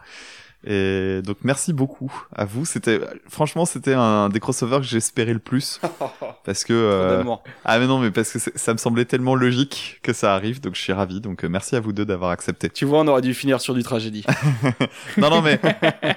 Et 0.66 1.20
donc, 1.22 1.38
merci 1.42 1.72
beaucoup 1.72 2.12
à 2.34 2.44
vous. 2.44 2.64
C'était, 2.64 3.00
franchement, 3.28 3.64
c'était 3.64 3.94
un 3.94 4.28
des 4.28 4.40
crossovers 4.40 4.78
que 4.78 4.86
j'espérais 4.86 5.32
le 5.32 5.38
plus, 5.38 5.80
parce 6.44 6.64
que 6.64 6.72
euh, 6.72 7.22
ah 7.64 7.78
mais 7.78 7.86
non, 7.86 7.98
mais 7.98 8.11
parce 8.11 8.32
que 8.32 8.38
ça 8.38 8.72
me 8.72 8.78
semblait 8.78 9.04
tellement 9.04 9.36
logique 9.36 10.00
que 10.02 10.12
ça 10.12 10.34
arrive, 10.34 10.61
donc 10.61 10.74
je 10.74 10.80
suis 10.80 10.92
ravi. 10.92 11.20
Donc, 11.20 11.44
euh, 11.44 11.48
merci 11.48 11.76
à 11.76 11.80
vous 11.80 11.92
deux 11.92 12.04
d'avoir 12.04 12.32
accepté. 12.32 12.70
Tu 12.70 12.84
vois, 12.84 13.00
on 13.00 13.06
aurait 13.06 13.22
dû 13.22 13.34
finir 13.34 13.61
sur 13.61 13.74
du 13.74 13.82
tragédie. 13.82 14.24
non, 15.16 15.30
non, 15.30 15.42
mais 15.42 15.61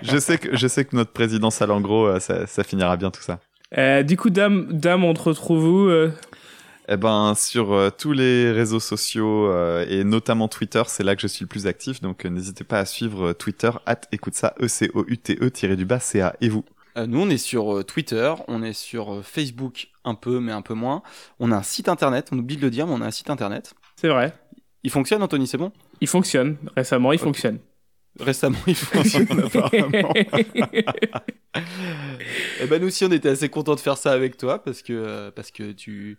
je 0.01 0.17
sais 0.17 0.39
que 0.39 0.55
je 0.55 0.67
sais 0.67 0.85
que 0.85 0.95
notre 0.95 1.11
président 1.11 1.51
Salangro, 1.51 2.07
euh, 2.07 2.19
ça, 2.19 2.47
ça 2.47 2.63
finira 2.63 2.97
bien 2.97 3.11
tout 3.11 3.21
ça. 3.21 3.39
Euh, 3.77 4.03
du 4.03 4.17
coup, 4.17 4.29
dame, 4.29 4.67
dame, 4.71 5.03
on 5.03 5.13
te 5.13 5.21
retrouve 5.21 5.65
où 5.65 5.89
euh? 5.89 6.11
Eh 6.87 6.97
ben, 6.97 7.35
sur 7.35 7.73
euh, 7.73 7.89
tous 7.89 8.11
les 8.11 8.51
réseaux 8.51 8.79
sociaux 8.79 9.47
euh, 9.47 9.85
et 9.87 10.03
notamment 10.03 10.47
Twitter, 10.47 10.81
c'est 10.87 11.03
là 11.03 11.15
que 11.15 11.21
je 11.21 11.27
suis 11.27 11.43
le 11.43 11.47
plus 11.47 11.67
actif. 11.67 12.01
Donc, 12.01 12.25
euh, 12.25 12.29
n'hésitez 12.29 12.63
pas 12.63 12.79
à 12.79 12.85
suivre 12.85 13.29
euh, 13.29 13.33
Twitter, 13.33 13.71
at 13.85 14.01
écoute 14.11 14.33
ça, 14.33 14.55
E 14.59 14.65
E-C-O-U-T-E, 14.65 15.49
tiré 15.51 15.75
du 15.75 15.85
bas, 15.85 15.99
C-A. 15.99 16.35
Et 16.41 16.49
vous? 16.49 16.65
Euh, 16.97 17.07
nous, 17.07 17.21
on 17.21 17.29
est 17.29 17.37
sur 17.37 17.77
euh, 17.77 17.83
Twitter, 17.83 18.33
on 18.47 18.63
est 18.63 18.73
sur 18.73 19.13
euh, 19.13 19.21
Facebook 19.21 19.89
un 20.03 20.15
peu, 20.15 20.39
mais 20.39 20.51
un 20.51 20.61
peu 20.61 20.73
moins. 20.73 21.03
On 21.39 21.51
a 21.51 21.57
un 21.57 21.63
site 21.63 21.87
internet, 21.87 22.29
on 22.31 22.37
oublie 22.39 22.57
de 22.57 22.61
le 22.61 22.69
dire, 22.69 22.87
mais 22.87 22.93
on 22.93 23.01
a 23.01 23.05
un 23.05 23.11
site 23.11 23.29
internet. 23.29 23.73
C'est 23.95 24.09
vrai. 24.09 24.33
Il 24.83 24.91
fonctionne, 24.91 25.21
Anthony, 25.23 25.47
c'est 25.47 25.57
bon? 25.57 25.71
Il 26.01 26.07
fonctionne. 26.07 26.57
Récemment, 26.75 27.13
il 27.13 27.19
fonctionne. 27.19 27.59
Récemment, 28.19 28.57
il 28.67 28.75
fonctionne 28.75 29.27
apparemment. 29.45 30.13
Eh 32.61 32.67
ben 32.67 32.79
nous 32.81 32.87
aussi, 32.87 33.03
on 33.03 33.11
était 33.11 33.29
assez 33.29 33.49
contents 33.49 33.75
de 33.75 33.79
faire 33.79 33.97
ça 33.97 34.11
avec 34.11 34.37
toi 34.37 34.63
parce 34.63 34.81
que 34.81 34.93
euh, 34.93 35.31
parce 35.31 35.51
que 35.51 35.71
tu. 35.71 36.17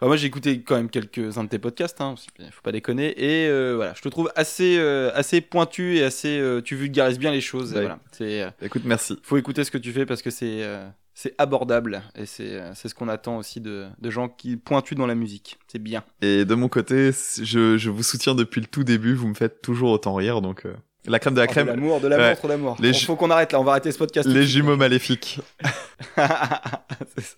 Enfin, 0.00 0.06
moi, 0.06 0.16
j'ai 0.16 0.26
écouté 0.28 0.62
quand 0.62 0.76
même 0.76 0.88
quelques-uns 0.88 1.44
de 1.44 1.48
tes 1.50 1.58
podcasts, 1.58 2.00
hein, 2.00 2.14
faut 2.16 2.62
pas 2.62 2.72
déconner. 2.72 3.08
Et 3.22 3.46
euh, 3.48 3.74
voilà, 3.76 3.92
je 3.94 4.00
te 4.00 4.08
trouve 4.08 4.32
assez 4.34 4.78
euh, 4.78 5.10
assez 5.14 5.42
pointu 5.42 5.96
et 5.98 6.02
assez. 6.04 6.38
euh, 6.38 6.62
tu 6.62 6.74
vulgarises 6.74 7.18
bien 7.18 7.30
les 7.32 7.42
choses. 7.42 7.72
Ouais. 7.74 7.80
voilà. 7.80 7.98
C'est. 8.12 8.42
euh, 8.42 8.50
Écoute, 8.62 8.82
merci. 8.86 9.18
Faut 9.22 9.36
écouter 9.36 9.62
ce 9.64 9.70
que 9.70 9.78
tu 9.78 9.92
fais 9.92 10.06
parce 10.06 10.22
que 10.22 10.30
c'est 10.30 10.62
euh, 10.62 10.88
c'est 11.12 11.34
abordable 11.36 12.00
et 12.16 12.24
c'est 12.24 12.54
euh, 12.54 12.72
c'est 12.74 12.88
ce 12.88 12.94
qu'on 12.94 13.08
attend 13.08 13.36
aussi 13.36 13.60
de 13.60 13.88
de 14.00 14.10
gens 14.10 14.28
qui 14.30 14.56
pointus 14.56 14.96
dans 14.96 15.06
la 15.06 15.14
musique. 15.14 15.58
C'est 15.68 15.78
bien. 15.82 16.02
Et 16.22 16.46
de 16.46 16.54
mon 16.54 16.68
côté, 16.68 17.10
je, 17.42 17.76
je 17.76 17.90
vous 17.90 18.02
soutiens 18.02 18.34
depuis 18.34 18.62
le 18.62 18.66
tout 18.68 18.84
début. 18.84 19.12
Vous 19.14 19.28
me 19.28 19.34
faites 19.34 19.60
toujours 19.60 19.90
autant 19.90 20.14
rire, 20.14 20.40
donc 20.40 20.64
euh, 20.64 20.72
la 21.06 21.18
crème 21.18 21.34
de 21.34 21.40
la 21.40 21.46
Oh, 21.46 21.50
crème. 21.50 21.66
De 21.66 21.72
l'amour, 21.72 22.00
de 22.00 22.08
l'amour, 22.08 22.24
Ouais. 22.26 22.36
trop 22.36 22.48
d'amour. 22.48 22.76
Ju- 22.82 22.94
faut 23.04 23.16
qu'on 23.16 23.30
arrête 23.30 23.52
là. 23.52 23.60
On 23.60 23.64
va 23.64 23.72
arrêter 23.72 23.92
ce 23.92 23.98
podcast. 23.98 24.26
les 24.28 24.46
jumeaux 24.46 24.76
maléfiques. 24.76 25.40
c'est 26.16 27.20
ça. 27.24 27.36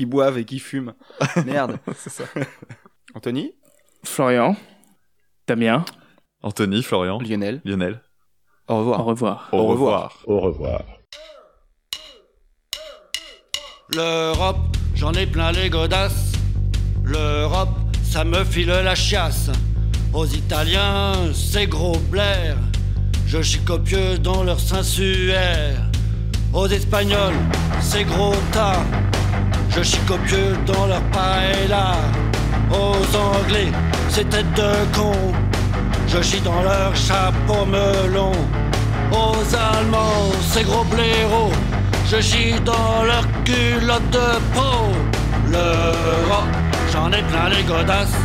Qui 0.00 0.06
boivent 0.06 0.38
et 0.38 0.46
qui 0.46 0.60
fument. 0.60 0.94
Merde. 1.44 1.78
c'est 1.94 2.08
ça. 2.08 2.24
Anthony 3.14 3.52
Florian. 4.02 4.56
Damien. 5.46 5.84
Anthony, 6.42 6.82
Florian. 6.82 7.18
Lionel. 7.20 7.60
Lionel. 7.66 8.00
Au 8.66 8.78
revoir. 8.78 9.00
Au 9.00 9.04
revoir. 9.04 9.48
Au 9.52 9.66
revoir. 9.66 10.18
Au 10.26 10.40
revoir. 10.40 10.84
L'Europe, 13.94 14.74
j'en 14.94 15.12
ai 15.12 15.26
plein 15.26 15.52
les 15.52 15.68
godasses. 15.68 16.32
L'Europe, 17.04 17.68
ça 18.02 18.24
me 18.24 18.42
file 18.42 18.68
la 18.68 18.94
chiasse. 18.94 19.50
Aux 20.14 20.24
Italiens, 20.24 21.12
c'est 21.34 21.66
gros 21.66 21.98
blaire. 22.10 22.56
Je 23.26 23.42
suis 23.42 23.60
copieux 23.60 24.16
dans 24.16 24.44
leur 24.44 24.60
sensuaire. 24.60 25.76
Aux 26.54 26.68
Espagnols, 26.68 27.36
c'est 27.82 28.04
gros 28.04 28.32
tas. 28.50 28.82
Je 29.76 29.82
suis 29.82 30.00
copieux 30.00 30.56
dans 30.66 30.86
leur 30.86 31.02
paella. 31.12 31.94
Aux 32.70 33.16
Anglais, 33.16 33.70
c'est 34.08 34.28
tête 34.28 34.52
de 34.54 34.72
con. 34.96 35.12
Je 36.08 36.20
chie 36.22 36.40
dans 36.40 36.62
leur 36.62 36.94
chapeau 36.94 37.64
melon. 37.64 38.32
Aux 39.12 39.54
Allemands, 39.54 40.32
c'est 40.50 40.64
gros 40.64 40.84
blaireau. 40.84 41.50
Je 42.10 42.20
chie 42.20 42.54
dans 42.64 43.04
leur 43.04 43.24
culotte 43.44 44.10
de 44.10 44.28
peau. 44.54 44.90
L'Europe, 45.46 46.54
j'en 46.92 47.08
ai 47.12 47.22
plein 47.22 47.48
les 47.48 47.62
godasses. 47.62 48.18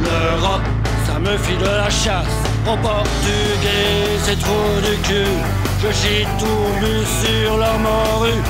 L'Europe, 0.00 0.62
ça 1.06 1.18
me 1.18 1.36
file 1.38 1.58
la 1.60 1.90
chasse. 1.90 2.38
Au 2.66 2.76
portugais, 2.76 4.18
c'est 4.24 4.38
trop 4.38 4.80
du 4.86 4.96
cul. 5.02 5.34
Je 5.82 5.92
chie 5.92 6.26
tout 6.38 6.68
nu 6.80 7.04
sur 7.20 7.56
leur 7.58 7.78
morue. 7.78 8.42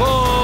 Au 0.00 0.41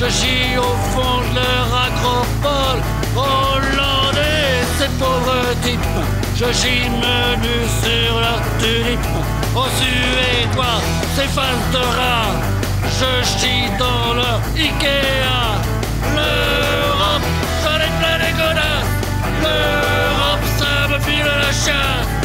Je 0.00 0.08
chie 0.08 0.56
au 0.56 0.62
fond 0.92 1.20
de 1.30 1.34
leur 1.34 1.68
acropole. 1.86 2.80
Hollandais, 3.14 4.64
c'est 4.78 4.90
pauvre 4.98 5.44
type. 5.62 5.78
Je 6.34 6.46
chie 6.54 6.88
menu 6.88 7.56
sur 7.82 8.18
leur 8.18 8.40
tulipe. 8.58 9.00
Aux 9.54 9.68
Suédois, 9.76 10.80
c'est 11.14 11.28
face 11.28 11.66
de 11.72 11.78
rat. 11.98 12.32
Je 12.98 13.38
chie 13.38 13.68
dans 13.78 14.14
leur 14.14 14.40
Ikea. 14.56 15.60
L'Europe, 16.16 17.28
j'en 17.62 17.76
ai 17.76 17.92
plein 18.00 18.18
les 18.24 18.32
godasses. 18.32 18.94
L'Europe, 19.42 20.46
ça 20.58 20.88
me 20.88 20.98
file 21.00 21.24
la 21.24 21.52
chasse. 21.52 22.19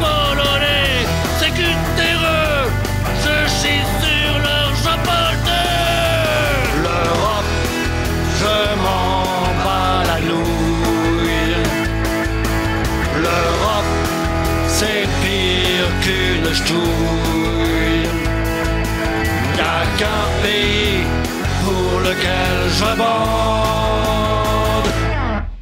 Polonais, 0.00 1.06
c'est 1.38 1.50
cutéreux. 1.50 2.70
Je 3.24 3.36
chie 3.48 3.84
sur 4.00 4.32
leur 4.46 4.70
II. 4.70 5.52
L'Europe, 6.82 7.52
je 8.40 8.56
m'en 8.84 9.22
bats 9.64 10.02
la 10.06 10.18
nouille. 10.20 11.56
L'Europe, 13.24 13.92
c'est 14.68 15.06
pire 15.22 15.90
qu'une 16.02 16.48
ch'touille. 16.54 18.08
Y'a 19.58 19.80
qu'un 19.98 20.26
pays 20.42 21.04
pour 21.64 22.00
lequel 22.00 22.56
je 22.78 22.90
bande. 22.96 24.90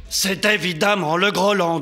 C'est 0.09 0.45
évidemment 0.45 1.17
le 1.17 1.31
Groland. 1.31 1.81